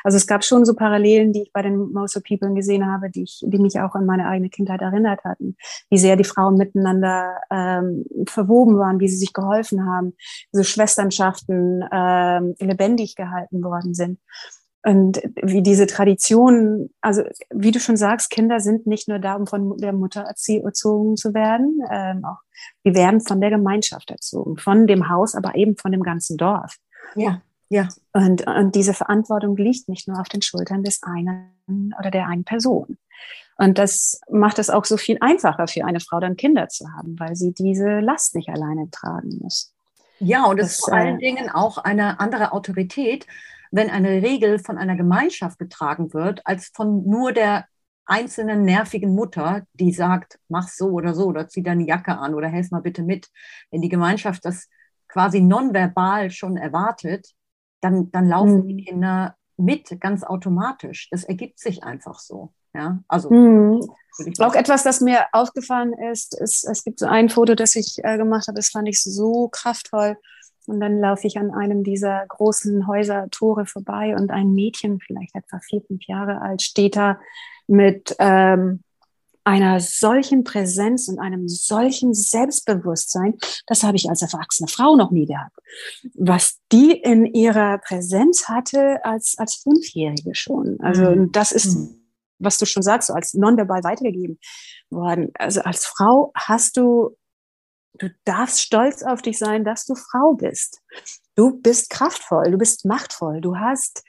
Also 0.05 0.17
es 0.17 0.27
gab 0.27 0.45
schon 0.45 0.65
so 0.65 0.75
Parallelen, 0.75 1.33
die 1.33 1.43
ich 1.43 1.53
bei 1.53 1.63
den 1.63 1.77
Moso 1.93 2.21
People 2.21 2.55
gesehen 2.55 2.87
habe, 2.87 3.11
die, 3.11 3.25
ich, 3.25 3.43
die 3.45 3.59
mich 3.59 3.81
auch 3.81 3.95
an 3.95 4.07
meine 4.07 4.29
eigene 4.29 4.51
Kindheit 4.51 4.81
erinnert 4.81 5.25
hatten. 5.25 5.57
Wie 5.91 5.99
sehr 5.99 6.17
die 6.17 6.25
Frauen 6.25 6.57
miteinander 6.57 7.37
ähm, 7.51 8.05
verwoben 8.29 8.79
waren, 8.79 9.01
wie 9.01 9.09
sie 9.09 9.17
sich 9.17 9.33
geholfen 9.33 9.87
haben, 9.87 10.15
so 10.53 10.63
Schwesternschaften 10.63 11.85
ähm, 11.93 12.55
lebendig 12.59 13.17
gehalten 13.17 13.63
worden 13.63 13.95
sind. 13.95 14.19
Und 14.87 15.21
wie 15.43 15.63
diese 15.63 15.89
Tradition, 15.89 16.91
also 17.01 17.25
wie 17.51 17.73
du 17.73 17.81
schon 17.81 17.97
sagst, 17.97 18.31
Kinder 18.31 18.61
sind 18.61 18.87
nicht 18.87 19.09
nur 19.09 19.19
da, 19.19 19.35
um 19.35 19.49
von 19.49 19.77
der 19.79 19.93
Mutter 19.93 20.21
erzogen 20.21 21.17
zu 21.17 21.35
werden, 21.35 21.81
ähm, 21.91 22.25
auch, 22.25 22.39
die 22.85 22.95
werden 22.95 23.21
von 23.21 23.41
der 23.41 23.51
Gemeinschaft 23.51 24.13
erzogen, 24.13 24.59
von 24.59 24.87
dem 24.87 25.09
Haus, 25.09 25.35
aber 25.35 25.57
eben 25.57 25.77
von 25.77 25.91
dem 25.91 26.05
ganzen 26.05 26.37
Dorf. 26.37 26.77
Ja, 27.17 27.43
ja. 27.69 27.89
Und, 28.13 28.47
und 28.47 28.77
diese 28.77 28.95
Verantwortung 28.95 29.57
liegt 29.57 29.89
nicht 29.89 30.07
nur 30.07 30.21
auf 30.21 30.29
den 30.29 30.43
Schultern 30.43 30.85
des 30.85 31.03
einen 31.03 31.93
oder 31.99 32.13
der 32.13 32.29
einen 32.29 32.45
Person. 32.45 32.97
Und 33.59 33.79
das 33.79 34.21
macht 34.31 34.61
es 34.61 34.71
auch 34.71 34.85
so 34.85 34.97
viel 34.97 35.19
einfacher 35.21 35.67
für 35.67 35.85
eine 35.85 35.99
Frau, 35.99 36.21
dann 36.21 36.37
Kinder 36.37 36.69
zu 36.69 36.93
haben, 36.93 37.19
weil 37.19 37.35
sie 37.35 37.53
diese 37.53 37.99
Last 37.99 38.37
nicht 38.37 38.51
alleine 38.51 38.89
tragen 38.93 39.41
muss. 39.43 39.73
Ja, 40.21 40.45
und 40.45 40.61
es 40.61 40.75
ist 40.75 40.85
vor 40.85 40.95
allen 40.95 41.17
äh, 41.17 41.27
Dingen 41.27 41.51
auch 41.51 41.79
eine 41.79 42.21
andere 42.21 42.53
Autorität, 42.53 43.27
wenn 43.71 43.91
eine 43.91 44.23
Regel 44.23 44.59
von 44.59 44.79
einer 44.79 44.97
Gemeinschaft 44.97 45.59
getragen 45.59 46.13
wird, 46.13 46.41
als 46.45 46.71
von 46.75 47.05
nur 47.05 47.33
der 47.33 47.67
einzelnen 48.07 48.65
nervigen 48.65 49.15
Mutter, 49.15 49.63
die 49.73 49.93
sagt, 49.93 50.39
mach 50.49 50.69
so 50.69 50.91
oder 50.91 51.15
so 51.15 51.27
oder 51.27 51.49
zieh 51.49 51.63
deine 51.63 51.87
Jacke 51.87 52.17
an 52.17 52.35
oder 52.35 52.49
helf 52.49 52.71
mal 52.71 52.81
bitte 52.81 53.03
mit. 53.03 53.29
Wenn 53.71 53.83
die 53.83 53.89
Gemeinschaft 53.89 54.45
das 54.45 54.69
quasi 55.09 55.41
nonverbal 55.41 56.31
schon 56.31 56.57
erwartet, 56.57 57.33
dann, 57.81 58.11
dann 58.13 58.29
laufen 58.29 58.63
mhm. 58.63 58.69
die 58.69 58.85
Kinder 58.85 59.37
mit, 59.57 60.01
ganz 60.01 60.23
automatisch. 60.23 61.09
Das 61.11 61.25
ergibt 61.25 61.59
sich 61.59 61.83
einfach 61.83 62.19
so. 62.21 62.53
Ja, 62.75 63.03
also. 63.09 63.31
Mhm. 63.31 63.89
Auch 64.39 64.55
etwas, 64.55 64.83
das 64.83 65.01
mir 65.01 65.27
aufgefallen 65.33 65.93
ist, 65.93 66.39
ist, 66.41 66.65
es 66.65 66.85
gibt 66.85 67.01
so 67.01 67.07
ein 67.07 67.29
Foto, 67.29 67.55
das 67.55 67.77
ich 67.77 68.03
äh, 68.03 68.17
gemacht 68.17 68.49
habe, 68.49 68.57
das 68.57 68.71
fand 68.71 68.89
ich 68.89 69.03
so 69.03 69.49
kraftvoll. 69.49 70.17
Und 70.67 70.81
dann 70.81 71.01
laufe 71.01 71.27
ich 71.27 71.39
an 71.39 71.53
einem 71.53 71.85
dieser 71.85 72.25
großen 72.27 72.87
Häuser-Tore 72.87 73.67
vorbei 73.67 74.15
und 74.17 74.31
ein 74.31 74.53
Mädchen, 74.53 75.01
vielleicht 75.01 75.35
etwa 75.35 75.61
vier, 75.61 75.83
fünf 75.83 76.05
Jahre 76.07 76.41
alt, 76.41 76.63
steht 76.63 76.97
da 76.97 77.19
mit 77.67 78.15
ähm, 78.19 78.83
einer 79.47 79.79
solchen 79.79 80.43
Präsenz 80.43 81.07
und 81.07 81.21
einem 81.21 81.49
solchen 81.49 82.15
Selbstbewusstsein, 82.15 83.35
das 83.69 83.85
habe 83.85 83.97
ich 83.97 84.11
als 84.11 84.21
erwachsene 84.21 84.67
Frau 84.67 84.97
noch 84.97 85.13
nie 85.13 85.27
gehabt. 85.27 85.57
Was 86.15 86.59
die 86.73 86.91
in 86.91 87.25
ihrer 87.27 87.79
Präsenz 87.79 88.49
hatte 88.49 89.05
als, 89.05 89.37
als 89.39 89.55
Fünfjährige 89.63 90.35
schon. 90.35 90.79
Also 90.81 91.11
mhm. 91.11 91.31
das 91.31 91.53
ist, 91.53 91.77
mhm. 91.77 92.09
was 92.41 92.59
du 92.59 92.67
schon 92.67 92.83
sagst, 92.83 93.07
so 93.07 93.15
als 93.15 93.35
nonverbal 93.35 93.85
weitergegeben 93.85 94.41
worden. 94.91 95.31
Also 95.35 95.61
als 95.61 95.87
Frau 95.87 96.33
hast 96.35 96.77
du, 96.77 97.17
du 97.99 98.11
darfst 98.25 98.61
stolz 98.61 99.03
auf 99.03 99.23
dich 99.23 99.39
sein, 99.39 99.65
dass 99.65 99.85
du 99.85 99.95
Frau 99.95 100.35
bist. 100.35 100.81
Du 101.35 101.61
bist 101.61 101.91
kraftvoll, 101.91 102.51
du 102.51 102.59
bist 102.59 102.85
machtvoll, 102.85 103.41
du 103.41 103.59
hast 103.59 104.03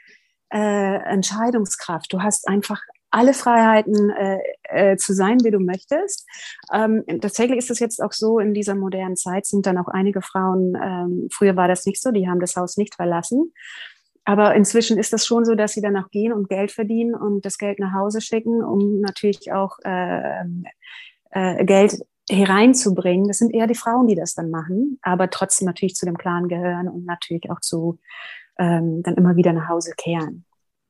äh, 0.49 0.97
Entscheidungskraft, 1.03 2.11
du 2.11 2.21
hast 2.21 2.47
einfach 2.47 2.81
alle 3.09 3.33
Freiheiten 3.33 4.09
äh, 4.09 4.39
äh, 4.63 4.97
zu 4.97 5.13
sein, 5.13 5.37
wie 5.43 5.51
du 5.51 5.59
möchtest. 5.59 6.27
Ähm, 6.73 7.03
tatsächlich 7.21 7.57
ist 7.57 7.71
es 7.71 7.79
jetzt 7.79 8.01
auch 8.01 8.11
so, 8.11 8.39
in 8.39 8.53
dieser 8.53 8.75
modernen 8.75 9.15
Zeit 9.15 9.45
sind 9.45 9.65
dann 9.65 9.77
auch 9.77 9.87
einige 9.87 10.21
Frauen, 10.21 10.75
ähm, 10.81 11.27
früher 11.31 11.55
war 11.55 11.67
das 11.67 11.85
nicht 11.85 12.01
so, 12.01 12.11
die 12.11 12.27
haben 12.27 12.39
das 12.39 12.55
Haus 12.55 12.77
nicht 12.77 12.95
verlassen. 12.95 13.53
Aber 14.25 14.55
inzwischen 14.55 14.97
ist 14.97 15.13
das 15.13 15.25
schon 15.25 15.45
so, 15.45 15.55
dass 15.55 15.71
sie 15.71 15.81
dann 15.81 15.95
auch 15.95 16.09
gehen 16.09 16.33
und 16.33 16.49
Geld 16.49 16.71
verdienen 16.71 17.15
und 17.15 17.45
das 17.45 17.57
Geld 17.57 17.79
nach 17.79 17.93
Hause 17.93 18.19
schicken, 18.19 18.61
um 18.61 18.99
natürlich 18.99 19.53
auch 19.53 19.79
äh, 19.85 20.43
äh, 21.31 21.63
Geld 21.63 22.01
hereinzubringen. 22.29 23.27
Das 23.27 23.37
sind 23.37 23.53
eher 23.53 23.67
die 23.67 23.75
Frauen, 23.75 24.07
die 24.07 24.15
das 24.15 24.33
dann 24.33 24.49
machen, 24.49 24.99
aber 25.01 25.29
trotzdem 25.29 25.65
natürlich 25.65 25.95
zu 25.95 26.05
dem 26.05 26.17
Clan 26.17 26.47
gehören 26.47 26.87
und 26.89 27.05
natürlich 27.05 27.49
auch 27.49 27.61
zu 27.61 27.99
ähm, 28.59 29.03
dann 29.03 29.15
immer 29.15 29.35
wieder 29.35 29.53
nach 29.53 29.69
Hause 29.69 29.93
kehren. 29.95 30.45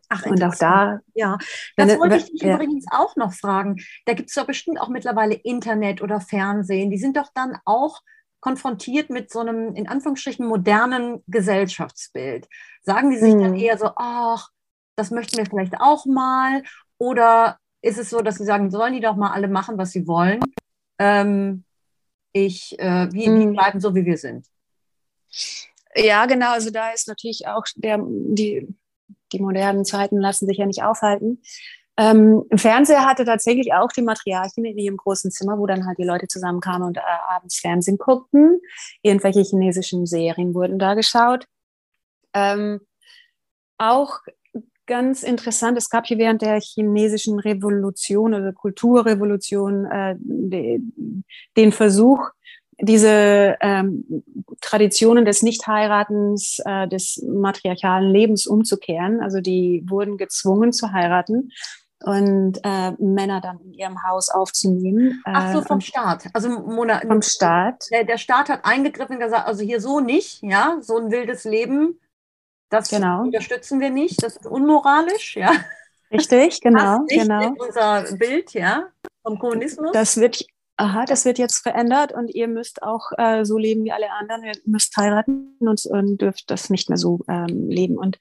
Ach, 0.10 0.26
und 0.26 0.42
auch 0.42 0.56
da. 0.56 1.02
Ja, 1.14 1.38
das 1.76 1.90
wenn, 1.90 2.00
wollte 2.00 2.18
ich 2.18 2.32
dich 2.32 2.42
ja. 2.42 2.56
übrigens 2.56 2.86
auch 2.92 3.16
noch 3.18 3.34
fragen. 3.34 3.76
Da 4.06 4.14
gibt 4.14 4.30
es 4.30 4.36
doch 4.36 4.46
bestimmt 4.48 4.80
auch 4.80 4.88
mittlerweile 4.88 5.36
Internet 5.36 6.02
oder 6.02 6.22
Fernsehen. 6.22 6.90
Die 6.90 6.98
sind 6.98 7.18
doch 7.18 7.30
dann 7.34 7.58
auch 7.66 8.02
konfrontiert 8.40 9.10
mit 9.10 9.32
so 9.32 9.40
einem, 9.40 9.76
in 9.76 9.88
Anführungsstrichen, 9.88 10.48
modernen 10.48 11.24
Gesellschaftsbild. 11.28 12.48
Sagen 12.84 13.10
die 13.10 13.18
sich 13.18 13.34
hm. 13.34 13.42
dann 13.42 13.56
eher 13.56 13.78
so, 13.78 13.90
ach, 13.96 14.50
das 14.96 15.12
möchten 15.12 15.38
wir 15.38 15.46
vielleicht 15.46 15.82
auch 15.82 16.06
mal? 16.06 16.64
Oder 16.98 17.58
ist 17.82 17.98
es 17.98 18.10
so, 18.10 18.22
dass 18.22 18.36
sie 18.36 18.46
sagen, 18.46 18.72
sollen 18.72 18.94
die 18.94 19.02
doch 19.02 19.16
mal 19.16 19.32
alle 19.32 19.50
machen, 19.50 19.78
was 19.78 19.92
sie 19.92 20.08
wollen? 20.08 20.40
Ähm, 21.00 21.64
ich, 22.34 22.78
äh, 22.80 23.12
wir, 23.12 23.26
hm. 23.26 23.40
wir 23.40 23.48
bleiben 23.52 23.80
so, 23.80 23.96
wie 23.96 24.06
wir 24.06 24.18
sind. 24.18 24.46
Ja, 25.96 26.26
genau. 26.26 26.52
Also 26.52 26.70
da 26.70 26.92
ist 26.92 27.08
natürlich 27.08 27.48
auch 27.48 27.64
der, 27.76 28.00
die, 28.00 28.68
die 29.32 29.40
modernen 29.40 29.86
Zeiten 29.86 30.18
lassen 30.18 30.48
sich 30.48 30.58
ja 30.58 30.66
nicht 30.66 30.84
aufhalten. 30.84 31.42
Ähm, 32.00 32.44
Im 32.52 32.58
Fernseher 32.60 33.06
hatte 33.06 33.26
tatsächlich 33.26 33.74
auch 33.74 33.92
die 33.92 34.04
Matriarchin 34.04 34.66
in 34.66 34.78
ihrem 34.78 34.98
großen 34.98 35.32
Zimmer, 35.32 35.58
wo 35.58 35.66
dann 35.66 35.88
halt 35.88 35.98
die 35.98 36.04
Leute 36.04 36.28
zusammenkamen 36.28 36.88
und 36.88 36.98
äh, 36.98 37.02
abends 37.28 37.60
Fernsehen 37.60 37.98
guckten. 37.98 38.62
Irgendwelche 39.02 39.42
chinesischen 39.42 40.06
Serien 40.06 40.54
wurden 40.54 40.78
da 40.78 40.94
geschaut. 40.94 41.46
Ähm, 42.34 42.82
auch 43.80 44.20
ganz 44.88 45.24
interessant, 45.24 45.78
es 45.78 45.90
gab 45.90 46.08
hier 46.08 46.18
während 46.18 46.42
der 46.42 46.60
chinesischen 46.60 47.40
Revolution 47.40 48.34
oder 48.34 48.54
Kulturrevolution 48.54 49.86
äh, 49.86 50.16
de, 50.18 50.82
den 51.56 51.72
Versuch, 51.72 52.32
diese 52.80 53.58
ähm, 53.60 54.24
Traditionen 54.62 55.26
des 55.26 55.42
Nichtheiratens, 55.42 56.60
äh, 56.66 56.88
des 56.88 57.24
matriarchalen 57.28 58.10
Lebens 58.10 58.48
umzukehren. 58.48 59.20
Also 59.22 59.42
die 59.42 59.84
wurden 59.88 60.18
gezwungen 60.18 60.74
zu 60.74 60.92
heiraten 60.92 61.52
und 62.04 62.60
äh, 62.64 62.92
Männer 63.00 63.42
dann 63.42 63.60
in 63.62 63.74
ihrem 63.74 64.04
Haus 64.04 64.30
aufzunehmen. 64.30 65.22
Ach 65.26 65.54
so, 65.54 65.62
äh, 65.62 65.66
vom 65.66 65.82
Staat. 65.82 66.28
Also 66.34 66.50
Mona, 66.50 67.02
vom 67.02 67.24
Staat. 67.24 67.86
Der, 67.92 68.04
der 68.04 68.20
Staat 68.20 68.50
hat 68.50 68.64
eingegriffen 68.64 69.16
und 69.16 69.24
gesagt, 69.24 69.48
also 69.48 69.64
hier 69.64 69.82
so 69.82 70.00
nicht, 70.00 70.44
ja, 70.44 70.78
so 70.82 70.98
ein 70.98 71.12
wildes 71.12 71.44
Leben, 71.44 72.00
das 72.70 72.90
genau. 72.90 73.22
unterstützen 73.22 73.80
wir 73.80 73.90
nicht, 73.90 74.24
das 74.24 74.38
ist 74.38 74.46
unmoralisch, 74.46 75.36
ja. 75.36 75.52
Richtig, 76.12 76.62
genau, 76.62 77.00
genau. 77.08 77.54
Unser 77.58 78.04
Bild, 78.18 78.54
ja, 78.54 78.88
vom 79.24 79.40
Kommunismus. 79.40 79.92
Das 79.92 80.18
wird 80.18 80.46
aha, 80.78 81.06
das 81.06 81.26
wird 81.26 81.40
jetzt 81.40 81.58
verändert 81.58 82.14
und 82.14 82.34
ihr 82.34 82.48
müsst 82.48 82.84
auch 82.84 83.12
äh, 83.18 83.44
so 83.44 83.58
leben 83.58 83.84
wie 83.84 83.92
alle 83.92 84.12
anderen, 84.12 84.44
ihr 84.44 84.54
müsst 84.66 84.96
heiraten 84.96 85.58
und, 85.60 85.86
und 85.88 86.22
dürft 86.22 86.50
das 86.52 86.70
nicht 86.70 86.90
mehr 86.90 86.98
so 86.98 87.20
ähm, 87.28 87.68
leben. 87.70 87.98
Und 87.98 88.20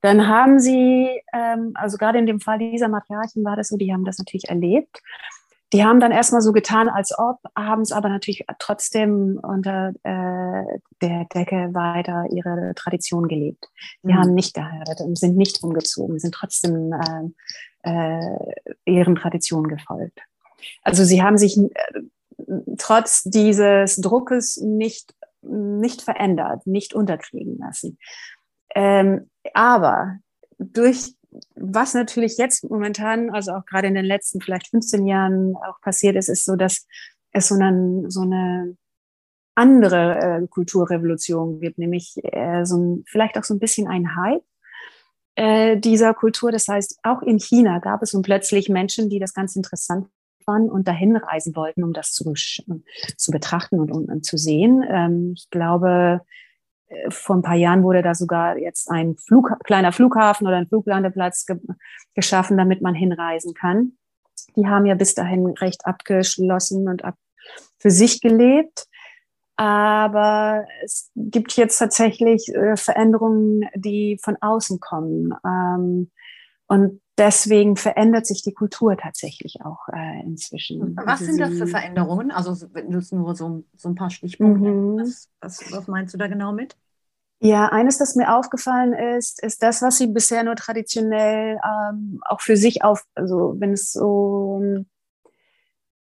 dann 0.00 0.28
haben 0.28 0.60
sie, 0.60 1.08
ähm, 1.32 1.72
also 1.74 1.98
gerade 1.98 2.18
in 2.18 2.26
dem 2.26 2.40
Fall 2.40 2.58
dieser 2.58 2.88
Matriarchen 2.88 3.44
war 3.44 3.56
das 3.56 3.68
so, 3.68 3.76
die 3.76 3.92
haben 3.92 4.04
das 4.04 4.18
natürlich 4.18 4.48
erlebt. 4.48 5.02
Die 5.72 5.84
haben 5.84 6.00
dann 6.00 6.12
erstmal 6.12 6.40
so 6.40 6.52
getan, 6.52 6.88
als 6.88 7.16
ob, 7.18 7.40
haben 7.54 7.82
es 7.82 7.92
aber 7.92 8.08
natürlich 8.08 8.46
trotzdem 8.58 9.38
unter 9.42 9.92
äh, 10.02 10.78
der 11.02 11.26
Decke 11.34 11.74
weiter 11.74 12.24
ihre 12.30 12.72
Tradition 12.74 13.28
gelebt. 13.28 13.68
Die 14.02 14.12
mhm. 14.12 14.18
haben 14.18 14.34
nicht 14.34 14.54
geheiratet 14.54 15.00
und 15.00 15.18
sind 15.18 15.36
nicht 15.36 15.62
umgezogen, 15.62 16.18
sind 16.18 16.34
trotzdem 16.34 16.92
äh, 16.92 17.28
äh, 17.82 18.54
ihren 18.86 19.16
Traditionen 19.16 19.68
gefolgt. 19.68 20.20
Also 20.82 21.04
sie 21.04 21.22
haben 21.22 21.36
sich 21.36 21.58
äh, 21.58 21.66
trotz 22.78 23.24
dieses 23.24 23.96
Druckes 23.96 24.56
nicht, 24.56 25.14
nicht 25.42 26.02
verändert, 26.02 26.66
nicht 26.66 26.94
unterkriegen 26.94 27.58
lassen. 27.58 27.98
Ähm, 28.74 29.28
aber 29.52 30.18
durch 30.58 31.14
was 31.54 31.94
natürlich 31.94 32.38
jetzt 32.38 32.68
momentan, 32.68 33.30
also 33.30 33.52
auch 33.52 33.64
gerade 33.66 33.88
in 33.88 33.94
den 33.94 34.04
letzten 34.04 34.40
vielleicht 34.40 34.68
15 34.68 35.06
Jahren 35.06 35.54
auch 35.56 35.80
passiert 35.80 36.16
ist, 36.16 36.28
ist 36.28 36.44
so, 36.44 36.56
dass 36.56 36.86
es 37.32 37.48
so 37.48 37.54
eine, 37.54 38.10
so 38.10 38.22
eine 38.22 38.76
andere 39.54 40.18
äh, 40.20 40.46
Kulturrevolution 40.46 41.60
gibt, 41.60 41.78
nämlich 41.78 42.14
äh, 42.22 42.64
so 42.64 42.78
ein, 42.78 43.04
vielleicht 43.06 43.36
auch 43.36 43.44
so 43.44 43.54
ein 43.54 43.58
bisschen 43.58 43.88
ein 43.88 44.14
Hype 44.16 44.44
äh, 45.34 45.76
dieser 45.76 46.14
Kultur. 46.14 46.52
Das 46.52 46.68
heißt, 46.68 47.00
auch 47.02 47.22
in 47.22 47.38
China 47.38 47.80
gab 47.80 48.02
es 48.02 48.12
nun 48.12 48.22
plötzlich 48.22 48.68
Menschen, 48.68 49.10
die 49.10 49.18
das 49.18 49.34
ganz 49.34 49.56
interessant 49.56 50.08
waren 50.46 50.70
und 50.70 50.88
dahin 50.88 51.16
reisen 51.16 51.54
wollten, 51.56 51.84
um 51.84 51.92
das 51.92 52.12
zu, 52.12 52.32
zu 52.34 53.30
betrachten 53.30 53.80
und 53.80 53.90
um, 53.90 54.04
um 54.04 54.22
zu 54.22 54.36
sehen. 54.36 54.84
Ähm, 54.88 55.34
ich 55.36 55.50
glaube, 55.50 56.22
vor 57.10 57.36
ein 57.36 57.42
paar 57.42 57.56
Jahren 57.56 57.82
wurde 57.82 58.02
da 58.02 58.14
sogar 58.14 58.58
jetzt 58.58 58.90
ein 58.90 59.16
Flug, 59.16 59.52
kleiner 59.64 59.92
Flughafen 59.92 60.46
oder 60.46 60.56
ein 60.56 60.68
Fluglandeplatz 60.68 61.46
ge 61.46 61.58
geschaffen, 62.14 62.56
damit 62.56 62.82
man 62.82 62.94
hinreisen 62.94 63.54
kann. 63.54 63.92
Die 64.56 64.66
haben 64.66 64.86
ja 64.86 64.94
bis 64.94 65.14
dahin 65.14 65.46
recht 65.46 65.86
abgeschlossen 65.86 66.88
und 66.88 67.04
ab 67.04 67.16
für 67.78 67.90
sich 67.90 68.20
gelebt. 68.20 68.86
Aber 69.56 70.66
es 70.84 71.10
gibt 71.16 71.52
jetzt 71.54 71.78
tatsächlich 71.78 72.48
äh, 72.54 72.76
Veränderungen, 72.76 73.68
die 73.74 74.18
von 74.22 74.36
außen 74.40 74.78
kommen. 74.78 75.34
Ähm, 75.44 76.10
und 76.68 77.00
deswegen 77.18 77.76
verändert 77.76 78.26
sich 78.26 78.42
die 78.42 78.54
Kultur 78.54 78.96
tatsächlich 78.96 79.60
auch 79.64 79.88
äh, 79.92 80.22
inzwischen. 80.22 80.96
Was 81.04 81.20
sind 81.20 81.40
das 81.40 81.54
für 81.54 81.66
Veränderungen? 81.66 82.30
Also 82.30 82.54
wenn 82.72 82.90
du 82.90 83.00
nur 83.12 83.34
so, 83.34 83.64
so 83.76 83.88
ein 83.88 83.94
paar 83.94 84.10
Stichpunkte, 84.10 84.70
mhm. 84.70 84.98
was, 84.98 85.28
was, 85.40 85.72
was 85.72 85.88
meinst 85.88 86.14
du 86.14 86.18
da 86.18 86.28
genau 86.28 86.52
mit? 86.52 86.76
Ja, 87.40 87.68
eines, 87.68 87.98
das 87.98 88.16
mir 88.16 88.34
aufgefallen 88.34 88.92
ist, 88.92 89.42
ist 89.42 89.62
das, 89.62 89.80
was 89.80 89.98
sie 89.98 90.08
bisher 90.08 90.42
nur 90.42 90.56
traditionell 90.56 91.60
ähm, 91.64 92.20
auch 92.24 92.40
für 92.40 92.56
sich 92.56 92.82
auf, 92.82 93.04
also 93.14 93.54
wenn 93.58 93.72
es 93.72 93.92
so 93.92 94.84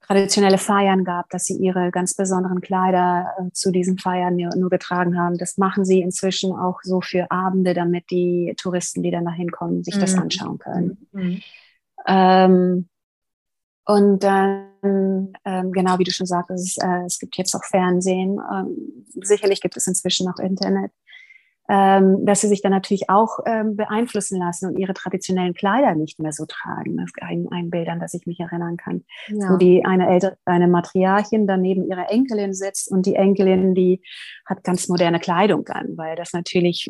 traditionelle 0.08 0.58
Feiern 0.58 1.04
gab, 1.04 1.30
dass 1.30 1.46
sie 1.46 1.58
ihre 1.58 1.92
ganz 1.92 2.16
besonderen 2.16 2.62
Kleider 2.62 3.34
äh, 3.40 3.52
zu 3.52 3.72
diesen 3.72 3.98
Feiern 3.98 4.36
nur, 4.38 4.56
nur, 4.56 4.70
getragen 4.70 5.20
haben. 5.20 5.38
Das 5.38 5.58
machen 5.58 5.84
sie 5.84 6.02
inzwischen 6.02 6.54
auch 6.54 6.80
so 6.84 7.02
für 7.02 7.30
Abende, 7.30 7.74
damit 7.74 8.10
die 8.10 8.54
Touristen, 8.58 9.04
die 9.04 9.12
dann 9.12 9.26
dahin 9.26 9.52
kommen, 9.52 9.84
sich 9.84 9.96
mhm. 9.96 10.00
das 10.00 10.18
anschauen 10.18 10.60
können. 10.60 11.08
Mhm. 11.12 11.42
Ähm, 12.08 12.90
und 13.86 14.24
dann, 14.24 15.34
ähm, 15.46 15.72
genau 15.72 15.98
wie 16.00 16.04
du 16.04 16.12
schon 16.12 16.28
sagtest, 16.28 16.82
äh, 16.82 17.06
es 17.06 17.20
gibt 17.20 17.38
jetzt 17.38 17.54
auch 17.56 17.64
Fernsehen. 17.64 18.40
Ähm, 18.52 19.06
sicherlich 19.22 19.62
gibt 19.62 19.76
es 19.76 19.88
inzwischen 19.88 20.28
auch 20.30 20.40
Internet 20.40 20.92
ähm, 21.70 22.26
dass 22.26 22.42
sie 22.42 22.48
sich 22.48 22.62
dann 22.62 22.72
natürlich 22.72 23.10
auch 23.10 23.40
ähm, 23.46 23.76
beeinflussen 23.76 24.40
lassen 24.40 24.70
und 24.70 24.80
ihre 24.80 24.94
traditionellen 24.94 25.54
Kleider 25.54 25.96
nicht 25.96 26.20
mehr 26.20 26.32
so 26.32 26.46
tragen. 26.46 26.98
Das 26.98 27.08
ist 27.08 27.22
ein, 27.22 27.48
ein 27.52 27.70
Bild, 27.70 27.90
an 27.90 28.00
das 28.00 28.14
ich 28.14 28.26
mich 28.26 28.40
erinnern 28.40 28.78
kann. 28.78 29.04
Ja. 29.28 29.52
Wo 29.52 29.58
die 29.58 29.86
eine 29.86 30.08
ältere, 30.08 30.38
eine 30.46 30.68
Matriarchin 30.68 31.46
daneben 31.46 31.86
ihrer 31.86 32.10
Enkelin 32.10 32.54
sitzt 32.54 32.90
und 32.92 33.06
die 33.06 33.16
Enkelin, 33.16 33.76
die 33.76 34.02
hat 34.46 34.64
ganz 34.64 34.88
moderne 34.88 35.20
Kleidung 35.20 35.68
an, 35.68 35.98
weil 35.98 36.16
das 36.16 36.34
natürlich 36.34 36.90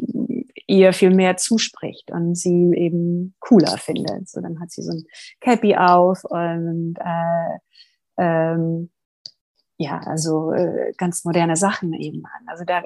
ihr 0.68 0.94
viel 0.94 1.12
mehr 1.12 1.38
zuspricht 1.38 2.12
und 2.12 2.36
sie 2.36 2.72
eben 2.76 3.36
cooler 3.40 3.78
findet. 3.78 4.30
So, 4.30 4.42
dann 4.42 4.60
hat 4.60 4.72
sie 4.72 4.84
so 4.84 4.92
ein 4.92 5.06
Cappy 5.40 5.76
auf 5.76 6.24
und 6.26 6.96
äh, 7.00 7.58
ähm, 8.18 8.90
ja, 9.78 10.00
also 10.00 10.52
äh, 10.52 10.94
ganz 10.98 11.24
moderne 11.24 11.56
Sachen 11.56 11.94
eben 11.94 12.24
an. 12.26 12.48
Also 12.48 12.64
da 12.66 12.84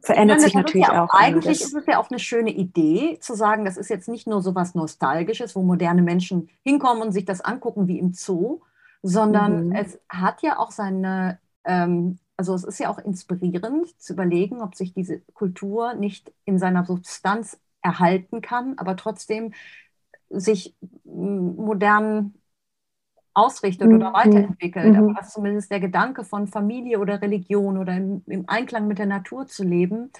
verändert 0.00 0.38
meine, 0.38 0.46
sich 0.46 0.54
natürlich 0.54 0.86
ja 0.86 1.04
auch. 1.04 1.10
Eigentlich 1.12 1.60
ist 1.60 1.74
es 1.74 1.86
ja 1.86 1.98
auch 1.98 2.10
eine 2.10 2.18
schöne 2.18 2.50
Idee, 2.50 3.18
zu 3.20 3.34
sagen, 3.34 3.64
das 3.64 3.76
ist 3.76 3.88
jetzt 3.88 4.08
nicht 4.08 4.26
nur 4.26 4.42
so 4.42 4.54
was 4.54 4.74
Nostalgisches, 4.74 5.54
wo 5.54 5.62
moderne 5.62 6.02
Menschen 6.02 6.48
hinkommen 6.62 7.02
und 7.02 7.12
sich 7.12 7.24
das 7.24 7.40
angucken 7.40 7.86
wie 7.86 7.98
im 7.98 8.12
Zoo, 8.12 8.60
sondern 9.02 9.68
mhm. 9.68 9.72
es 9.72 9.98
hat 10.08 10.42
ja 10.42 10.58
auch 10.58 10.70
seine, 10.70 11.38
ähm, 11.64 12.18
also 12.36 12.54
es 12.54 12.64
ist 12.64 12.78
ja 12.78 12.90
auch 12.90 12.98
inspirierend 12.98 14.00
zu 14.00 14.14
überlegen, 14.14 14.60
ob 14.60 14.74
sich 14.74 14.92
diese 14.92 15.20
Kultur 15.34 15.94
nicht 15.94 16.32
in 16.44 16.58
seiner 16.58 16.84
Substanz 16.84 17.58
erhalten 17.82 18.40
kann, 18.40 18.74
aber 18.78 18.96
trotzdem 18.96 19.52
sich 20.30 20.74
modern 21.04 22.34
ausrichtet 23.34 23.88
mhm. 23.88 23.96
oder 23.96 24.12
weiterentwickelt, 24.12 24.92
mhm. 24.92 24.96
aber 24.96 25.14
dass 25.14 25.32
zumindest 25.32 25.70
der 25.70 25.80
Gedanke 25.80 26.24
von 26.24 26.46
Familie 26.46 27.00
oder 27.00 27.20
Religion 27.20 27.78
oder 27.78 27.96
im, 27.96 28.22
im, 28.26 28.44
Einklang 28.48 28.86
mit 28.86 28.98
der 28.98 29.06
Natur 29.06 29.46
zu 29.46 29.64
leben 29.64 30.10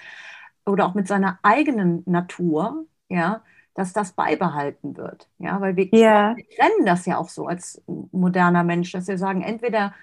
oder 0.65 0.85
auch 0.85 0.93
mit 0.93 1.07
seiner 1.07 1.39
eigenen 1.41 2.03
Natur, 2.05 2.85
ja, 3.09 3.41
dass 3.73 3.93
das 3.93 4.13
beibehalten 4.13 4.97
wird. 4.97 5.29
Ja, 5.37 5.59
weil 5.61 5.75
wir, 5.75 5.91
yeah. 5.93 6.35
wir 6.35 6.45
trennen 6.49 6.85
das 6.85 7.05
ja 7.05 7.17
auch 7.17 7.29
so 7.29 7.47
als 7.47 7.81
moderner 8.11 8.63
Mensch, 8.63 8.91
dass 8.91 9.07
wir 9.07 9.17
sagen, 9.17 9.41
entweder 9.41 9.93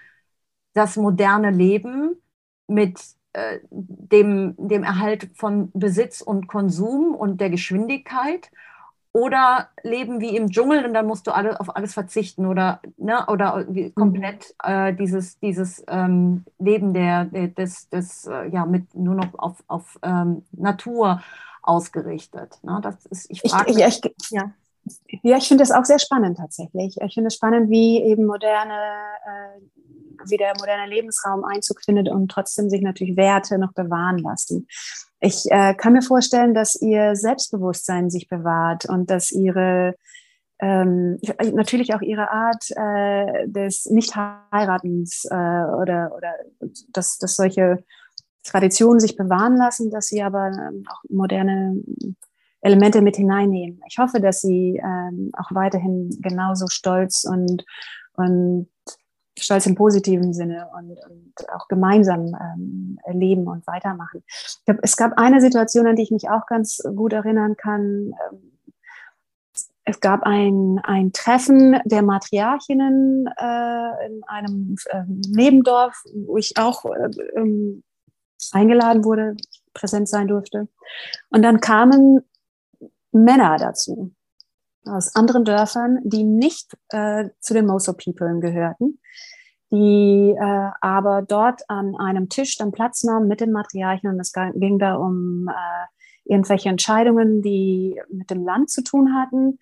das 0.75 0.97
moderne 0.97 1.51
Leben 1.51 2.17
mit 2.67 3.01
äh, 3.35 3.61
dem, 3.71 4.55
dem 4.59 4.85
Erhalt 4.85 5.31
von 5.35 5.71
Besitz 5.73 6.21
und 6.21 6.49
Konsum 6.49 7.15
und 7.15 7.41
der 7.41 7.51
Geschwindigkeit 7.51 8.51
oder 9.13 9.69
leben 9.83 10.21
wie 10.21 10.37
im 10.37 10.51
Dschungel 10.51 10.87
und 10.87 10.95
dann 10.95 11.07
musst 11.07 11.27
du 11.27 11.33
alle, 11.33 11.61
auf 11.61 11.77
alles 11.77 11.93
verzichten 11.93 12.47
oder, 12.47 12.81
ne, 12.97 13.27
oder 13.29 13.65
mhm. 13.69 13.95
komplett 13.95 14.55
äh, 14.63 14.95
dieses, 14.95 15.39
dieses 15.39 15.85
ähm, 15.89 16.45
Leben 16.59 16.95
der, 16.95 17.27
der, 17.27 17.49
des, 17.49 17.91
des 17.91 18.27
äh, 18.27 18.49
ja, 18.49 18.65
mit 18.65 18.95
nur 18.95 19.15
noch 19.15 19.35
auf, 19.39 19.63
auf 19.67 19.99
ähm, 20.03 20.45
Natur 20.53 21.21
ausgerichtet. 21.63 22.59
Ne? 22.63 22.81
Das 22.83 23.05
ist, 23.07 23.31
ich 23.31 23.43
frage 23.43 23.73
ja, 23.73 23.87
ich, 23.87 24.01
ja. 24.31 24.51
Ja, 25.23 25.37
ich 25.37 25.49
finde 25.49 25.63
das 25.63 25.71
auch 25.71 25.85
sehr 25.85 25.99
spannend 25.99 26.39
tatsächlich. 26.39 26.97
Ich 27.01 27.15
finde 27.15 27.29
es 27.29 27.35
spannend, 27.35 27.71
wie 27.71 28.03
eben 28.03 28.27
moderne, 28.27 28.75
äh, 28.75 30.29
wie 30.29 30.37
der 30.37 30.53
moderne 30.59 30.89
Lebensraum 30.89 31.45
Einzug 31.45 31.83
findet 31.85 32.09
und 32.09 32.31
trotzdem 32.31 32.69
sich 32.69 32.83
natürlich 32.83 33.17
Werte 33.17 33.59
noch 33.59 33.73
bewahren 33.73 34.19
lassen. 34.19 34.67
Ich 35.21 35.45
äh, 35.51 35.75
kann 35.75 35.93
mir 35.93 36.03
vorstellen, 36.03 36.55
dass 36.55 36.81
ihr 36.81 37.15
Selbstbewusstsein 37.15 38.11
sich 38.11 38.29
bewahrt 38.29 38.87
und 38.87 39.11
dass 39.11 39.31
ihre 39.31 39.95
ähm, 40.59 41.19
natürlich 41.53 41.95
auch 41.95 42.03
ihre 42.03 42.31
Art 42.31 42.65
äh, 42.71 43.49
des 43.49 43.87
Nicht-Heiratens 43.87 45.27
äh, 45.29 45.35
oder, 45.35 46.13
oder 46.17 46.35
dass, 46.93 47.19
dass 47.19 47.35
solche 47.35 47.83
Traditionen 48.45 49.01
sich 49.01 49.17
bewahren 49.17 49.57
lassen, 49.57 49.91
dass 49.91 50.07
sie 50.07 50.23
aber 50.23 50.49
ähm, 50.49 50.85
auch 50.89 51.03
moderne 51.09 51.77
Elemente 52.63 53.03
mit 53.03 53.17
hineinnehmen. 53.17 53.83
Ich 53.89 53.99
hoffe, 53.99 54.21
dass 54.21 54.41
sie 54.41 54.81
ähm, 54.83 55.31
auch 55.37 55.53
weiterhin 55.55 56.17
genauso 56.21 56.69
stolz 56.69 57.25
und, 57.25 57.65
und 58.15 58.69
stolz 59.39 59.67
im 59.67 59.75
positiven 59.75 60.33
Sinne 60.33 60.69
und, 60.79 60.91
und 60.91 61.51
auch 61.51 61.69
gemeinsam 61.69 62.37
ähm, 62.41 62.99
leben 63.13 63.49
und 63.49 63.67
weitermachen. 63.67 64.23
Glaub, 64.65 64.79
es 64.83 64.97
gab 64.97 65.19
eine 65.19 65.41
Situation, 65.41 65.87
an 65.87 65.97
die 65.97 66.03
ich 66.03 66.11
mich 66.11 66.31
auch 66.31 66.47
ganz 66.47 66.83
gut 66.95 67.13
erinnern 67.13 67.57
kann. 67.57 68.15
Ähm, 68.31 68.53
es 69.85 69.99
gab 69.99 70.23
ein, 70.23 70.81
ein 70.85 71.13
Treffen 71.13 71.81
der 71.85 72.03
Matriarchinnen 72.03 73.27
äh, 73.27 74.07
in 74.07 74.23
einem 74.29 74.77
äh, 74.91 75.03
Nebendorf, 75.29 76.01
wo 76.15 76.37
ich 76.37 76.57
auch 76.57 76.85
äh, 76.85 77.11
ähm, 77.35 77.83
eingeladen 78.53 79.05
wurde, 79.05 79.37
präsent 79.75 80.09
sein 80.09 80.29
durfte. 80.29 80.69
Und 81.31 81.43
dann 81.43 81.61
kamen 81.61 82.21
Männer 83.13 83.57
dazu 83.59 84.13
aus 84.85 85.15
anderen 85.15 85.45
Dörfern, 85.45 86.01
die 86.05 86.25
nicht 86.25 86.77
äh, 86.89 87.29
zu 87.41 87.55
den 87.55 87.67
Moso 87.67 87.93
People 87.93 88.41
gehörten, 88.41 89.01
die 89.71 90.35
äh, 90.37 90.71
aber 90.81 91.23
dort 91.23 91.63
an 91.69 91.95
einem 91.97 92.29
Tisch 92.29 92.57
dann 92.57 92.73
Platz 92.73 93.05
nahmen 93.05 93.29
mit 93.29 93.41
den 93.41 93.53
Matriarchen 93.53 94.11
und 94.11 94.21
es 94.21 94.33
ging 94.33 94.79
da 94.79 94.95
um 94.95 95.49
äh, 95.49 95.87
irgendwelche 96.25 96.69
Entscheidungen, 96.69 97.43
die 97.43 98.01
mit 98.11 98.31
dem 98.31 98.45
Land 98.45 98.71
zu 98.71 98.83
tun 98.83 99.15
hatten 99.15 99.59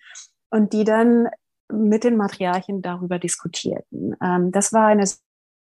und 0.49 0.73
die 0.73 0.83
dann 0.83 1.29
mit 1.71 2.03
den 2.03 2.17
Matriarchen 2.17 2.81
darüber 2.81 3.19
diskutierten. 3.19 4.15
Ähm, 4.21 4.51
das 4.51 4.73
war 4.73 4.87
eine 4.87 5.05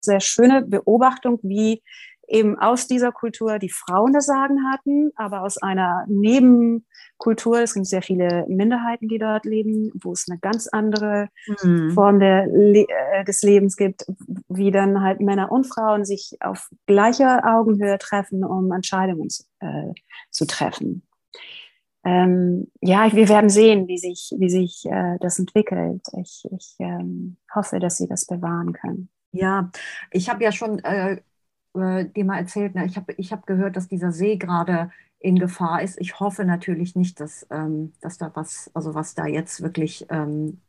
sehr 0.00 0.20
schöne 0.20 0.62
Beobachtung, 0.62 1.38
wie 1.42 1.82
eben 2.30 2.58
aus 2.58 2.86
dieser 2.86 3.12
Kultur 3.12 3.58
die 3.58 3.70
Frauen 3.70 4.12
das 4.12 4.26
Sagen 4.26 4.70
hatten, 4.70 5.10
aber 5.16 5.42
aus 5.42 5.58
einer 5.58 6.04
Nebenkultur, 6.08 7.60
es 7.60 7.74
gibt 7.74 7.86
sehr 7.86 8.02
viele 8.02 8.46
Minderheiten, 8.48 9.08
die 9.08 9.18
dort 9.18 9.44
leben, 9.44 9.90
wo 10.02 10.12
es 10.12 10.26
eine 10.28 10.38
ganz 10.38 10.68
andere 10.68 11.28
mhm. 11.62 11.90
Form 11.90 12.20
der, 12.20 12.46
äh, 12.46 13.24
des 13.24 13.42
Lebens 13.42 13.76
gibt, 13.76 14.06
wie 14.48 14.70
dann 14.70 15.02
halt 15.02 15.20
Männer 15.20 15.50
und 15.50 15.64
Frauen 15.64 16.04
sich 16.04 16.36
auf 16.40 16.70
gleicher 16.86 17.42
Augenhöhe 17.44 17.98
treffen, 17.98 18.44
um 18.44 18.70
Entscheidungen 18.72 19.28
zu, 19.28 19.44
äh, 19.58 19.92
zu 20.30 20.46
treffen. 20.46 21.02
Ähm, 22.02 22.70
ja, 22.80 23.12
wir 23.12 23.28
werden 23.28 23.50
sehen, 23.50 23.86
wie 23.86 23.98
sich, 23.98 24.32
wie 24.38 24.48
sich 24.48 24.86
äh, 24.86 25.18
das 25.20 25.38
entwickelt. 25.38 26.00
Ich, 26.18 26.44
ich 26.50 26.76
ähm, 26.78 27.36
hoffe, 27.54 27.78
dass 27.78 27.98
Sie 27.98 28.08
das 28.08 28.26
bewahren 28.26 28.72
können. 28.72 29.10
Ja, 29.32 29.70
ich 30.10 30.28
habe 30.30 30.42
ja 30.42 30.50
schon 30.50 30.78
äh, 30.80 31.20
äh, 31.74 32.04
dir 32.06 32.24
mal 32.24 32.38
erzählt, 32.38 32.74
ne? 32.74 32.84
ich 32.84 32.96
habe 32.96 33.12
ich 33.16 33.32
hab 33.32 33.46
gehört, 33.46 33.76
dass 33.76 33.88
dieser 33.88 34.12
See 34.12 34.36
gerade 34.36 34.90
in 35.20 35.38
Gefahr 35.38 35.82
ist. 35.82 36.00
Ich 36.00 36.18
hoffe 36.18 36.44
natürlich 36.44 36.96
nicht, 36.96 37.20
dass, 37.20 37.46
ähm, 37.50 37.92
dass 38.00 38.18
da 38.18 38.30
was, 38.34 38.70
also 38.74 38.94
was 38.94 39.14
da 39.14 39.26
jetzt 39.26 39.62
wirklich 39.62 40.06
ähm, 40.08 40.60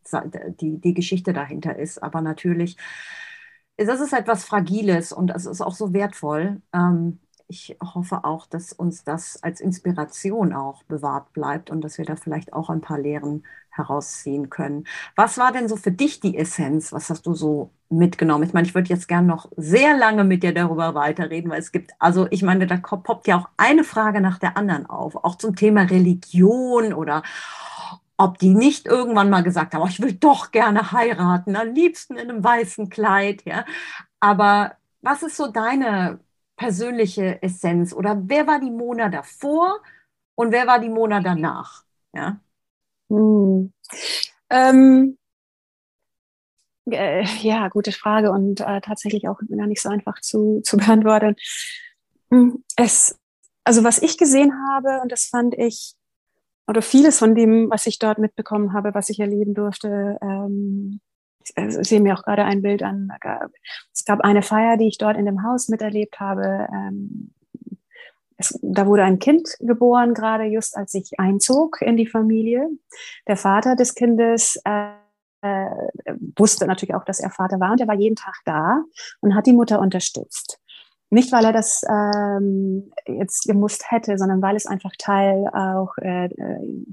die, 0.59 0.77
die 0.79 0.93
Geschichte 0.93 1.31
dahinter 1.33 1.77
ist. 1.77 2.03
Aber 2.03 2.21
natürlich, 2.21 2.77
das 3.77 4.01
ist 4.01 4.13
etwas 4.13 4.43
Fragiles 4.43 5.13
und 5.13 5.31
es 5.31 5.45
ist 5.45 5.61
auch 5.61 5.73
so 5.73 5.93
wertvoll. 5.93 6.61
Ähm, 6.73 7.19
ich 7.47 7.77
hoffe 7.81 8.23
auch, 8.23 8.45
dass 8.45 8.73
uns 8.73 9.03
das 9.03 9.41
als 9.43 9.61
Inspiration 9.61 10.53
auch 10.53 10.83
bewahrt 10.83 11.33
bleibt 11.33 11.69
und 11.69 11.81
dass 11.81 11.97
wir 11.97 12.05
da 12.05 12.15
vielleicht 12.15 12.53
auch 12.53 12.69
ein 12.69 12.81
paar 12.81 12.99
Lehren 12.99 13.43
herausziehen 13.71 14.49
können. 14.49 14.85
Was 15.15 15.37
war 15.37 15.51
denn 15.51 15.67
so 15.67 15.75
für 15.77 15.91
dich 15.91 16.19
die 16.19 16.37
Essenz? 16.37 16.91
Was 16.93 17.09
hast 17.09 17.25
du 17.25 17.33
so 17.33 17.71
mitgenommen? 17.89 18.43
Ich 18.43 18.53
meine, 18.53 18.67
ich 18.67 18.75
würde 18.75 18.89
jetzt 18.89 19.07
gerne 19.07 19.27
noch 19.27 19.49
sehr 19.57 19.97
lange 19.97 20.23
mit 20.23 20.43
dir 20.43 20.53
darüber 20.53 20.93
weiterreden, 20.95 21.49
weil 21.51 21.59
es 21.59 21.71
gibt, 21.71 21.91
also 21.99 22.27
ich 22.29 22.43
meine, 22.43 22.67
da 22.67 22.77
poppt 22.77 23.27
ja 23.27 23.37
auch 23.37 23.49
eine 23.57 23.83
Frage 23.83 24.21
nach 24.21 24.39
der 24.39 24.57
anderen 24.57 24.85
auf, 24.85 25.15
auch 25.15 25.35
zum 25.35 25.55
Thema 25.55 25.83
Religion 25.83 26.93
oder 26.93 27.23
ob 28.17 28.37
die 28.37 28.53
nicht 28.53 28.85
irgendwann 28.85 29.29
mal 29.29 29.41
gesagt 29.43 29.73
haben, 29.73 29.81
oh, 29.81 29.87
ich 29.87 30.01
will 30.01 30.13
doch 30.13 30.51
gerne 30.51 30.91
heiraten, 30.91 31.55
am 31.55 31.73
liebsten 31.73 32.17
in 32.17 32.29
einem 32.29 32.43
weißen 32.43 32.89
Kleid, 32.89 33.43
ja. 33.45 33.65
Aber 34.19 34.75
was 35.01 35.23
ist 35.23 35.37
so 35.37 35.47
deine 35.51 36.19
persönliche 36.55 37.41
Essenz 37.41 37.93
oder 37.93 38.21
wer 38.25 38.45
war 38.47 38.59
die 38.59 38.69
Mona 38.71 39.09
davor 39.09 39.81
und 40.35 40.51
wer 40.51 40.67
war 40.67 40.79
die 40.79 40.89
Mona 40.89 41.21
danach? 41.21 41.83
Ja. 42.13 42.39
Hm. 43.11 43.73
Ähm, 44.49 45.17
äh, 46.89 47.25
ja, 47.41 47.67
gute 47.67 47.91
Frage 47.91 48.31
und 48.31 48.61
äh, 48.61 48.81
tatsächlich 48.81 49.27
auch 49.27 49.39
gar 49.55 49.67
nicht 49.67 49.81
so 49.81 49.89
einfach 49.89 50.19
zu, 50.21 50.61
zu 50.63 50.77
beantworten. 50.77 51.35
Hm, 52.29 52.63
es, 52.77 53.19
also 53.63 53.83
was 53.83 54.01
ich 54.01 54.17
gesehen 54.17 54.53
habe, 54.69 55.01
und 55.01 55.11
das 55.11 55.25
fand 55.25 55.55
ich, 55.57 55.93
oder 56.67 56.81
vieles 56.81 57.19
von 57.19 57.35
dem, 57.35 57.69
was 57.69 57.85
ich 57.85 57.99
dort 57.99 58.17
mitbekommen 58.17 58.73
habe, 58.73 58.93
was 58.93 59.09
ich 59.09 59.19
erleben 59.19 59.53
durfte, 59.53 60.17
ähm, 60.21 61.01
ich 61.43 61.57
äh, 61.57 61.83
sehe 61.83 61.99
mir 61.99 62.13
auch 62.13 62.23
gerade 62.23 62.45
ein 62.45 62.61
Bild 62.61 62.83
an. 62.83 63.09
Es 63.93 64.05
gab 64.05 64.21
eine 64.21 64.41
Feier, 64.41 64.77
die 64.77 64.87
ich 64.87 64.97
dort 64.97 65.17
in 65.17 65.25
dem 65.25 65.43
Haus 65.43 65.69
miterlebt 65.69 66.19
habe. 66.19 66.67
Ähm, 66.71 67.33
es, 68.43 68.59
da 68.61 68.85
wurde 68.87 69.03
ein 69.03 69.19
Kind 69.19 69.49
geboren, 69.59 70.13
gerade 70.13 70.45
just 70.45 70.77
als 70.77 70.93
ich 70.93 71.19
einzog 71.19 71.81
in 71.81 71.97
die 71.97 72.07
Familie. 72.07 72.67
Der 73.27 73.37
Vater 73.37 73.75
des 73.75 73.95
Kindes 73.95 74.59
äh, 74.65 74.91
äh, 75.41 75.65
wusste 76.37 76.67
natürlich 76.67 76.95
auch, 76.95 77.03
dass 77.03 77.19
er 77.19 77.31
Vater 77.31 77.59
war 77.59 77.71
und 77.71 77.81
er 77.81 77.87
war 77.87 77.95
jeden 77.95 78.15
Tag 78.15 78.35
da 78.45 78.83
und 79.21 79.35
hat 79.35 79.47
die 79.47 79.53
Mutter 79.53 79.79
unterstützt. 79.79 80.59
Nicht, 81.09 81.31
weil 81.31 81.43
er 81.43 81.51
das 81.51 81.81
ähm, 81.89 82.91
jetzt 83.05 83.45
gemusst 83.45 83.91
hätte, 83.91 84.17
sondern 84.17 84.41
weil 84.41 84.55
es 84.55 84.65
einfach 84.65 84.91
Teil 84.97 85.47
auch 85.53 85.97
äh, 85.97 86.25
äh 86.25 86.85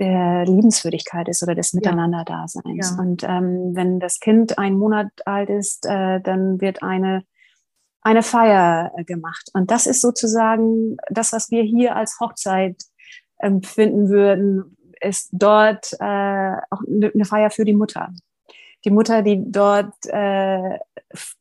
der 0.00 0.44
Liebenswürdigkeit 0.44 1.28
ist 1.28 1.42
oder 1.44 1.54
des 1.54 1.72
Miteinanderdaseins. 1.72 2.96
Ja. 2.96 3.02
Und 3.02 3.22
ähm, 3.22 3.76
wenn 3.76 4.00
das 4.00 4.18
Kind 4.18 4.58
einen 4.58 4.76
Monat 4.76 5.06
alt 5.24 5.50
ist, 5.50 5.86
äh, 5.86 6.20
dann 6.20 6.60
wird 6.60 6.82
eine 6.82 7.24
eine 8.04 8.22
Feier 8.22 8.92
äh, 8.96 9.04
gemacht. 9.04 9.50
Und 9.52 9.70
das 9.70 9.86
ist 9.86 10.00
sozusagen 10.00 10.96
das, 11.10 11.32
was 11.32 11.50
wir 11.50 11.62
hier 11.62 11.96
als 11.96 12.20
Hochzeit 12.20 12.76
empfinden 13.38 14.08
würden, 14.08 14.76
ist 15.00 15.30
dort 15.32 15.92
äh, 16.00 16.56
auch 16.70 16.80
eine 16.86 17.24
Feier 17.24 17.50
für 17.50 17.64
die 17.64 17.74
Mutter. 17.74 18.10
Die 18.84 18.90
Mutter, 18.90 19.22
die 19.22 19.42
dort 19.50 19.94
äh, 20.04 20.78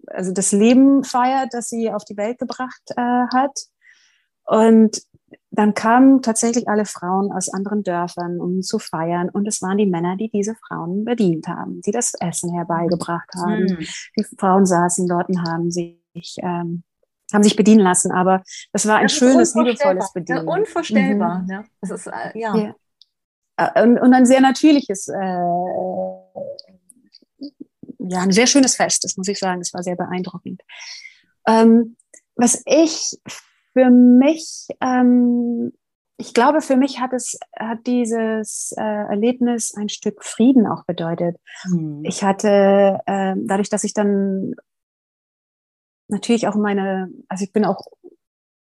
also 0.07 0.31
das 0.31 0.51
Leben 0.51 1.03
feiert, 1.03 1.53
das 1.53 1.69
sie 1.69 1.91
auf 1.91 2.05
die 2.05 2.17
Welt 2.17 2.39
gebracht 2.39 2.81
äh, 2.95 3.27
hat. 3.33 3.59
Und 4.45 5.01
dann 5.51 5.73
kamen 5.73 6.21
tatsächlich 6.21 6.67
alle 6.67 6.85
Frauen 6.85 7.31
aus 7.31 7.49
anderen 7.49 7.83
Dörfern, 7.83 8.39
um 8.39 8.61
zu 8.61 8.79
feiern. 8.79 9.29
Und 9.29 9.47
es 9.47 9.61
waren 9.61 9.77
die 9.77 9.85
Männer, 9.85 10.17
die 10.17 10.29
diese 10.29 10.55
Frauen 10.55 11.05
bedient 11.05 11.47
haben, 11.47 11.81
die 11.81 11.91
das 11.91 12.13
Essen 12.19 12.53
herbeigebracht 12.53 13.29
haben. 13.35 13.63
Mhm. 13.63 13.77
Die 14.17 14.23
Frauen 14.37 14.65
saßen 14.65 15.07
dort 15.07 15.29
und 15.29 15.41
haben 15.43 15.71
sich, 15.71 16.02
ähm, 16.41 16.83
haben 17.33 17.43
sich 17.43 17.55
bedienen 17.55 17.81
lassen. 17.81 18.11
Aber 18.11 18.43
das 18.71 18.87
war 18.87 18.97
ein 18.97 19.05
das 19.05 19.13
schönes, 19.13 19.55
liebevolles 19.55 20.13
Bedienen. 20.13 20.47
Ja, 20.47 20.53
unvorstellbar. 20.53 21.39
Mhm. 21.39 21.49
Ja. 21.49 21.65
Das 21.81 21.91
ist, 21.91 22.07
äh, 22.07 22.39
ja. 22.39 22.55
ja. 22.55 22.75
Äh, 23.57 23.83
und, 23.83 23.99
und, 23.99 24.13
ein 24.13 24.25
sehr 24.25 24.41
natürliches, 24.41 25.07
äh, 25.07 25.13
ja, 27.99 28.21
ein 28.21 28.31
sehr 28.31 28.47
schönes 28.47 28.75
Fest, 28.75 29.03
das 29.03 29.17
muss 29.17 29.27
ich 29.27 29.39
sagen. 29.39 29.61
Es 29.61 29.73
war 29.73 29.83
sehr 29.83 29.95
beeindruckend. 29.95 30.61
Ähm, 31.47 31.95
was 32.35 32.61
ich 32.65 33.17
für 33.73 33.89
mich, 33.89 34.67
ähm, 34.81 35.71
ich 36.17 36.33
glaube, 36.33 36.61
für 36.61 36.77
mich 36.77 36.99
hat 36.99 37.13
es, 37.13 37.37
hat 37.57 37.85
dieses 37.85 38.73
äh, 38.77 38.81
Erlebnis 38.81 39.73
ein 39.75 39.89
Stück 39.89 40.23
Frieden 40.23 40.67
auch 40.67 40.85
bedeutet. 40.85 41.37
Mhm. 41.65 42.03
Ich 42.05 42.23
hatte, 42.23 42.99
äh, 43.05 43.33
dadurch, 43.37 43.69
dass 43.69 43.83
ich 43.83 43.93
dann 43.93 44.55
natürlich 46.07 46.47
auch 46.47 46.55
meine, 46.55 47.09
also 47.27 47.43
ich 47.43 47.53
bin 47.53 47.65
auch 47.65 47.81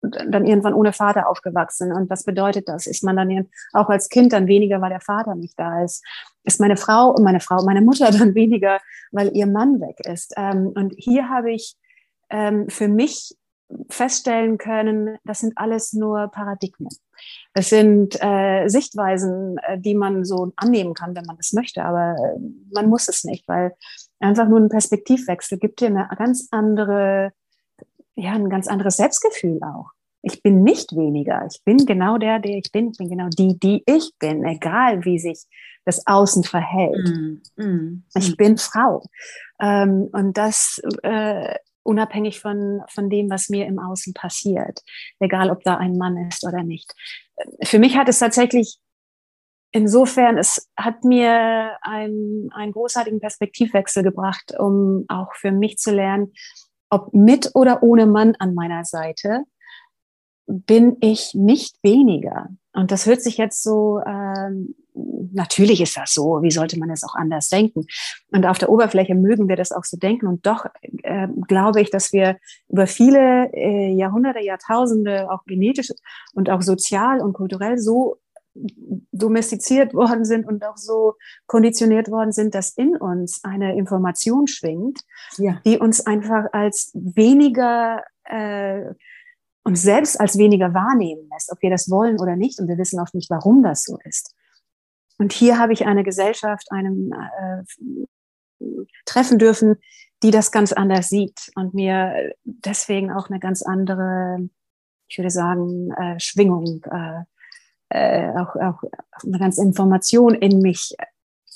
dann 0.03 0.47
irgendwann 0.47 0.75
ohne 0.75 0.93
Vater 0.93 1.29
aufgewachsen. 1.29 1.93
Und 1.93 2.09
was 2.09 2.25
bedeutet 2.25 2.69
das? 2.69 2.87
Ist 2.87 3.05
man 3.05 3.17
dann 3.17 3.49
auch 3.73 3.89
als 3.89 4.09
Kind 4.09 4.33
dann 4.33 4.47
weniger, 4.47 4.81
weil 4.81 4.91
der 4.91 5.01
Vater 5.01 5.35
nicht 5.35 5.59
da 5.59 5.85
ist? 5.85 6.05
Ist 6.45 6.61
meine 6.61 6.77
Frau, 6.77 7.15
meine 7.21 7.41
Frau, 7.41 7.63
meine 7.65 7.83
Mutter 7.83 8.11
dann 8.19 8.35
weniger, 8.35 8.81
weil 9.13 9.31
ihr 9.37 9.47
Mann 9.47 9.81
weg 9.81 10.01
ist? 10.07 10.33
Ähm, 10.37 10.73
und 10.75 10.95
hier 10.97 11.29
habe 11.29 11.53
ich 11.53 11.77
ähm, 12.31 12.69
für 12.69 12.89
mich 12.89 13.37
feststellen 13.89 14.59
können, 14.59 15.19
das 15.25 15.41
sind 15.41 15.53
alles 15.57 15.93
nur 15.93 16.29
Paradigmen. 16.29 16.91
Es 17.55 17.69
sind 17.69 18.17
äh, 18.21 18.67
Sichtweisen, 18.69 19.59
äh, 19.59 19.79
die 19.79 19.95
man 19.95 20.25
so 20.25 20.53
annehmen 20.57 20.95
kann, 20.95 21.15
wenn 21.15 21.25
man 21.27 21.37
es 21.39 21.53
möchte, 21.53 21.85
aber 21.85 22.17
äh, 22.17 22.41
man 22.75 22.89
muss 22.89 23.09
es 23.09 23.23
nicht, 23.25 23.47
weil 23.47 23.75
einfach 24.21 24.49
nur 24.49 24.61
ein 24.61 24.69
Perspektivwechsel 24.69 25.59
gibt 25.59 25.81
dir 25.81 25.89
eine 25.89 26.09
ganz 26.17 26.49
andere, 26.51 27.33
ja, 28.15 28.33
ein 28.33 28.51
ganz 28.51 28.69
anderes 28.69 28.97
Selbstgefühl 28.97 29.61
auch. 29.63 29.91
Ich 30.23 30.43
bin 30.43 30.63
nicht 30.63 30.95
weniger. 30.95 31.47
Ich 31.51 31.63
bin 31.65 31.79
genau 31.87 32.19
der, 32.19 32.39
der 32.39 32.59
ich 32.59 32.71
bin. 32.71 32.91
Ich 32.91 32.99
bin 32.99 33.09
genau 33.09 33.29
die, 33.29 33.59
die 33.59 33.83
ich 33.87 34.13
bin, 34.19 34.45
egal 34.45 35.05
wie 35.05 35.19
sich 35.19 35.47
das 35.87 36.07
Außen 36.07 36.45
verhält. 36.45 37.09
Mm, 37.09 37.63
mm, 37.63 38.05
ich 38.15 38.33
mm. 38.33 38.37
bin 38.37 38.59
Frau. 38.59 39.03
Ähm, 39.59 40.11
und 40.13 40.37
das 40.37 40.81
äh, 41.03 41.55
unabhängig 41.83 42.41
von, 42.41 42.83
von 42.89 43.09
dem, 43.09 43.31
was 43.31 43.49
mir 43.49 43.67
im 43.67 43.79
Außen 43.79 44.13
passiert, 44.13 44.81
egal 45.19 45.51
ob 45.51 45.63
da 45.63 45.79
ein 45.79 45.97
Mann 45.97 46.17
ist 46.29 46.47
oder 46.47 46.63
nicht. 46.63 46.93
Für 47.63 47.79
mich 47.79 47.97
hat 47.97 48.09
es 48.09 48.19
tatsächlich 48.19 48.79
insofern, 49.73 50.39
es 50.39 50.69
hat 50.77 51.05
mir 51.05 51.77
einen, 51.83 52.51
einen 52.53 52.73
großartigen 52.73 53.21
Perspektivwechsel 53.21 54.03
gebracht, 54.03 54.55
um 54.59 55.05
auch 55.09 55.35
für 55.35 55.53
mich 55.53 55.79
zu 55.79 55.93
lernen, 55.93 56.33
ob 56.91 57.13
mit 57.15 57.51
oder 57.55 57.83
ohne 57.83 58.07
Mann 58.07 58.35
an 58.39 58.55
meiner 58.55 58.85
Seite, 58.85 59.45
bin 60.47 60.97
ich 61.01 61.35
nicht 61.35 61.77
weniger. 61.83 62.49
Und 62.73 62.91
das 62.91 63.07
hört 63.07 63.23
sich 63.23 63.37
jetzt 63.37 63.63
so 63.63 64.01
ähm, 64.05 64.75
natürlich 65.33 65.81
ist 65.81 65.97
das 65.97 66.13
so, 66.13 66.43
wie 66.43 66.51
sollte 66.51 66.79
man 66.79 66.91
es 66.91 67.05
auch 67.05 67.15
anders 67.15 67.49
denken? 67.49 67.87
Und 68.33 68.47
auf 68.47 68.59
der 68.59 68.71
Oberfläche 68.71 69.15
mögen 69.15 69.49
wir 69.49 69.57
das 69.57 69.73
auch 69.73 69.85
so 69.85 69.97
denken. 69.97 70.27
Und 70.27 70.47
doch 70.47 70.67
äh, 71.03 71.29
glaube 71.47 71.81
ich, 71.81 71.91
dass 71.91 72.13
wir 72.13 72.39
über 72.69 72.87
viele 72.87 73.53
äh, 73.53 73.93
Jahrhunderte, 73.95 74.45
Jahrtausende 74.45 75.31
auch 75.31 75.45
genetisch 75.47 75.91
und 76.35 76.51
auch 76.51 76.63
sozial 76.63 77.21
und 77.21 77.33
kulturell 77.33 77.79
so 77.79 78.17
domestiziert 79.13 79.95
worden 79.95 80.25
sind 80.25 80.47
und 80.47 80.65
auch 80.65 80.77
so 80.77 81.15
konditioniert 81.47 82.11
worden 82.11 82.33
sind, 82.33 82.55
dass 82.55 82.71
in 82.71 82.97
uns 82.97 83.45
eine 83.45 83.77
Information 83.77 84.47
schwingt, 84.47 85.01
ja. 85.39 85.61
die 85.65 85.79
uns 85.79 86.05
einfach 86.07 86.47
als 86.53 86.91
weniger 86.95 88.03
äh, 88.25 88.93
uns 89.63 89.83
selbst 89.83 90.19
als 90.19 90.39
weniger 90.39 90.73
wahrnehmen 90.75 91.29
lässt, 91.31 91.53
ob 91.53 91.61
wir 91.63 91.71
das 91.71 91.91
wollen 91.91 92.19
oder 92.21 92.37
nicht. 92.37 92.59
Und 92.61 92.69
wir 92.69 92.79
wissen 92.79 92.99
auch 92.99 93.13
nicht, 93.13 93.31
warum 93.31 93.63
das 93.63 93.85
so 93.85 93.99
ist. 94.05 94.35
Und 95.19 95.33
hier 95.33 95.59
habe 95.59 95.73
ich 95.73 95.87
eine 95.87 96.03
Gesellschaft, 96.03 96.73
einem 96.73 97.13
äh, 97.13 97.63
treffen 99.05 99.39
dürfen, 99.39 99.77
die 100.23 100.31
das 100.31 100.51
ganz 100.51 100.73
anders 100.73 101.09
sieht 101.09 101.51
und 101.57 101.75
mir 101.75 102.33
deswegen 102.45 103.11
auch 103.11 103.29
eine 103.29 103.39
ganz 103.39 103.63
andere, 103.63 104.49
ich 105.09 105.19
würde 105.19 105.31
sagen, 105.31 105.91
äh, 105.93 106.19
Schwingung, 106.19 106.83
äh, 106.91 107.25
äh, 107.91 108.31
auch, 108.31 108.57
auch 108.57 108.83
eine 109.23 109.39
ganze 109.39 109.63
Information 109.63 110.35
in 110.35 110.61
mich 110.61 110.97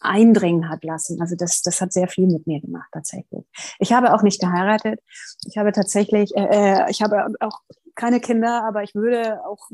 eindringen 0.01 0.68
hat 0.68 0.85
lassen. 0.85 1.20
Also 1.20 1.35
das, 1.37 1.62
das 1.62 1.80
hat 1.80 1.93
sehr 1.93 2.09
viel 2.09 2.26
mit 2.26 2.47
mir 2.47 2.61
gemacht 2.61 2.89
tatsächlich. 2.93 3.45
Ich 3.78 3.93
habe 3.93 4.12
auch 4.12 4.22
nicht 4.22 4.41
geheiratet. 4.41 5.01
Ich 5.47 5.57
habe 5.57 5.72
tatsächlich, 5.72 6.37
äh, 6.37 6.85
äh 6.85 6.91
ich 6.91 7.03
habe 7.03 7.26
auch 7.41 7.61
keine 7.95 8.20
Kinder, 8.20 8.64
aber 8.64 8.82
ich 8.82 8.95
würde 8.95 9.45
auch, 9.47 9.70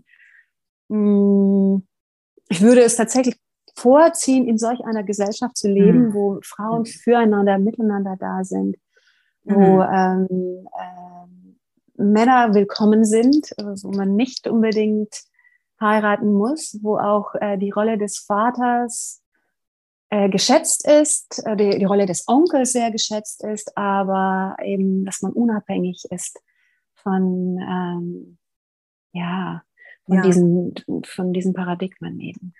mh, 0.88 0.98
mm, 0.98 1.86
ich 2.48 2.60
würde 2.60 2.82
es 2.82 2.96
tatsächlich 2.96 3.36
vorziehen, 3.76 4.46
in 4.46 4.58
solch 4.58 4.80
einer 4.84 5.04
Gesellschaft 5.04 5.56
zu 5.56 5.68
leben, 5.68 6.08
mhm. 6.08 6.14
wo 6.14 6.40
Frauen 6.42 6.84
füreinander, 6.84 7.58
miteinander 7.58 8.16
da 8.18 8.44
sind, 8.44 8.76
wo 9.44 9.76
mhm. 9.76 10.28
ähm, 10.30 10.68
äh, 10.78 12.02
Männer 12.02 12.54
willkommen 12.54 13.04
sind, 13.04 13.50
wo 13.58 13.90
man 13.90 14.16
nicht 14.16 14.48
unbedingt 14.48 15.22
heiraten 15.80 16.32
muss, 16.32 16.78
wo 16.82 16.98
auch 16.98 17.34
äh, 17.34 17.56
die 17.58 17.70
Rolle 17.70 17.98
des 17.98 18.18
Vaters 18.18 19.22
äh, 20.10 20.28
geschätzt 20.28 20.86
ist, 20.86 21.42
äh, 21.46 21.56
die, 21.56 21.78
die 21.78 21.84
Rolle 21.84 22.06
des 22.06 22.26
Onkels 22.28 22.72
sehr 22.72 22.90
geschätzt 22.90 23.44
ist, 23.44 23.76
aber 23.76 24.56
eben, 24.62 25.04
dass 25.04 25.22
man 25.22 25.32
unabhängig 25.32 26.04
ist 26.10 26.38
von, 26.94 27.58
ähm, 27.58 28.38
ja, 29.12 29.62
von, 30.04 30.16
ja. 30.16 30.22
Diesen, 30.22 30.74
von 31.04 31.32
diesen 31.32 31.54
Paradigmen 31.54 32.20
eben. 32.20 32.54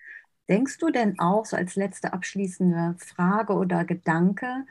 Denkst 0.49 0.79
du 0.79 0.91
denn 0.91 1.19
auch, 1.19 1.45
so 1.45 1.57
als 1.57 1.77
letzte 1.77 2.13
abschließende 2.13 2.97
Frage 2.99 3.53
oder 3.55 3.85
Gedanke, 3.85 4.67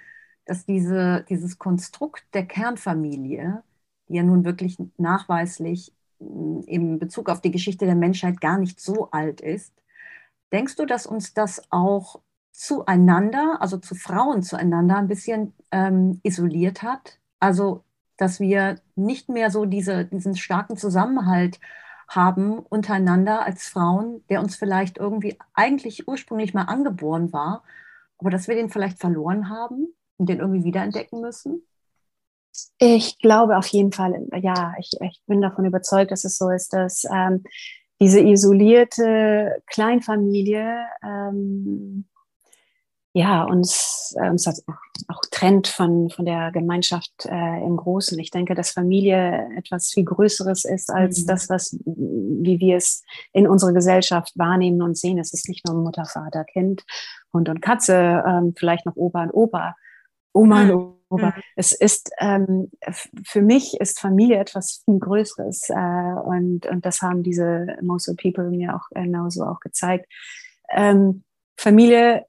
dass 0.45 0.66
diese, 0.66 1.26
dieses 1.30 1.58
Konstrukt 1.58 2.24
der 2.34 2.45
Kernfamilie, 2.45 3.64
die 4.08 4.16
ja 4.16 4.24
nun 4.24 4.43
wirklich 4.43 4.78
nachweislich 4.97 5.93
in 6.20 6.99
Bezug 6.99 7.30
auf 7.30 7.41
die 7.41 7.51
Geschichte 7.51 7.86
der 7.86 7.95
Menschheit 7.95 8.41
gar 8.41 8.57
nicht 8.57 8.80
so 8.80 9.11
alt 9.11 9.41
ist, 9.41 9.74
denkst 10.51 10.76
du, 10.76 10.86
dass 10.86 11.05
uns 11.05 11.34
das 11.34 11.61
auch 11.72 12.22
zueinander, 12.51 13.57
also 13.61 13.78
zu 13.78 13.95
Frauen 13.95 14.43
zueinander, 14.43 14.97
ein 14.97 15.07
bisschen 15.07 15.53
ähm, 15.72 16.20
isoliert 16.24 16.84
hat? 16.84 17.20
Also, 17.39 17.84
dass 18.17 18.39
wir 18.39 18.80
nicht 18.95 19.30
mehr 19.30 19.49
so 19.49 19.65
diese, 19.65 20.05
diesen 20.05 20.36
starken 20.36 20.76
Zusammenhalt 20.76 21.59
haben 22.09 22.59
untereinander 22.59 23.45
als 23.45 23.67
Frauen, 23.70 24.24
der 24.30 24.41
uns 24.41 24.55
vielleicht 24.55 24.97
irgendwie 24.97 25.38
eigentlich 25.53 26.07
ursprünglich 26.07 26.53
mal 26.53 26.63
angeboren 26.63 27.32
war, 27.32 27.63
aber 28.17 28.30
dass 28.30 28.47
wir 28.47 28.55
den 28.55 28.70
vielleicht 28.70 28.99
verloren 28.99 29.49
haben 29.49 29.93
und 30.17 30.28
den 30.28 30.39
irgendwie 30.39 30.63
wiederentdecken 30.63 31.22
müssen? 31.22 31.63
Ich 32.78 33.20
glaube 33.20 33.57
auf 33.57 33.68
jeden 33.68 33.91
Fall, 33.91 34.28
ja, 34.41 34.74
ich, 34.80 34.91
ich 35.01 35.22
bin 35.28 35.41
davon 35.41 35.66
überzeugt, 35.66 36.12
dass 36.12 36.24
es 36.24 36.38
so 36.38 36.49
ist, 36.49 36.74
dass 36.74 37.05
ähm, 37.12 37.43
diese 37.99 38.22
isolierte 38.22 39.62
Kleinfamilie 39.68 40.86
ähm, 41.03 42.05
ja, 43.14 43.43
uns, 43.43 44.16
äh, 44.22 44.30
uns 44.30 44.47
auch, 44.47 44.53
auch 45.07 45.22
trennt 45.32 45.68
von, 45.68 46.10
von 46.10 46.26
der 46.26 46.51
Gemeinschaft 46.51 47.26
äh, 47.26 47.66
im 47.66 47.76
Großen. 47.76 48.18
Ich 48.20 48.30
denke, 48.30 48.53
dass 48.53 48.70
Familie 48.70 49.49
etwas 49.57 49.88
viel 49.88 50.05
Größeres 50.05 50.64
ist 50.64 50.91
als 50.91 51.24
mhm. 51.24 51.28
das, 51.28 51.49
was, 51.49 51.78
wie 51.86 52.60
wir 52.60 52.78
es 52.78 53.03
in 53.34 53.47
unserer 53.47 53.74
Gesellschaft 53.74 54.38
wahrnehmen 54.38 54.82
und 54.82 54.97
sehen. 54.97 55.18
Es 55.18 55.34
ist 55.34 55.49
nicht 55.49 55.68
nur 55.68 55.76
Mutter, 55.76 56.05
Vater, 56.05 56.43
Kind, 56.45 56.84
Hund 57.34 57.49
und 57.49 57.62
Katze, 57.62 58.24
ähm, 58.28 58.53
vielleicht 58.55 58.86
noch 58.86 58.95
Opa 58.95 59.24
und 59.24 59.32
Opa, 59.32 59.76
Oma 60.32 60.64
mhm. 60.66 60.70
und 60.72 60.99
Opa. 61.10 61.28
Mhm. 61.28 61.41
Es 61.55 61.74
ist, 61.74 62.12
ähm, 62.20 62.72
für 63.26 63.41
mich 63.41 63.80
ist 63.80 63.99
Familie 63.99 64.38
etwas 64.38 64.82
viel 64.86 64.99
Größeres. 64.99 65.70
Äh, 65.70 65.74
und, 66.24 66.66
und 66.68 66.86
das 66.86 67.01
haben 67.01 67.24
diese 67.24 67.78
Most 67.82 68.10
of 68.10 68.18
People 68.18 68.49
mir 68.49 68.76
auch 68.76 68.88
genauso 68.91 69.43
auch 69.43 69.60
gezeigt. 69.60 70.05
Ähm, 70.72 71.24
Familie 71.57 72.26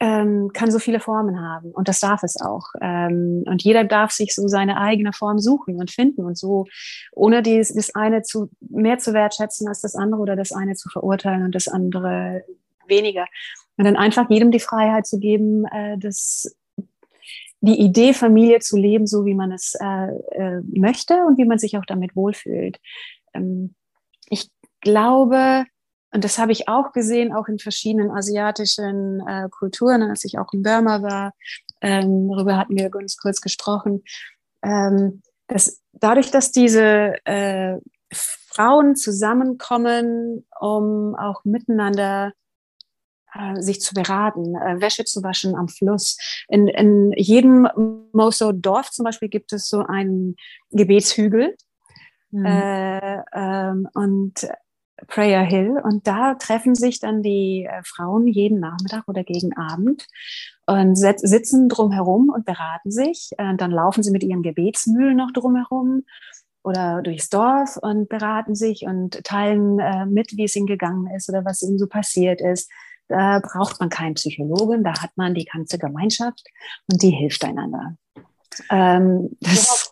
ähm, 0.00 0.50
kann 0.52 0.70
so 0.70 0.78
viele 0.78 1.00
Formen 1.00 1.40
haben 1.40 1.72
und 1.72 1.88
das 1.88 2.00
darf 2.00 2.22
es 2.22 2.40
auch. 2.40 2.68
Ähm, 2.80 3.42
und 3.46 3.62
jeder 3.62 3.84
darf 3.84 4.12
sich 4.12 4.34
so 4.34 4.46
seine 4.46 4.78
eigene 4.78 5.12
Form 5.12 5.38
suchen 5.38 5.76
und 5.76 5.90
finden 5.90 6.24
und 6.24 6.38
so, 6.38 6.66
ohne 7.12 7.42
dies, 7.42 7.74
das 7.74 7.94
eine 7.94 8.22
zu 8.22 8.48
mehr 8.60 8.98
zu 8.98 9.12
wertschätzen 9.12 9.66
als 9.66 9.80
das 9.80 9.96
andere 9.96 10.20
oder 10.20 10.36
das 10.36 10.52
eine 10.52 10.74
zu 10.74 10.88
verurteilen 10.88 11.44
und 11.44 11.54
das 11.54 11.68
andere 11.68 12.44
weniger. 12.86 13.26
Und 13.76 13.84
dann 13.84 13.96
einfach 13.96 14.28
jedem 14.30 14.50
die 14.50 14.60
Freiheit 14.60 15.06
zu 15.06 15.18
geben, 15.18 15.64
äh, 15.66 15.98
das 15.98 16.56
die 17.60 17.80
Idee, 17.80 18.14
Familie 18.14 18.60
zu 18.60 18.76
leben, 18.76 19.06
so 19.06 19.24
wie 19.24 19.34
man 19.34 19.52
es 19.52 19.74
äh, 19.80 20.08
äh, 20.30 20.62
möchte 20.70 21.24
und 21.26 21.38
wie 21.38 21.44
man 21.44 21.58
sich 21.58 21.76
auch 21.76 21.84
damit 21.86 22.14
wohlfühlt. 22.14 22.78
Ähm, 23.34 23.74
ich 24.28 24.50
glaube, 24.80 25.64
und 26.12 26.24
das 26.24 26.38
habe 26.38 26.52
ich 26.52 26.68
auch 26.68 26.92
gesehen, 26.92 27.32
auch 27.32 27.48
in 27.48 27.58
verschiedenen 27.58 28.10
asiatischen 28.10 29.20
äh, 29.26 29.48
Kulturen, 29.50 30.02
als 30.02 30.24
ich 30.24 30.38
auch 30.38 30.52
in 30.52 30.62
Burma 30.62 31.02
war, 31.02 31.32
ähm, 31.80 32.28
darüber 32.28 32.56
hatten 32.56 32.76
wir 32.76 32.90
ganz 32.90 33.16
kurz 33.16 33.40
gesprochen, 33.40 34.02
ähm, 34.62 35.22
dass 35.46 35.80
dadurch, 35.92 36.30
dass 36.30 36.52
diese 36.52 37.14
äh, 37.24 37.78
Frauen 38.12 38.96
zusammenkommen, 38.96 40.46
um 40.60 41.14
auch 41.14 41.44
miteinander 41.44 42.32
sich 43.60 43.80
zu 43.80 43.94
beraten, 43.94 44.56
äh, 44.56 44.80
Wäsche 44.80 45.04
zu 45.04 45.22
waschen 45.22 45.54
am 45.54 45.68
Fluss. 45.68 46.16
In, 46.48 46.68
in 46.68 47.12
jedem 47.16 47.68
Moso-Dorf 48.12 48.90
zum 48.90 49.04
Beispiel 49.04 49.28
gibt 49.28 49.52
es 49.52 49.68
so 49.68 49.80
einen 49.80 50.36
Gebetshügel. 50.70 51.54
Mhm. 52.30 52.44
Äh, 52.44 53.22
ähm, 53.34 53.88
und 53.94 54.48
Prayer 55.06 55.42
Hill 55.42 55.80
und 55.82 56.06
da 56.06 56.34
treffen 56.34 56.74
sich 56.74 56.98
dann 56.98 57.22
die 57.22 57.68
äh, 57.70 57.82
Frauen 57.84 58.26
jeden 58.26 58.58
Nachmittag 58.58 59.06
oder 59.06 59.22
gegen 59.22 59.56
Abend 59.56 60.06
und 60.66 60.96
sitzen 60.96 61.68
drumherum 61.68 62.30
und 62.30 62.44
beraten 62.44 62.90
sich. 62.90 63.30
Und 63.38 63.54
äh, 63.54 63.56
dann 63.56 63.70
laufen 63.70 64.02
sie 64.02 64.10
mit 64.10 64.24
ihren 64.24 64.42
Gebetsmühlen 64.42 65.16
noch 65.16 65.30
drumherum 65.32 66.02
oder 66.64 67.00
durchs 67.02 67.30
Dorf 67.30 67.76
und 67.76 68.08
beraten 68.08 68.54
sich 68.54 68.82
und 68.82 69.22
teilen 69.24 69.78
äh, 69.78 70.04
mit, 70.06 70.36
wie 70.36 70.44
es 70.44 70.56
ihnen 70.56 70.66
gegangen 70.66 71.08
ist 71.14 71.28
oder 71.28 71.44
was 71.44 71.62
ihnen 71.62 71.78
so 71.78 71.86
passiert 71.86 72.40
ist. 72.40 72.70
Da 73.08 73.40
braucht 73.40 73.80
man 73.80 73.88
keinen 73.88 74.14
Psychologen, 74.14 74.84
da 74.84 75.00
hat 75.02 75.10
man 75.16 75.34
die 75.34 75.46
ganze 75.46 75.78
Gemeinschaft 75.78 76.44
und 76.90 77.02
die 77.02 77.10
hilft 77.10 77.44
einander. 77.44 77.96
Ähm, 78.70 79.36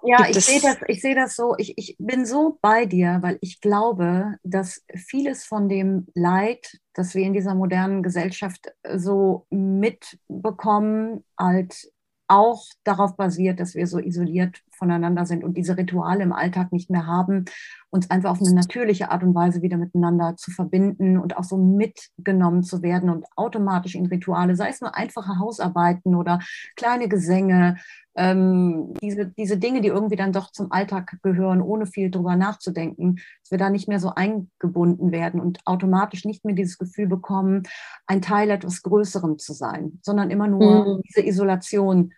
ja, 0.03 0.27
ich 0.29 0.45
sehe 0.45 0.61
das, 0.61 0.77
ich 0.89 1.01
sehe 1.01 1.15
das 1.15 1.37
so, 1.37 1.55
ich, 1.59 1.77
ich 1.77 1.97
bin 1.99 2.27
so 2.27 2.59
bei 2.61 2.87
dir, 2.87 3.19
weil 3.23 3.39
ich 3.41 3.61
glaube, 3.61 4.37
dass 4.43 4.85
vieles 4.95 5.45
von 5.45 5.69
dem 5.69 6.07
Leid, 6.15 6.79
das 6.95 7.15
wir 7.15 7.25
in 7.25 7.33
dieser 7.33 7.55
modernen 7.55 8.03
Gesellschaft 8.03 8.73
so 8.95 9.47
mitbekommen, 9.51 11.25
halt 11.39 11.91
auch 12.29 12.65
darauf 12.83 13.17
basiert, 13.17 13.61
dass 13.61 13.75
wir 13.75 13.87
so 13.87 13.99
isoliert 13.99 14.61
voneinander 14.77 15.27
sind 15.27 15.45
und 15.45 15.57
diese 15.57 15.77
Rituale 15.77 16.23
im 16.23 16.33
Alltag 16.33 16.73
nicht 16.73 16.91
mehr 16.91 17.07
haben, 17.07 17.45
uns 17.91 18.11
einfach 18.11 18.31
auf 18.31 18.41
eine 18.41 18.55
natürliche 18.55 19.11
Art 19.11 19.23
und 19.23 19.35
Weise 19.35 19.63
wieder 19.63 19.77
miteinander 19.77 20.37
zu 20.37 20.51
verbinden 20.51 21.19
und 21.19 21.37
auch 21.37 21.45
so 21.45 21.57
mitgenommen 21.57 22.63
zu 22.63 22.83
werden 22.83 23.11
und 23.11 23.27
automatisch 23.37 23.95
in 23.95 24.07
Rituale, 24.07 24.57
sei 24.57 24.69
es 24.69 24.81
nur 24.81 24.95
einfache 24.95 25.39
Hausarbeiten 25.39 26.15
oder 26.15 26.41
kleine 26.77 27.09
Gesänge, 27.09 27.77
ähm, 28.17 28.95
diese, 29.03 29.27
diese 29.27 29.59
Dinge, 29.59 29.83
die 29.83 29.89
irgendwie 29.89 30.17
dann 30.17 30.33
doch 30.33 30.51
zum 30.51 30.73
Alltag 30.73 31.19
gehören, 31.23 31.61
ohne 31.61 31.87
viel 31.87 32.11
drüber 32.11 32.35
nachzudenken, 32.37 33.17
dass 33.43 33.51
wir 33.51 33.59
da 33.59 33.71
nicht 33.71 33.89
mehr 33.89 34.01
so 34.01 34.13
eingebunden 34.15 35.13
werden 35.13 35.41
und 35.41 35.61
automatisch 35.67 36.25
nicht 36.25 36.45
mehr 36.45 36.55
dieses 36.55 36.79
Gefühl 36.79 37.07
bekommen, 37.07 37.65
ein 38.07 38.23
Teil 38.23 38.51
etwas 38.51 38.83
Größerem 38.83 39.39
zu 39.39 39.53
sein, 39.53 39.99
sondern 40.03 40.31
immer 40.31 40.49
nur 40.49 40.97
mhm. 40.97 41.03
diese 41.07 41.27
Isolation, 41.27 42.13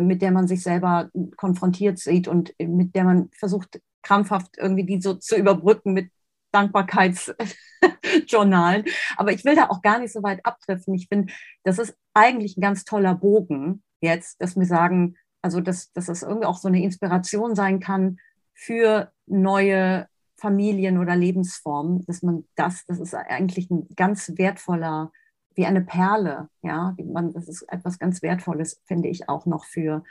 mit 0.00 0.22
der 0.22 0.30
man 0.30 0.46
sich 0.46 0.62
selber 0.62 1.10
konfrontiert 1.36 1.98
sieht 1.98 2.28
und 2.28 2.54
mit 2.58 2.94
der 2.94 3.04
man 3.04 3.30
versucht, 3.32 3.80
krampfhaft 4.02 4.58
irgendwie 4.58 4.84
die 4.84 5.00
so 5.00 5.14
zu 5.14 5.36
überbrücken 5.36 5.92
mit 5.92 6.10
Dankbarkeitsjournalen. 6.52 8.84
Aber 9.16 9.32
ich 9.32 9.44
will 9.44 9.56
da 9.56 9.68
auch 9.68 9.82
gar 9.82 9.98
nicht 9.98 10.12
so 10.12 10.22
weit 10.22 10.44
abtreffen. 10.44 10.94
Ich 10.94 11.08
finde, 11.08 11.32
das 11.64 11.78
ist 11.78 11.96
eigentlich 12.14 12.56
ein 12.56 12.60
ganz 12.60 12.84
toller 12.84 13.14
Bogen 13.14 13.82
jetzt, 14.00 14.40
dass 14.40 14.56
wir 14.56 14.66
sagen, 14.66 15.16
also 15.40 15.60
dass, 15.60 15.92
dass 15.92 16.06
das 16.06 16.22
irgendwie 16.22 16.46
auch 16.46 16.58
so 16.58 16.68
eine 16.68 16.82
Inspiration 16.82 17.54
sein 17.54 17.80
kann 17.80 18.18
für 18.54 19.12
neue 19.26 20.06
Familien 20.36 20.98
oder 20.98 21.16
Lebensformen, 21.16 22.04
dass 22.06 22.22
man 22.22 22.44
das, 22.56 22.84
das 22.86 23.00
ist 23.00 23.14
eigentlich 23.14 23.70
ein 23.70 23.88
ganz 23.96 24.32
wertvoller, 24.36 25.12
wie 25.54 25.66
eine 25.66 25.82
Perle, 25.82 26.48
ja, 26.62 26.94
man, 27.04 27.32
das 27.32 27.48
ist 27.48 27.62
etwas 27.68 27.98
ganz 27.98 28.22
Wertvolles, 28.22 28.80
finde 28.84 29.08
ich 29.08 29.28
auch 29.28 29.46
noch 29.46 29.64
für 29.64 30.02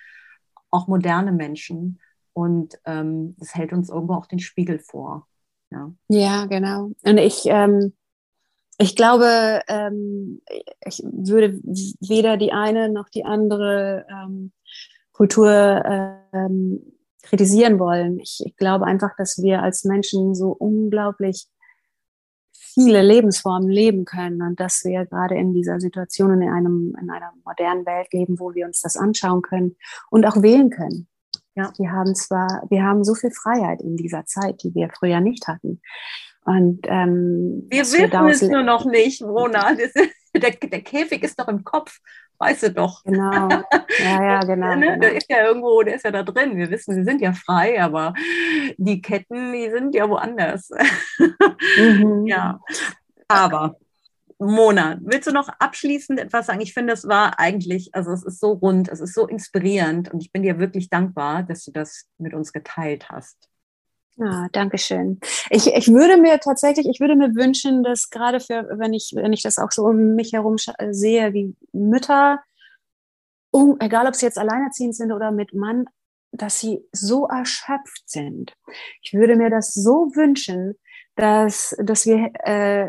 auch 0.70 0.88
moderne 0.88 1.32
Menschen 1.32 2.00
und 2.34 2.80
ähm, 2.86 3.36
das 3.38 3.56
hält 3.56 3.74
uns 3.74 3.90
irgendwo 3.90 4.14
auch 4.14 4.26
den 4.26 4.40
Spiegel 4.40 4.80
vor. 4.80 5.28
Ja, 5.72 5.92
ja 6.08 6.46
genau. 6.46 6.92
Und 7.04 7.18
ich, 7.18 7.44
ähm, 7.46 7.94
ich 8.78 8.96
glaube, 8.96 9.62
ähm, 9.68 10.42
ich 10.86 11.04
würde 11.04 11.60
weder 12.00 12.38
die 12.38 12.52
eine 12.52 12.90
noch 12.90 13.10
die 13.10 13.26
andere 13.26 14.06
ähm, 14.10 14.52
Kultur 15.12 15.52
ähm, 16.34 16.94
kritisieren 17.22 17.80
wollen. 17.80 18.20
Ich, 18.20 18.42
ich, 18.44 18.56
glaube 18.56 18.86
einfach, 18.86 19.16
dass 19.18 19.42
wir 19.42 19.62
als 19.62 19.84
Menschen 19.84 20.34
so 20.34 20.52
unglaublich 20.52 21.48
viele 22.74 23.02
Lebensformen 23.02 23.70
leben 23.70 24.06
können 24.06 24.42
und 24.42 24.60
dass 24.60 24.84
wir 24.84 25.06
gerade 25.06 25.36
in 25.36 25.54
dieser 25.54 25.80
Situation 25.80 26.32
und 26.32 26.42
in, 26.42 26.50
einem, 26.50 26.96
in 27.02 27.10
einer 27.10 27.34
modernen 27.46 27.86
Welt 27.86 28.12
leben, 28.14 28.40
wo 28.40 28.54
wir 28.54 28.66
uns 28.66 28.82
das 28.82 28.98
anschauen 28.98 29.42
können 29.42 29.76
und 30.10 30.26
auch 30.26 30.42
wählen 30.42 30.70
können. 30.70 31.08
Ja, 31.56 31.72
wir 31.78 31.92
haben 31.92 32.16
zwar, 32.16 32.64
wir 32.70 32.84
haben 32.84 33.04
so 33.04 33.14
viel 33.14 33.32
Freiheit 33.32 33.82
in 33.82 33.98
dieser 33.98 34.26
Zeit, 34.26 34.64
die 34.64 34.74
wir 34.74 34.90
früher 34.90 35.20
nicht 35.20 35.48
hatten. 35.48 35.82
Und 36.46 36.80
ähm, 36.86 37.68
wir 37.70 37.82
wissen 37.82 38.28
es 38.30 38.42
nur 38.42 38.64
noch 38.64 38.86
nicht, 38.86 39.22
Mona. 39.22 39.76
der, 40.36 40.52
der 40.52 40.82
Käfig 40.82 41.24
ist 41.24 41.40
doch 41.40 41.48
im 41.48 41.64
Kopf 41.64 42.00
weißt 42.42 42.64
du 42.64 42.72
doch. 42.72 43.04
Genau, 43.04 43.50
ja, 44.00 44.24
ja, 44.24 44.40
genau, 44.46 44.76
ne? 44.76 44.88
genau. 44.88 45.00
Der 45.00 45.16
ist 45.16 45.30
ja 45.30 45.46
irgendwo, 45.46 45.82
der 45.84 45.96
ist 45.96 46.06
ja 46.06 46.12
da 46.12 46.24
drin. 46.24 46.58
Wir 46.58 46.70
wissen, 46.70 46.96
sie 46.96 47.04
sind 47.04 47.22
ja 47.22 47.34
frei, 47.34 47.82
aber 47.82 48.14
die 48.78 49.02
Ketten, 49.02 49.54
die 49.54 49.70
sind 49.70 49.94
ja 49.96 50.10
woanders. 50.10 50.70
Mhm. 51.78 52.26
ja, 52.28 52.60
aber 53.28 53.78
Mona, 54.40 54.98
willst 55.02 55.28
du 55.28 55.32
noch 55.32 55.50
abschließend 55.60 56.20
etwas 56.20 56.48
sagen? 56.48 56.62
Ich 56.62 56.74
finde, 56.74 56.94
es 56.94 57.08
war 57.08 57.40
eigentlich, 57.40 57.94
also 57.94 58.12
es 58.12 58.24
ist 58.24 58.40
so 58.40 58.54
rund, 58.54 58.90
es 58.90 59.00
ist 59.00 59.14
so 59.14 59.28
inspirierend 59.28 60.12
und 60.12 60.20
ich 60.22 60.32
bin 60.32 60.42
dir 60.42 60.58
wirklich 60.58 60.90
dankbar, 60.90 61.44
dass 61.44 61.64
du 61.64 61.72
das 61.72 62.08
mit 62.18 62.34
uns 62.34 62.52
geteilt 62.52 63.10
hast. 63.10 63.51
Ah, 64.20 64.50
danke 64.52 64.78
schön. 64.78 65.20
Ich, 65.50 65.68
ich 65.68 65.88
würde 65.88 66.18
mir 66.18 66.40
tatsächlich, 66.40 66.88
ich 66.88 67.00
würde 67.00 67.16
mir 67.16 67.34
wünschen, 67.34 67.82
dass 67.82 68.10
gerade 68.10 68.40
für, 68.40 68.68
wenn 68.78 68.94
ich, 68.94 69.14
wenn 69.16 69.34
ich 69.34 69.42
das 69.42 69.58
auch 69.58 69.72
so 69.72 69.84
um 69.86 70.16
mich 70.16 70.34
herum 70.34 70.58
sehe, 70.92 71.34
wie 71.34 71.56
Mütter, 71.72 72.42
um, 73.52 73.78
egal 73.80 74.08
ob 74.08 74.16
sie 74.16 74.26
jetzt 74.26 74.38
alleinerziehend 74.38 74.96
sind 74.96 75.12
oder 75.12 75.32
mit 75.32 75.54
Mann, 75.54 75.86
dass 76.32 76.60
sie 76.60 76.82
so 76.92 77.28
erschöpft 77.28 78.04
sind. 78.06 78.54
Ich 79.02 79.14
würde 79.14 79.36
mir 79.36 79.50
das 79.50 79.74
so 79.74 80.12
wünschen, 80.16 80.76
dass, 81.22 81.76
dass 81.84 82.06
wir 82.08 82.32
äh, 82.44 82.88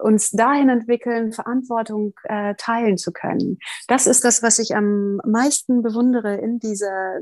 uns 0.00 0.30
dahin 0.30 0.68
entwickeln, 0.68 1.32
Verantwortung 1.32 2.14
äh, 2.24 2.54
teilen 2.56 2.98
zu 2.98 3.12
können. 3.12 3.58
Das 3.86 4.08
ist 4.08 4.24
das, 4.24 4.42
was 4.42 4.58
ich 4.58 4.74
am 4.74 5.20
meisten 5.24 5.82
bewundere 5.82 6.34
in 6.34 6.58
dieser 6.58 7.20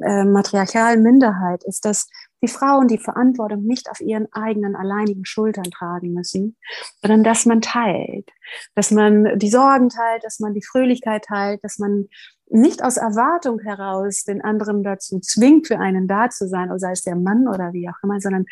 äh, 0.00 0.24
matriarchalen 0.24 1.02
Minderheit, 1.02 1.64
ist, 1.64 1.84
dass 1.84 2.08
die 2.42 2.48
Frauen 2.48 2.86
die 2.86 2.98
Verantwortung 2.98 3.64
nicht 3.64 3.90
auf 3.90 4.00
ihren 4.00 4.32
eigenen 4.32 4.76
alleinigen 4.76 5.24
Schultern 5.24 5.70
tragen 5.70 6.12
müssen, 6.12 6.56
sondern 7.00 7.24
dass 7.24 7.44
man 7.46 7.60
teilt, 7.60 8.30
dass 8.74 8.90
man 8.90 9.38
die 9.38 9.50
Sorgen 9.50 9.88
teilt, 9.88 10.24
dass 10.24 10.38
man 10.40 10.54
die 10.54 10.64
Fröhlichkeit 10.64 11.24
teilt, 11.24 11.62
dass 11.64 11.78
man 11.78 12.08
nicht 12.52 12.84
aus 12.84 12.96
Erwartung 12.96 13.60
heraus 13.60 14.24
den 14.24 14.42
anderen 14.42 14.82
dazu 14.82 15.20
zwingt, 15.20 15.66
für 15.66 15.78
einen 15.78 16.06
da 16.06 16.28
zu 16.28 16.48
sein, 16.48 16.70
sei 16.78 16.92
es 16.92 17.02
der 17.02 17.16
Mann 17.16 17.48
oder 17.48 17.72
wie 17.72 17.88
auch 17.88 18.02
immer, 18.02 18.20
sondern 18.20 18.44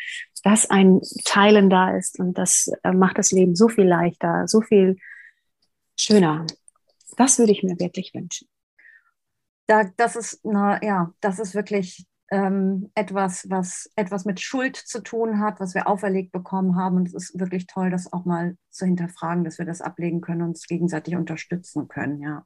dass 0.43 0.69
ein 0.69 1.01
Teilen 1.23 1.69
da 1.69 1.95
ist 1.95 2.19
und 2.19 2.37
das 2.37 2.71
äh, 2.83 2.91
macht 2.91 3.17
das 3.17 3.31
Leben 3.31 3.55
so 3.55 3.69
viel 3.69 3.85
leichter, 3.85 4.47
so 4.47 4.61
viel 4.61 4.97
schöner. 5.99 6.45
Das 7.17 7.37
würde 7.37 7.51
ich 7.51 7.63
mir 7.63 7.79
wirklich 7.79 8.13
wünschen. 8.13 8.47
Da, 9.67 9.83
das 9.97 10.15
ist, 10.15 10.39
na, 10.43 10.83
ja, 10.83 11.13
das 11.21 11.39
ist 11.39 11.53
wirklich 11.53 12.05
ähm, 12.31 12.89
etwas, 12.95 13.49
was 13.49 13.89
etwas 13.95 14.25
mit 14.25 14.39
Schuld 14.39 14.77
zu 14.77 15.03
tun 15.03 15.39
hat, 15.39 15.59
was 15.59 15.75
wir 15.75 15.87
auferlegt 15.87 16.31
bekommen 16.31 16.77
haben. 16.77 16.95
Und 16.95 17.07
es 17.07 17.13
ist 17.13 17.39
wirklich 17.39 17.67
toll, 17.67 17.89
das 17.89 18.11
auch 18.11 18.25
mal 18.25 18.55
zu 18.69 18.85
hinterfragen, 18.85 19.43
dass 19.43 19.59
wir 19.59 19.65
das 19.65 19.81
ablegen 19.81 20.21
können 20.21 20.41
und 20.41 20.49
uns 20.49 20.65
gegenseitig 20.65 21.15
unterstützen 21.15 21.87
können. 21.89 22.21
Ja. 22.21 22.45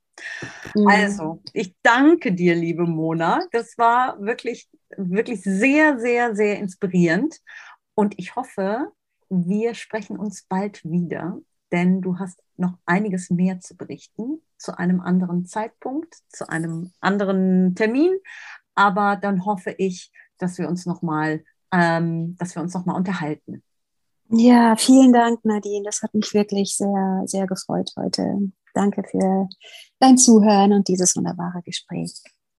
Mhm. 0.76 0.88
Also, 0.88 1.42
ich 1.54 1.76
danke 1.84 2.34
dir, 2.34 2.56
liebe 2.56 2.86
Mona. 2.86 3.42
Das 3.52 3.78
war 3.78 4.20
wirklich, 4.20 4.68
wirklich 4.98 5.44
sehr, 5.44 6.00
sehr, 6.00 6.36
sehr 6.36 6.58
inspirierend. 6.58 7.40
Und 7.94 8.18
ich 8.18 8.36
hoffe, 8.36 8.92
wir 9.30 9.76
sprechen 9.76 10.18
uns 10.18 10.44
bald 10.44 10.84
wieder 10.84 11.38
denn 11.72 12.02
du 12.02 12.20
hast 12.20 12.42
noch 12.58 12.78
einiges 12.86 13.30
mehr 13.30 13.60
zu 13.60 13.76
berichten 13.76 14.42
zu 14.58 14.78
einem 14.78 15.02
anderen 15.02 15.46
Zeitpunkt, 15.46 16.16
zu 16.30 16.48
einem 16.48 16.92
anderen 17.02 17.76
Termin. 17.76 18.18
Aber 18.76 19.16
dann 19.16 19.46
hoffe 19.46 19.74
ich, 19.78 20.12
dass 20.38 20.58
wir 20.58 20.68
uns 20.68 20.86
nochmal, 20.86 21.44
ähm, 21.72 22.36
dass 22.38 22.56
wir 22.56 22.62
uns 22.62 22.74
noch 22.74 22.86
mal 22.86 22.96
unterhalten. 22.96 23.64
Ja, 24.30 24.76
vielen 24.76 25.14
Dank, 25.14 25.44
Nadine. 25.46 25.84
Das 25.84 26.02
hat 26.02 26.14
mich 26.14 26.34
wirklich 26.34 26.76
sehr, 26.76 27.24
sehr 27.26 27.48
gefreut 27.48 27.92
heute. 27.96 28.52
Danke 28.74 29.04
für 29.10 29.48
dein 30.00 30.18
Zuhören 30.18 30.74
und 30.74 30.88
dieses 30.88 31.16
wunderbare 31.16 31.62
Gespräch. 31.62 32.14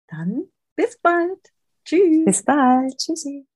Dann 0.08 0.44
bis 0.76 0.98
bald. 0.98 1.40
Tschüss. 1.84 2.24
Bis 2.24 2.42
bald. 2.42 2.96
Tschüssi. 2.96 3.46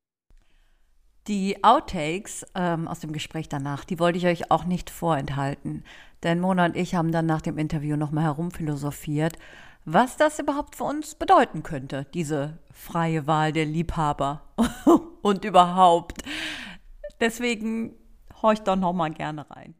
Die 1.28 1.62
Outtakes 1.62 2.46
ähm, 2.54 2.88
aus 2.88 3.00
dem 3.00 3.12
Gespräch 3.12 3.48
danach, 3.48 3.84
die 3.84 3.98
wollte 3.98 4.18
ich 4.18 4.26
euch 4.26 4.50
auch 4.50 4.64
nicht 4.64 4.90
vorenthalten. 4.90 5.84
Denn 6.22 6.40
Mona 6.40 6.64
und 6.66 6.76
ich 6.76 6.94
haben 6.94 7.12
dann 7.12 7.26
nach 7.26 7.42
dem 7.42 7.58
Interview 7.58 7.96
nochmal 7.96 8.24
herumphilosophiert, 8.24 9.38
was 9.85 10.16
das 10.16 10.39
überhaupt 10.39 10.76
für 10.76 10.85
uns 10.85 11.14
bedeuten 11.14 11.62
könnte, 11.62 12.07
diese 12.14 12.59
freie 12.72 13.26
Wahl 13.26 13.53
der 13.53 13.64
Liebhaber 13.64 14.43
und 15.22 15.45
überhaupt. 15.45 16.22
Deswegen 17.20 17.97
horcht 18.43 18.68
doch 18.68 18.76
nochmal 18.76 19.11
gerne 19.11 19.49
rein. 19.51 19.74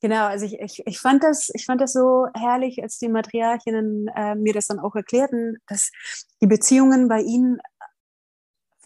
Genau, 0.00 0.26
also 0.26 0.46
ich, 0.46 0.60
ich, 0.60 0.82
ich, 0.86 1.00
fand 1.00 1.24
das, 1.24 1.50
ich 1.54 1.64
fand 1.64 1.80
das 1.80 1.92
so 1.92 2.26
herrlich, 2.34 2.80
als 2.82 2.98
die 2.98 3.08
Matriarchinnen 3.08 4.06
äh, 4.14 4.36
mir 4.36 4.52
das 4.52 4.68
dann 4.68 4.78
auch 4.78 4.94
erklärten, 4.94 5.56
dass 5.66 5.90
die 6.40 6.46
Beziehungen 6.46 7.08
bei 7.08 7.20
ihnen 7.20 7.58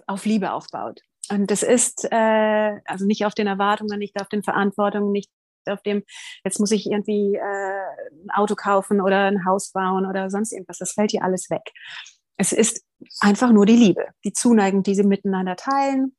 auf 0.07 0.25
Liebe 0.25 0.53
aufbaut. 0.53 1.01
Und 1.31 1.51
das 1.51 1.63
ist 1.63 2.07
äh, 2.11 2.81
also 2.87 3.05
nicht 3.05 3.27
auf 3.27 3.35
den 3.35 3.47
Erwartungen, 3.47 3.99
nicht 3.99 4.21
auf 4.21 4.29
den 4.29 4.43
Verantwortungen, 4.43 5.13
nicht 5.13 5.31
auf 5.69 5.83
dem, 5.83 6.03
jetzt 6.45 6.61
muss 6.61 6.71
ich 6.71 6.87
irgendwie 6.87 7.37
äh, 7.37 7.41
ein 7.41 8.31
Auto 8.33 8.55
kaufen 8.55 9.01
oder 9.01 9.25
ein 9.25 9.45
Haus 9.45 9.73
bauen 9.73 10.07
oder 10.07 10.31
sonst 10.31 10.53
irgendwas. 10.53 10.79
Das 10.79 10.93
fällt 10.93 11.11
hier 11.11 11.25
alles 11.25 11.51
weg. 11.51 11.63
Es 12.37 12.53
ist 12.53 12.85
einfach 13.21 13.53
nur 13.53 13.67
die 13.67 13.77
Liebe, 13.77 14.07
die 14.25 14.33
Zuneigung, 14.33 14.83
die 14.83 14.95
sie 14.95 15.05
miteinander 15.05 15.57
teilen. 15.57 16.17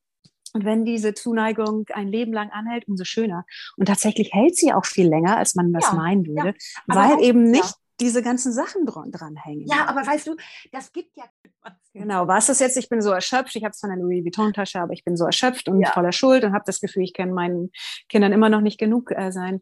Und 0.53 0.65
wenn 0.65 0.85
diese 0.85 1.15
Zuneigung 1.15 1.85
ein 1.93 2.07
Leben 2.07 2.31
lang 2.31 2.51
anhält, 2.51 2.87
umso 2.87 3.05
schöner. 3.05 3.43
Und 3.75 3.87
tatsächlich 3.87 4.31
hält 4.33 4.55
sie 4.55 4.71
auch 4.71 4.85
viel 4.85 5.07
länger, 5.07 5.37
als 5.37 5.55
man 5.55 5.73
das 5.73 5.85
ja, 5.85 5.95
meinen 5.95 6.27
würde, 6.27 6.53
ja. 6.87 6.95
weil 6.95 7.23
eben 7.23 7.49
nicht 7.49 7.73
diese 8.03 8.21
ganzen 8.21 8.51
Sachen 8.51 8.85
dran, 8.85 9.11
dranhängen. 9.11 9.65
Ja, 9.65 9.85
aber 9.87 10.05
weißt 10.05 10.27
du, 10.27 10.35
das 10.71 10.91
gibt 10.91 11.15
ja. 11.15 11.23
Genau, 11.95 12.27
was 12.27 12.49
ist 12.49 12.59
jetzt? 12.59 12.75
Ich 12.75 12.89
bin 12.89 13.03
so 13.03 13.11
erschöpft. 13.11 13.55
Ich 13.55 13.63
habe 13.63 13.73
zwar 13.73 13.91
eine 13.91 14.01
Louis 14.01 14.25
Vuitton-Tasche, 14.25 14.79
aber 14.79 14.93
ich 14.93 15.03
bin 15.03 15.15
so 15.15 15.25
erschöpft 15.25 15.69
und 15.69 15.79
ja. 15.79 15.91
voller 15.91 16.11
Schuld 16.11 16.43
und 16.43 16.53
habe 16.53 16.63
das 16.65 16.81
Gefühl, 16.81 17.03
ich 17.03 17.13
kann 17.13 17.31
meinen 17.31 17.71
Kindern 18.09 18.33
immer 18.33 18.49
noch 18.49 18.61
nicht 18.61 18.79
genug 18.79 19.11
äh, 19.11 19.31
sein. 19.31 19.61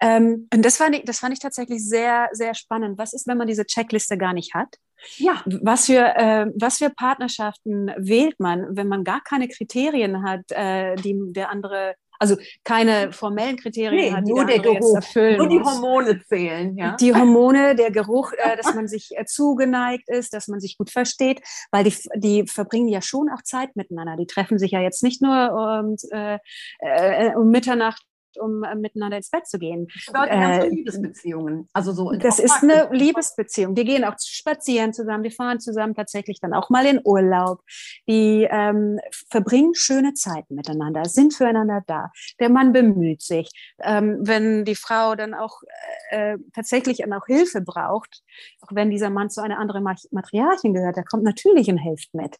Ähm, 0.00 0.48
und 0.52 0.64
das 0.64 0.76
fand, 0.76 0.96
ich, 0.96 1.04
das 1.04 1.20
fand 1.20 1.34
ich 1.34 1.38
tatsächlich 1.38 1.86
sehr, 1.86 2.30
sehr 2.32 2.54
spannend. 2.54 2.98
Was 2.98 3.12
ist, 3.12 3.28
wenn 3.28 3.38
man 3.38 3.46
diese 3.46 3.64
Checkliste 3.64 4.18
gar 4.18 4.32
nicht 4.32 4.54
hat? 4.54 4.74
Ja. 5.18 5.42
Was 5.46 5.86
für, 5.86 6.16
äh, 6.16 6.46
was 6.56 6.78
für 6.78 6.90
Partnerschaften 6.90 7.92
wählt 7.96 8.40
man, 8.40 8.76
wenn 8.76 8.88
man 8.88 9.04
gar 9.04 9.22
keine 9.22 9.46
Kriterien 9.46 10.24
hat, 10.24 10.50
äh, 10.50 10.96
die 10.96 11.16
der 11.32 11.50
andere 11.50 11.94
also 12.18 12.36
keine 12.64 13.12
formellen 13.12 13.56
Kriterien 13.56 13.94
nee, 13.94 14.12
hat, 14.12 14.26
die 14.26 14.32
nur 14.32 14.44
der 14.44 14.58
Geruch, 14.58 14.96
erfüllen 14.96 15.38
Nur 15.38 15.48
die 15.48 15.60
Hormone 15.60 16.22
zählen, 16.24 16.76
ja. 16.76 16.96
Die 16.96 17.14
Hormone, 17.14 17.74
der 17.76 17.90
Geruch, 17.90 18.32
äh, 18.32 18.56
dass 18.56 18.74
man 18.74 18.88
sich 18.88 19.10
äh, 19.16 19.24
zugeneigt 19.24 20.08
ist, 20.08 20.34
dass 20.34 20.48
man 20.48 20.60
sich 20.60 20.76
gut 20.76 20.90
versteht, 20.90 21.40
weil 21.70 21.84
die, 21.84 21.94
die 22.16 22.46
verbringen 22.46 22.88
ja 22.88 23.02
schon 23.02 23.28
auch 23.30 23.42
Zeit 23.42 23.76
miteinander. 23.76 24.16
Die 24.16 24.26
treffen 24.26 24.58
sich 24.58 24.72
ja 24.72 24.80
jetzt 24.80 25.02
nicht 25.02 25.22
nur 25.22 25.82
um, 25.82 25.96
äh, 26.10 26.38
äh, 26.80 27.34
um 27.34 27.50
Mitternacht 27.50 28.02
um 28.38 28.62
äh, 28.64 28.74
miteinander 28.74 29.16
ins 29.16 29.30
Bett 29.30 29.46
zu 29.46 29.58
gehen. 29.58 29.88
Das 29.94 30.06
bedeutet 30.06 30.32
äh, 30.32 30.68
Liebesbeziehungen. 30.68 31.68
Also 31.72 31.92
so 31.92 32.12
das 32.12 32.38
ist 32.38 32.62
eine 32.62 32.88
Liebesbeziehung. 32.92 33.74
Die 33.74 33.84
gehen 33.84 34.04
auch 34.04 34.14
spazieren 34.18 34.92
zusammen, 34.92 35.22
die 35.22 35.30
fahren 35.30 35.60
zusammen 35.60 35.94
tatsächlich 35.94 36.40
dann 36.40 36.54
auch 36.54 36.70
mal 36.70 36.86
in 36.86 37.00
Urlaub. 37.04 37.62
Die 38.08 38.46
ähm, 38.50 38.98
verbringen 39.30 39.74
schöne 39.74 40.14
Zeiten 40.14 40.54
miteinander, 40.54 41.04
sind 41.04 41.34
füreinander 41.34 41.82
da. 41.86 42.10
Der 42.40 42.50
Mann 42.50 42.72
bemüht 42.72 43.22
sich. 43.22 43.50
Ähm, 43.82 44.18
wenn 44.20 44.64
die 44.64 44.74
Frau 44.74 45.14
dann 45.14 45.34
auch 45.34 45.62
äh, 46.10 46.38
tatsächlich 46.54 47.04
auch 47.12 47.26
Hilfe 47.26 47.60
braucht, 47.60 48.22
auch 48.60 48.68
wenn 48.72 48.90
dieser 48.90 49.10
Mann 49.10 49.30
zu 49.30 49.42
einer 49.42 49.58
anderen 49.58 49.84
Matriarchin 50.10 50.74
gehört, 50.74 50.96
der 50.96 51.04
kommt 51.04 51.24
natürlich 51.24 51.68
und 51.68 51.78
hilft 51.78 52.14
mit. 52.14 52.36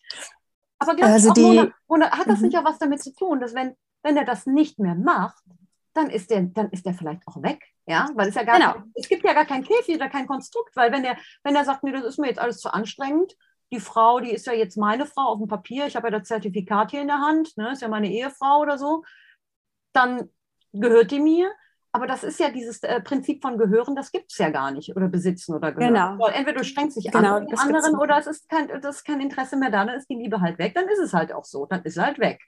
Aber 0.78 1.02
also 1.02 1.32
die, 1.32 1.42
Mona, 1.42 1.72
Mona, 1.88 2.10
hat 2.10 2.28
das 2.28 2.40
nicht 2.40 2.56
auch 2.56 2.64
was 2.64 2.78
damit 2.78 3.02
zu 3.02 3.12
tun, 3.12 3.40
dass 3.40 3.54
wenn, 3.54 3.74
wenn 4.02 4.16
er 4.16 4.24
das 4.24 4.46
nicht 4.46 4.78
mehr 4.78 4.94
macht, 4.94 5.42
dann 5.94 6.10
ist 6.10 6.30
der, 6.30 6.42
dann 6.42 6.70
ist 6.70 6.86
der 6.86 6.94
vielleicht 6.94 7.26
auch 7.26 7.42
weg. 7.42 7.62
Ja, 7.86 8.08
weil 8.14 8.28
es 8.28 8.34
ja 8.34 8.44
gar 8.44 8.58
genau. 8.58 8.74
es 8.94 9.08
gibt 9.08 9.24
ja 9.24 9.32
gar 9.32 9.46
kein 9.46 9.64
Käfig 9.64 9.96
oder 9.96 10.10
kein 10.10 10.26
Konstrukt, 10.26 10.76
weil 10.76 10.92
wenn 10.92 11.04
er, 11.04 11.16
wenn 11.42 11.56
er 11.56 11.64
sagt, 11.64 11.82
nee, 11.84 11.92
das 11.92 12.04
ist 12.04 12.18
mir 12.18 12.28
jetzt 12.28 12.38
alles 12.38 12.58
zu 12.58 12.72
anstrengend, 12.72 13.34
die 13.72 13.80
Frau, 13.80 14.20
die 14.20 14.30
ist 14.30 14.46
ja 14.46 14.52
jetzt 14.52 14.76
meine 14.76 15.06
Frau 15.06 15.22
auf 15.22 15.38
dem 15.38 15.48
Papier, 15.48 15.86
ich 15.86 15.96
habe 15.96 16.08
ja 16.08 16.18
das 16.18 16.28
Zertifikat 16.28 16.90
hier 16.90 17.02
in 17.02 17.08
der 17.08 17.20
Hand, 17.20 17.56
ne, 17.56 17.72
ist 17.72 17.82
ja 17.82 17.88
meine 17.88 18.10
Ehefrau 18.10 18.60
oder 18.60 18.78
so, 18.78 19.04
dann 19.92 20.30
gehört 20.72 21.10
die 21.10 21.20
mir. 21.20 21.50
Aber 21.90 22.06
das 22.06 22.22
ist 22.22 22.38
ja 22.38 22.50
dieses 22.50 22.82
äh, 22.82 23.00
Prinzip 23.00 23.40
von 23.40 23.56
Gehören, 23.56 23.96
das 23.96 24.12
gibt 24.12 24.30
es 24.30 24.38
ja 24.38 24.50
gar 24.50 24.70
nicht 24.70 24.94
oder 24.94 25.08
besitzen 25.08 25.54
oder 25.54 25.72
gehören. 25.72 25.94
Genau. 25.94 26.26
Entweder 26.26 26.58
du 26.58 26.64
strengst 26.64 26.98
dich 26.98 27.10
genau, 27.10 27.36
an 27.36 27.46
den 27.46 27.58
anderen 27.58 27.96
oder 27.96 28.18
es 28.18 28.26
ist 28.26 28.48
kein, 28.48 28.68
das 28.68 28.96
ist 28.96 29.04
kein 29.04 29.20
Interesse 29.20 29.56
mehr 29.56 29.70
da, 29.70 29.86
dann 29.86 29.96
ist 29.96 30.08
die 30.10 30.14
Liebe 30.14 30.40
halt 30.40 30.58
weg, 30.58 30.74
dann 30.74 30.86
ist 30.88 30.98
es 30.98 31.14
halt 31.14 31.32
auch 31.32 31.46
so, 31.46 31.64
dann 31.64 31.82
ist 31.84 31.94
sie 31.94 32.04
halt 32.04 32.18
weg. 32.18 32.40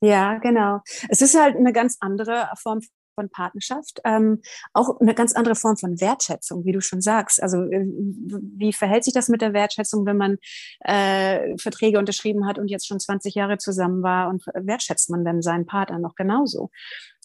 Ja, 0.00 0.38
genau. 0.38 0.80
Es 1.08 1.22
ist 1.22 1.38
halt 1.38 1.56
eine 1.56 1.72
ganz 1.72 1.96
andere 2.00 2.48
Form 2.62 2.80
von 3.14 3.30
Partnerschaft, 3.30 4.00
ähm, 4.04 4.42
auch 4.74 5.00
eine 5.00 5.14
ganz 5.14 5.32
andere 5.32 5.54
Form 5.54 5.78
von 5.78 6.00
Wertschätzung, 6.00 6.66
wie 6.66 6.72
du 6.72 6.82
schon 6.82 7.00
sagst. 7.00 7.42
Also 7.42 7.62
äh, 7.62 7.86
wie 7.86 8.74
verhält 8.74 9.04
sich 9.04 9.14
das 9.14 9.28
mit 9.28 9.40
der 9.40 9.54
Wertschätzung, 9.54 10.04
wenn 10.04 10.18
man 10.18 10.36
äh, 10.80 11.56
Verträge 11.56 11.98
unterschrieben 11.98 12.46
hat 12.46 12.58
und 12.58 12.68
jetzt 12.68 12.86
schon 12.86 13.00
20 13.00 13.34
Jahre 13.34 13.56
zusammen 13.56 14.02
war 14.02 14.28
und 14.28 14.44
wertschätzt 14.54 15.08
man 15.08 15.24
dann 15.24 15.40
seinen 15.40 15.66
Partner 15.66 15.98
noch 15.98 16.14
genauso? 16.14 16.70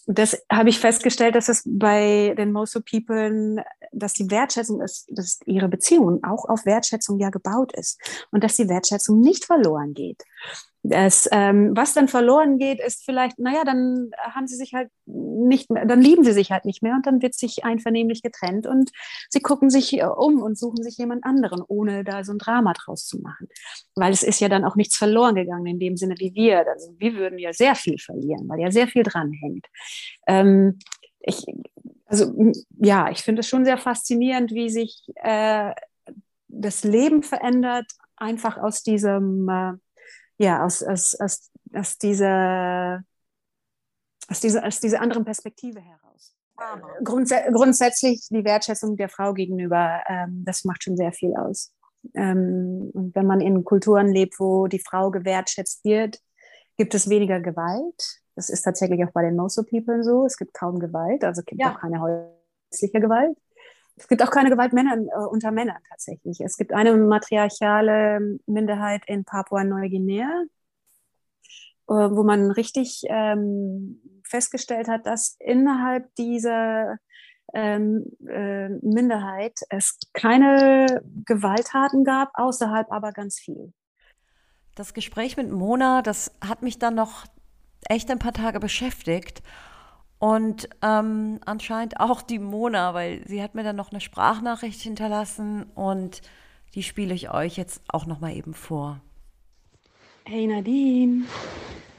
das 0.06 0.36
habe 0.50 0.68
ich 0.68 0.80
festgestellt, 0.80 1.34
dass 1.36 1.48
es 1.48 1.62
bei 1.64 2.34
den 2.36 2.52
Moso 2.52 2.80
People, 2.80 3.64
dass 3.92 4.14
die 4.14 4.30
Wertschätzung 4.30 4.80
ist, 4.80 5.06
dass 5.10 5.38
ihre 5.46 5.68
Beziehung 5.68 6.24
auch 6.24 6.48
auf 6.48 6.66
Wertschätzung 6.66 7.20
ja 7.20 7.30
gebaut 7.30 7.72
ist 7.76 8.00
und 8.32 8.42
dass 8.42 8.56
die 8.56 8.68
Wertschätzung 8.68 9.20
nicht 9.20 9.44
verloren 9.44 9.94
geht. 9.94 10.22
Das, 10.84 11.28
ähm, 11.30 11.72
was 11.76 11.94
dann 11.94 12.08
verloren 12.08 12.58
geht, 12.58 12.80
ist 12.80 13.04
vielleicht, 13.04 13.38
naja, 13.38 13.62
dann 13.64 14.10
haben 14.18 14.48
sie 14.48 14.56
sich 14.56 14.74
halt 14.74 14.90
nicht 15.06 15.70
mehr, 15.70 15.86
dann 15.86 16.02
lieben 16.02 16.24
sie 16.24 16.32
sich 16.32 16.50
halt 16.50 16.64
nicht 16.64 16.82
mehr 16.82 16.94
und 16.94 17.06
dann 17.06 17.22
wird 17.22 17.34
sich 17.34 17.64
einvernehmlich 17.64 18.20
getrennt 18.20 18.66
und 18.66 18.90
sie 19.30 19.40
gucken 19.40 19.70
sich 19.70 19.92
äh, 19.92 20.04
um 20.04 20.42
und 20.42 20.58
suchen 20.58 20.82
sich 20.82 20.98
jemand 20.98 21.24
anderen, 21.24 21.62
ohne 21.66 22.02
da 22.02 22.24
so 22.24 22.32
ein 22.32 22.38
Drama 22.38 22.72
draus 22.72 23.06
zu 23.06 23.20
machen. 23.20 23.46
Weil 23.94 24.12
es 24.12 24.24
ist 24.24 24.40
ja 24.40 24.48
dann 24.48 24.64
auch 24.64 24.74
nichts 24.74 24.96
verloren 24.96 25.36
gegangen 25.36 25.66
in 25.66 25.78
dem 25.78 25.96
Sinne 25.96 26.16
wie 26.18 26.34
wir. 26.34 26.66
Also 26.68 26.92
wir 26.98 27.14
würden 27.14 27.38
ja 27.38 27.52
sehr 27.52 27.76
viel 27.76 27.98
verlieren, 27.98 28.48
weil 28.48 28.60
ja 28.60 28.72
sehr 28.72 28.88
viel 28.88 29.04
dranhängt. 29.04 29.66
Ähm, 30.26 30.80
ich, 31.20 31.44
also 32.06 32.34
ja, 32.78 33.08
ich 33.10 33.18
finde 33.18 33.40
es 33.40 33.48
schon 33.48 33.64
sehr 33.64 33.78
faszinierend, 33.78 34.50
wie 34.50 34.68
sich 34.68 35.04
äh, 35.14 35.72
das 36.48 36.82
Leben 36.82 37.22
verändert, 37.22 37.86
einfach 38.16 38.58
aus 38.58 38.82
diesem 38.82 39.48
äh, 39.48 39.72
ja, 40.38 40.64
aus, 40.64 40.82
aus, 40.82 41.14
aus, 41.20 41.50
aus, 41.74 41.98
dieser, 41.98 43.04
aus, 44.28 44.40
dieser, 44.40 44.66
aus 44.66 44.80
dieser 44.80 45.00
anderen 45.00 45.24
Perspektive 45.24 45.80
heraus. 45.80 46.34
Grundsä 47.02 47.50
grundsätzlich 47.52 48.26
die 48.30 48.44
Wertschätzung 48.44 48.96
der 48.96 49.08
Frau 49.08 49.34
gegenüber, 49.34 50.00
ähm, 50.06 50.44
das 50.44 50.64
macht 50.64 50.84
schon 50.84 50.96
sehr 50.96 51.12
viel 51.12 51.34
aus. 51.34 51.72
Ähm, 52.14 52.90
und 52.92 53.14
wenn 53.14 53.26
man 53.26 53.40
in 53.40 53.64
Kulturen 53.64 54.08
lebt, 54.12 54.38
wo 54.38 54.66
die 54.66 54.78
Frau 54.78 55.10
gewertschätzt 55.10 55.84
wird, 55.84 56.20
gibt 56.76 56.94
es 56.94 57.08
weniger 57.08 57.40
Gewalt. 57.40 58.20
Das 58.34 58.48
ist 58.48 58.62
tatsächlich 58.62 59.04
auch 59.04 59.12
bei 59.12 59.22
den 59.22 59.36
Moso 59.36 59.62
People 59.62 60.02
so. 60.02 60.24
Es 60.24 60.36
gibt 60.36 60.54
kaum 60.54 60.78
Gewalt, 60.78 61.24
also 61.24 61.40
es 61.40 61.44
gibt 61.44 61.60
ja. 61.60 61.72
auch 61.72 61.80
keine 61.80 62.00
häusliche 62.00 63.00
Gewalt. 63.00 63.36
Es 63.96 64.08
gibt 64.08 64.22
auch 64.22 64.30
keine 64.30 64.50
Gewalt 64.50 64.72
Männer, 64.72 64.96
äh, 64.96 65.26
unter 65.26 65.50
Männern 65.50 65.82
tatsächlich. 65.88 66.40
Es 66.40 66.56
gibt 66.56 66.72
eine 66.72 66.96
matriarchale 66.96 68.38
Minderheit 68.46 69.02
in 69.06 69.24
Papua-Neuguinea, 69.24 70.44
äh, 71.88 71.92
wo 71.92 72.22
man 72.22 72.50
richtig 72.50 73.02
ähm, 73.08 74.00
festgestellt 74.24 74.88
hat, 74.88 75.06
dass 75.06 75.36
innerhalb 75.38 76.14
dieser 76.16 76.96
ähm, 77.54 78.04
äh, 78.26 78.68
Minderheit 78.68 79.58
es 79.68 79.98
keine 80.14 81.02
Gewalttaten 81.26 82.04
gab, 82.04 82.30
außerhalb 82.34 82.90
aber 82.90 83.12
ganz 83.12 83.38
viel. 83.38 83.72
Das 84.74 84.94
Gespräch 84.94 85.36
mit 85.36 85.50
Mona, 85.50 86.00
das 86.00 86.34
hat 86.40 86.62
mich 86.62 86.78
dann 86.78 86.94
noch 86.94 87.26
echt 87.88 88.10
ein 88.10 88.18
paar 88.18 88.32
Tage 88.32 88.58
beschäftigt. 88.58 89.42
Und 90.22 90.68
ähm, 90.82 91.40
anscheinend 91.46 91.98
auch 91.98 92.22
die 92.22 92.38
Mona, 92.38 92.94
weil 92.94 93.26
sie 93.26 93.42
hat 93.42 93.56
mir 93.56 93.64
dann 93.64 93.74
noch 93.74 93.90
eine 93.90 94.00
Sprachnachricht 94.00 94.80
hinterlassen 94.80 95.64
und 95.74 96.22
die 96.76 96.84
spiele 96.84 97.12
ich 97.12 97.32
euch 97.32 97.56
jetzt 97.56 97.82
auch 97.88 98.06
noch 98.06 98.20
mal 98.20 98.32
eben 98.32 98.54
vor. 98.54 99.00
Hey 100.24 100.46
Nadine. 100.46 101.24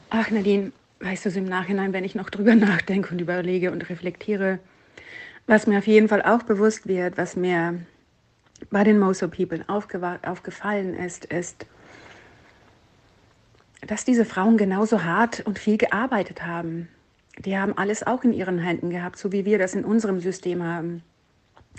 Ach 0.09 0.31
Nadine, 0.31 0.71
weißt 1.01 1.25
du, 1.25 1.31
so 1.31 1.39
im 1.39 1.49
Nachhinein, 1.49 1.91
wenn 1.91 2.05
ich 2.05 2.15
noch 2.15 2.29
drüber 2.29 2.55
nachdenke 2.55 3.11
und 3.11 3.19
überlege 3.19 3.73
und 3.73 3.89
reflektiere, 3.89 4.59
was 5.45 5.67
mir 5.67 5.79
auf 5.79 5.87
jeden 5.87 6.07
Fall 6.07 6.21
auch 6.21 6.43
bewusst 6.43 6.87
wird, 6.87 7.17
was 7.17 7.35
mir 7.35 7.85
bei 8.71 8.85
den 8.85 8.99
Moso 8.99 9.27
People 9.27 9.65
aufgefallen 9.67 10.93
ist, 10.93 11.25
ist, 11.25 11.65
dass 13.85 14.05
diese 14.05 14.23
Frauen 14.23 14.55
genauso 14.55 15.03
hart 15.03 15.41
und 15.41 15.59
viel 15.59 15.77
gearbeitet 15.77 16.45
haben. 16.45 16.87
Die 17.39 17.57
haben 17.57 17.77
alles 17.77 18.05
auch 18.05 18.23
in 18.23 18.33
ihren 18.33 18.59
Händen 18.59 18.89
gehabt, 18.89 19.17
so 19.17 19.31
wie 19.31 19.45
wir 19.45 19.57
das 19.57 19.73
in 19.73 19.85
unserem 19.85 20.19
System 20.19 20.63
haben. 20.63 21.03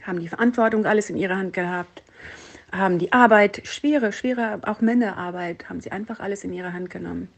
Haben 0.03 0.21
die 0.21 0.29
Verantwortung 0.29 0.87
alles 0.87 1.11
in 1.11 1.17
ihrer 1.17 1.37
Hand 1.37 1.53
gehabt, 1.53 2.03
haben 2.73 2.99
die 2.99 3.13
Arbeit, 3.13 3.63
schwere, 3.65 4.13
schwere, 4.13 4.61
auch 4.65 4.81
Männerarbeit, 4.81 5.69
haben 5.69 5.81
sie 5.81 5.93
einfach 5.93 6.21
alles 6.21 6.45
in 6.45 6.53
ihre 6.53 6.73
Hand 6.73 6.91
genommen. 6.91 7.29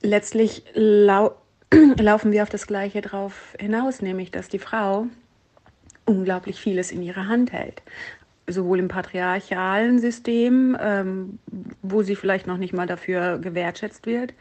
Letztlich 0.00 0.62
lau 0.74 1.34
laufen 1.98 2.32
wir 2.32 2.42
auf 2.44 2.48
das 2.48 2.66
Gleiche 2.66 3.00
drauf 3.02 3.54
hinaus, 3.58 4.00
nämlich 4.00 4.30
dass 4.30 4.48
die 4.48 4.58
Frau 4.58 5.06
unglaublich 6.06 6.60
vieles 6.60 6.90
in 6.90 7.02
ihrer 7.02 7.26
Hand 7.26 7.52
hält. 7.52 7.82
Sowohl 8.46 8.78
im 8.78 8.88
patriarchalen 8.88 9.98
System, 9.98 10.76
ähm, 10.80 11.38
wo 11.82 12.02
sie 12.02 12.16
vielleicht 12.16 12.46
noch 12.46 12.56
nicht 12.56 12.72
mal 12.72 12.86
dafür 12.86 13.38
gewertschätzt 13.38 14.06
wird, 14.06 14.32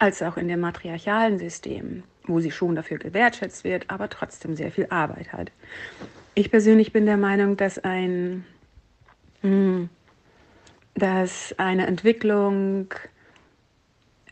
als 0.00 0.22
auch 0.22 0.36
in 0.36 0.48
dem 0.48 0.60
matriarchalen 0.60 1.38
System, 1.38 2.02
wo 2.24 2.40
sie 2.40 2.50
schon 2.50 2.74
dafür 2.74 2.98
gewertschätzt 2.98 3.62
wird, 3.62 3.84
aber 3.88 4.08
trotzdem 4.08 4.56
sehr 4.56 4.72
viel 4.72 4.88
Arbeit 4.90 5.32
hat. 5.32 5.52
Ich 6.34 6.50
persönlich 6.50 6.92
bin 6.92 7.06
der 7.06 7.16
Meinung, 7.16 7.56
dass 7.56 7.78
ein 7.78 8.44
hm, 9.42 9.88
dass 10.94 11.54
eine 11.58 11.86
Entwicklung, 11.86 12.92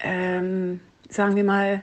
ähm, 0.01 0.81
sagen 1.09 1.37
wir 1.37 1.45
mal, 1.45 1.83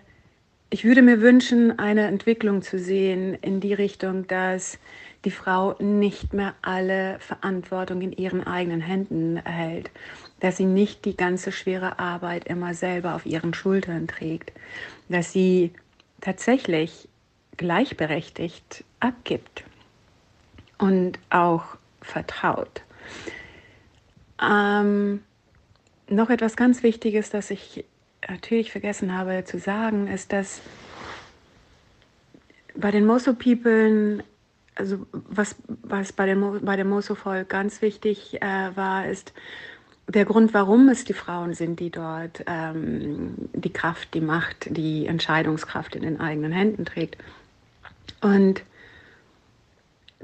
ich 0.69 0.83
würde 0.83 1.01
mir 1.01 1.21
wünschen, 1.21 1.79
eine 1.79 2.07
Entwicklung 2.07 2.61
zu 2.61 2.77
sehen 2.77 3.35
in 3.41 3.59
die 3.59 3.73
Richtung, 3.73 4.27
dass 4.27 4.77
die 5.23 5.31
Frau 5.31 5.75
nicht 5.79 6.33
mehr 6.33 6.53
alle 6.61 7.17
Verantwortung 7.19 8.01
in 8.01 8.11
ihren 8.11 8.45
eigenen 8.45 8.81
Händen 8.81 9.37
hält, 9.37 9.89
dass 10.39 10.57
sie 10.57 10.65
nicht 10.65 11.05
die 11.05 11.15
ganze 11.15 11.51
schwere 11.51 11.99
Arbeit 11.99 12.45
immer 12.47 12.73
selber 12.73 13.15
auf 13.15 13.25
ihren 13.25 13.53
Schultern 13.53 14.07
trägt, 14.07 14.51
dass 15.09 15.31
sie 15.31 15.71
tatsächlich 16.21 17.07
gleichberechtigt 17.57 18.83
abgibt 18.99 19.63
und 20.77 21.19
auch 21.29 21.77
vertraut. 22.01 22.81
Ähm, 24.41 25.23
noch 26.09 26.29
etwas 26.29 26.55
ganz 26.55 26.83
Wichtiges, 26.83 27.29
das 27.29 27.49
ich 27.49 27.85
natürlich 28.27 28.71
vergessen 28.71 29.15
habe 29.17 29.43
zu 29.45 29.59
sagen, 29.59 30.07
ist, 30.07 30.33
dass 30.33 30.61
bei 32.75 32.91
den 32.91 33.05
Moso-People, 33.05 34.23
also 34.75 35.05
was, 35.11 35.55
was 35.67 36.11
bei, 36.11 36.25
den, 36.25 36.65
bei 36.65 36.75
dem 36.75 36.89
Moso-Volk 36.89 37.47
ganz 37.49 37.81
wichtig 37.81 38.41
äh, 38.41 38.75
war, 38.75 39.07
ist 39.07 39.33
der 40.07 40.25
Grund, 40.25 40.53
warum 40.53 40.89
es 40.89 41.03
die 41.03 41.13
Frauen 41.13 41.53
sind, 41.53 41.79
die 41.79 41.89
dort 41.89 42.43
ähm, 42.47 43.35
die 43.53 43.73
Kraft, 43.73 44.13
die 44.13 44.21
Macht, 44.21 44.67
die 44.69 45.07
Entscheidungskraft 45.07 45.95
in 45.95 46.03
den 46.03 46.19
eigenen 46.19 46.51
Händen 46.51 46.85
trägt. 46.85 47.17
Und 48.21 48.63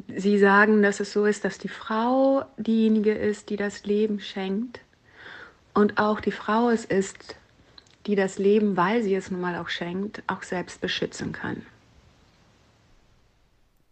Sie 0.07 0.39
sagen, 0.39 0.81
dass 0.81 0.99
es 0.99 1.11
so 1.11 1.25
ist, 1.25 1.45
dass 1.45 1.57
die 1.57 1.67
Frau 1.67 2.45
diejenige 2.57 3.13
ist, 3.13 3.49
die 3.49 3.57
das 3.57 3.85
Leben 3.85 4.19
schenkt 4.19 4.79
und 5.73 5.97
auch 5.99 6.19
die 6.19 6.31
Frau 6.31 6.69
es 6.69 6.85
ist, 6.85 7.35
die 8.07 8.15
das 8.15 8.37
Leben, 8.37 8.77
weil 8.77 9.03
sie 9.03 9.15
es 9.15 9.29
nun 9.29 9.41
mal 9.41 9.55
auch 9.57 9.69
schenkt, 9.69 10.23
auch 10.27 10.43
selbst 10.43 10.81
beschützen 10.81 11.33
kann. 11.33 11.65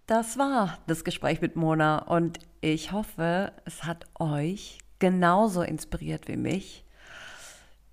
Das 0.08 0.38
war 0.38 0.80
das 0.88 1.04
Gespräch 1.04 1.42
mit 1.42 1.56
Mona 1.56 2.00
und 2.00 2.40
ich 2.62 2.92
hoffe, 2.92 3.52
es 3.66 3.84
hat 3.84 4.06
euch 4.20 4.80
genauso 5.00 5.62
inspiriert 5.62 6.28
wie 6.28 6.38
mich. 6.38 6.86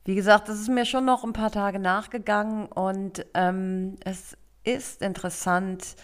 Wie 0.04 0.14
gesagt, 0.14 0.48
es 0.48 0.60
ist 0.60 0.68
mir 0.68 0.84
schon 0.84 1.04
noch 1.04 1.24
ein 1.24 1.32
paar 1.32 1.50
Tage 1.50 1.78
nachgegangen 1.78 2.66
und 2.66 3.26
ähm, 3.34 3.96
es 4.04 4.36
ist 4.64 5.02
interessant, 5.02 5.96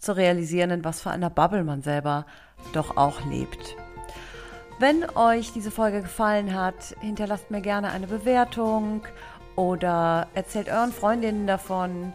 zu 0.00 0.16
realisieren, 0.16 0.70
in 0.70 0.84
was 0.84 1.02
für 1.02 1.10
einer 1.10 1.30
Bubble 1.30 1.62
man 1.62 1.82
selber 1.82 2.26
doch 2.72 2.96
auch 2.96 3.24
lebt. 3.26 3.76
Wenn 4.78 5.04
euch 5.14 5.52
diese 5.52 5.70
Folge 5.70 6.00
gefallen 6.00 6.54
hat, 6.54 6.96
hinterlasst 7.00 7.50
mir 7.50 7.60
gerne 7.60 7.90
eine 7.90 8.06
Bewertung 8.06 9.02
oder 9.56 10.28
erzählt 10.32 10.70
euren 10.70 10.92
Freundinnen 10.92 11.46
davon 11.46 12.14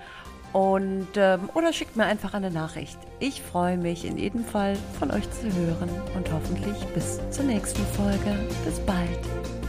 und 0.55 1.09
ähm, 1.17 1.49
oder 1.53 1.73
schickt 1.73 1.97
mir 1.97 2.05
einfach 2.05 2.33
eine 2.33 2.49
Nachricht. 2.49 2.97
Ich 3.19 3.41
freue 3.41 3.75
mich 3.75 4.05
in 4.05 4.17
jedem 4.17 4.45
Fall 4.45 4.77
von 4.97 5.11
euch 5.11 5.29
zu 5.31 5.53
hören 5.53 5.89
und 6.15 6.31
hoffentlich 6.31 6.77
bis 6.93 7.19
zur 7.29 7.43
nächsten 7.43 7.83
Folge. 7.87 8.39
Bis 8.63 8.79
bald. 8.79 9.64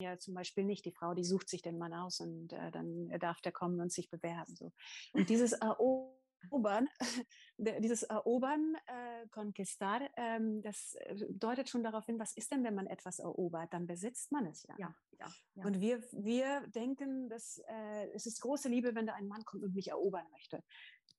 Ja 0.00 0.18
zum 0.18 0.34
Beispiel 0.34 0.64
nicht 0.64 0.84
die 0.84 0.92
Frau, 0.92 1.14
die 1.14 1.24
sucht 1.24 1.48
sich 1.48 1.62
den 1.62 1.78
Mann 1.78 1.92
aus 1.92 2.20
und 2.20 2.52
äh, 2.52 2.70
dann 2.70 3.08
darf 3.18 3.40
der 3.40 3.52
kommen 3.52 3.80
und 3.80 3.92
sich 3.92 4.10
bewerben. 4.10 4.54
So. 4.54 4.72
Und 5.12 5.28
dieses 5.28 5.52
Erobern, 5.52 6.88
dieses 7.58 8.04
Erobern, 8.04 8.76
äh, 8.86 9.26
Conquistar, 9.30 10.08
ähm, 10.16 10.62
das 10.62 10.94
äh, 11.00 11.16
deutet 11.30 11.68
schon 11.68 11.82
darauf 11.82 12.06
hin, 12.06 12.18
was 12.18 12.32
ist 12.36 12.52
denn, 12.52 12.64
wenn 12.64 12.74
man 12.74 12.86
etwas 12.86 13.18
erobert? 13.18 13.72
Dann 13.72 13.86
besitzt 13.86 14.30
man 14.30 14.46
es 14.46 14.62
ja. 14.64 14.74
Ja, 14.78 14.94
ja, 15.18 15.26
ja. 15.54 15.64
Und 15.64 15.80
wir, 15.80 16.02
wir 16.12 16.66
denken, 16.68 17.28
dass 17.28 17.60
äh, 17.68 18.10
es 18.14 18.26
ist 18.26 18.40
große 18.40 18.68
Liebe, 18.68 18.94
wenn 18.94 19.06
da 19.06 19.14
ein 19.14 19.26
Mann 19.26 19.44
kommt 19.44 19.64
und 19.64 19.74
mich 19.74 19.88
erobern 19.88 20.26
möchte. 20.30 20.62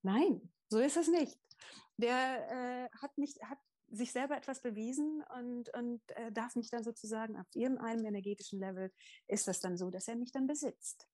Nein, 0.02 0.50
so 0.70 0.80
ist 0.80 0.98
es 0.98 1.10
nicht. 1.10 1.38
Der 1.98 2.88
äh, 2.88 2.90
hat 3.02 3.18
nicht, 3.18 3.42
hat 3.44 3.58
sich 3.92 4.12
selber 4.12 4.38
etwas 4.38 4.62
bewiesen 4.62 5.24
und, 5.38 5.74
und 5.76 6.02
äh, 6.16 6.32
darf 6.32 6.56
mich 6.56 6.70
dann 6.70 6.84
sozusagen 6.84 7.38
auf 7.38 7.48
irgendeinem 7.54 8.06
energetischen 8.06 8.60
Level 8.60 8.92
ist 9.28 9.48
das 9.48 9.60
dann 9.60 9.78
so, 9.78 9.90
dass 9.90 10.08
er 10.08 10.16
mich 10.16 10.32
dann 10.32 10.48
besitzt. 10.48 11.08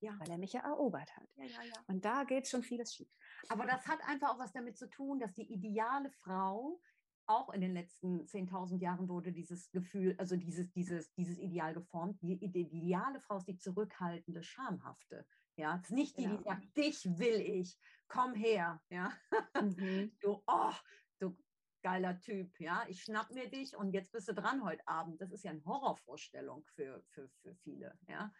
Ja. 0.00 0.18
Weil 0.18 0.30
er 0.30 0.38
mich 0.38 0.52
ja 0.52 0.62
erobert 0.62 1.16
hat. 1.16 1.28
Ja, 1.36 1.44
ja, 1.44 1.62
ja. 1.62 1.72
Und 1.86 2.04
da 2.04 2.24
geht 2.24 2.48
schon 2.48 2.62
vieles 2.64 2.92
schief. 2.92 3.08
Aber 3.48 3.66
das 3.66 3.86
hat 3.86 4.00
einfach 4.02 4.34
auch 4.34 4.38
was 4.38 4.52
damit 4.52 4.76
zu 4.76 4.88
tun, 4.90 5.20
dass 5.20 5.32
die 5.32 5.50
ideale 5.52 6.10
Frau 6.10 6.80
auch 7.26 7.50
in 7.50 7.60
den 7.60 7.72
letzten 7.72 8.26
10.000 8.26 8.80
Jahren 8.80 9.08
wurde 9.08 9.32
dieses 9.32 9.70
Gefühl, 9.70 10.16
also 10.18 10.36
dieses, 10.36 10.72
dieses, 10.72 11.12
dieses 11.14 11.38
Ideal 11.38 11.72
geformt. 11.72 12.20
Die, 12.20 12.36
die 12.36 12.62
ideale 12.62 13.20
Frau 13.20 13.36
ist 13.36 13.46
die 13.46 13.56
zurückhaltende, 13.56 14.42
schamhafte. 14.42 15.24
Ja, 15.56 15.76
es 15.76 15.84
ist 15.84 15.92
nicht 15.92 16.18
die, 16.18 16.22
die 16.22 16.28
Genau. 16.30 16.42
sagt, 16.42 16.76
dich 16.76 17.04
will 17.04 17.40
ich, 17.40 17.78
komm 18.08 18.34
her. 18.34 18.82
Ja, 18.90 19.12
Mhm. 19.60 20.16
du, 20.20 20.42
oh, 20.46 20.72
du 21.20 21.36
geiler 21.82 22.18
Typ, 22.20 22.60
ja, 22.60 22.84
ich 22.88 23.02
schnapp 23.02 23.30
mir 23.30 23.50
dich 23.50 23.76
und 23.76 23.92
jetzt 23.92 24.12
bist 24.12 24.28
du 24.28 24.34
dran 24.34 24.64
heute 24.64 24.86
Abend. 24.88 25.20
Das 25.20 25.32
ist 25.32 25.44
ja 25.44 25.50
eine 25.50 25.64
Horrorvorstellung 25.64 26.64
für, 26.66 27.02
für, 27.08 27.28
für 27.28 27.54
viele, 27.56 27.98
ja. 28.08 28.32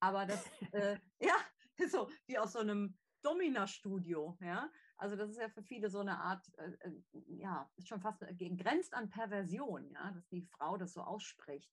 Aber 0.00 0.26
das, 0.26 0.50
äh, 0.72 0.98
ja, 1.20 1.34
so 1.88 2.10
wie 2.26 2.38
aus 2.38 2.52
so 2.52 2.60
einem 2.60 2.98
Domina-Studio, 3.22 4.36
ja. 4.40 4.70
Also 4.96 5.16
das 5.16 5.30
ist 5.30 5.38
ja 5.38 5.48
für 5.48 5.62
viele 5.62 5.90
so 5.90 6.00
eine 6.00 6.18
Art, 6.18 6.46
äh, 6.58 6.72
äh, 6.80 7.02
ja, 7.28 7.70
ist 7.76 7.88
schon 7.88 8.00
fast 8.00 8.22
äh, 8.22 8.34
grenzt 8.34 8.94
an 8.94 9.10
Perversion, 9.10 9.90
ja, 9.92 10.12
dass 10.12 10.28
die 10.28 10.42
Frau 10.42 10.76
das 10.76 10.92
so 10.92 11.02
ausspricht. 11.02 11.72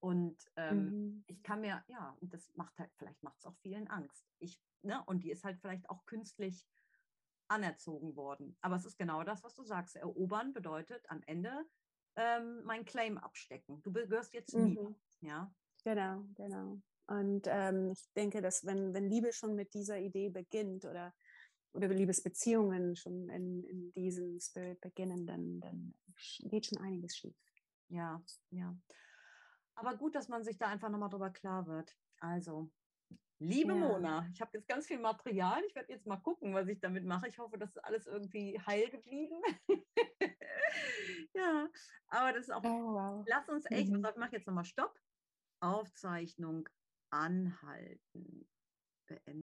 Und 0.00 0.50
ähm, 0.56 0.94
Mhm. 0.94 1.24
ich 1.26 1.42
kann 1.42 1.60
mir, 1.60 1.84
ja, 1.88 2.16
und 2.20 2.32
das 2.32 2.54
macht 2.54 2.78
halt, 2.78 2.90
vielleicht 2.96 3.22
macht 3.22 3.38
es 3.38 3.46
auch 3.46 3.56
vielen 3.56 3.88
Angst. 3.88 4.26
Ich, 4.38 4.62
ne, 4.82 5.04
und 5.06 5.22
die 5.22 5.30
ist 5.30 5.44
halt 5.44 5.58
vielleicht 5.60 5.90
auch 5.90 6.06
künstlich 6.06 6.66
anerzogen 7.50 8.16
worden. 8.16 8.56
Aber 8.60 8.76
es 8.76 8.84
ist 8.84 8.96
genau 8.96 9.24
das, 9.24 9.42
was 9.42 9.54
du 9.54 9.64
sagst. 9.64 9.96
Erobern 9.96 10.52
bedeutet 10.52 11.04
am 11.08 11.22
Ende 11.26 11.64
ähm, 12.16 12.62
mein 12.64 12.84
Claim 12.84 13.18
abstecken. 13.18 13.82
Du 13.82 13.92
gehörst 13.92 14.32
jetzt 14.34 14.54
Mhm. 14.54 14.74
mir. 14.74 14.94
Ja. 15.20 15.54
Genau, 15.84 16.24
genau. 16.34 16.80
Und 17.06 17.46
ähm, 17.48 17.90
ich 17.90 18.12
denke, 18.14 18.40
dass 18.40 18.64
wenn, 18.64 18.94
wenn 18.94 19.08
Liebe 19.08 19.32
schon 19.32 19.56
mit 19.56 19.74
dieser 19.74 19.98
Idee 19.98 20.28
beginnt 20.28 20.84
oder, 20.84 21.12
oder 21.72 21.88
Liebesbeziehungen 21.88 22.94
schon 22.94 23.28
in, 23.28 23.64
in 23.64 23.92
diesem 23.92 24.38
Spirit 24.38 24.80
beginnen, 24.80 25.26
dann, 25.26 25.60
dann 25.60 25.94
geht 26.50 26.66
schon 26.66 26.78
einiges 26.78 27.16
schief. 27.16 27.36
Ja, 27.88 28.22
ja. 28.50 28.76
Aber 29.74 29.96
gut, 29.96 30.14
dass 30.14 30.28
man 30.28 30.44
sich 30.44 30.58
da 30.58 30.66
einfach 30.66 30.90
nochmal 30.90 31.08
drüber 31.08 31.30
klar 31.30 31.66
wird. 31.66 31.96
Also, 32.20 32.70
liebe 33.40 33.72
Ja. 33.72 33.78
Mona, 33.78 34.28
ich 34.32 34.40
habe 34.40 34.52
jetzt 34.54 34.68
ganz 34.68 34.86
viel 34.86 35.00
Material. 35.00 35.62
Ich 35.66 35.74
werde 35.74 35.92
jetzt 35.92 36.06
mal 36.06 36.18
gucken, 36.18 36.54
was 36.54 36.68
ich 36.68 36.80
damit 36.80 37.04
mache. 37.04 37.28
Ich 37.28 37.38
hoffe, 37.38 37.58
das 37.58 37.70
ist 37.70 37.84
alles 37.84 38.06
irgendwie 38.06 38.60
heil 38.60 38.90
geblieben. 38.90 39.42
ja, 41.34 41.68
aber 42.08 42.32
das 42.32 42.44
ist 42.44 42.50
auch. 42.50 42.62
Oh, 42.64 42.94
wow. 42.94 43.24
Lass 43.28 43.48
uns 43.48 43.66
echt, 43.70 43.90
Mhm. 43.90 44.04
ich 44.04 44.16
mache 44.16 44.36
jetzt 44.36 44.46
nochmal 44.46 44.64
Stopp. 44.64 44.98
Aufzeichnung 45.60 46.68
anhalten. 47.10 48.48
Beenden. 49.08 49.40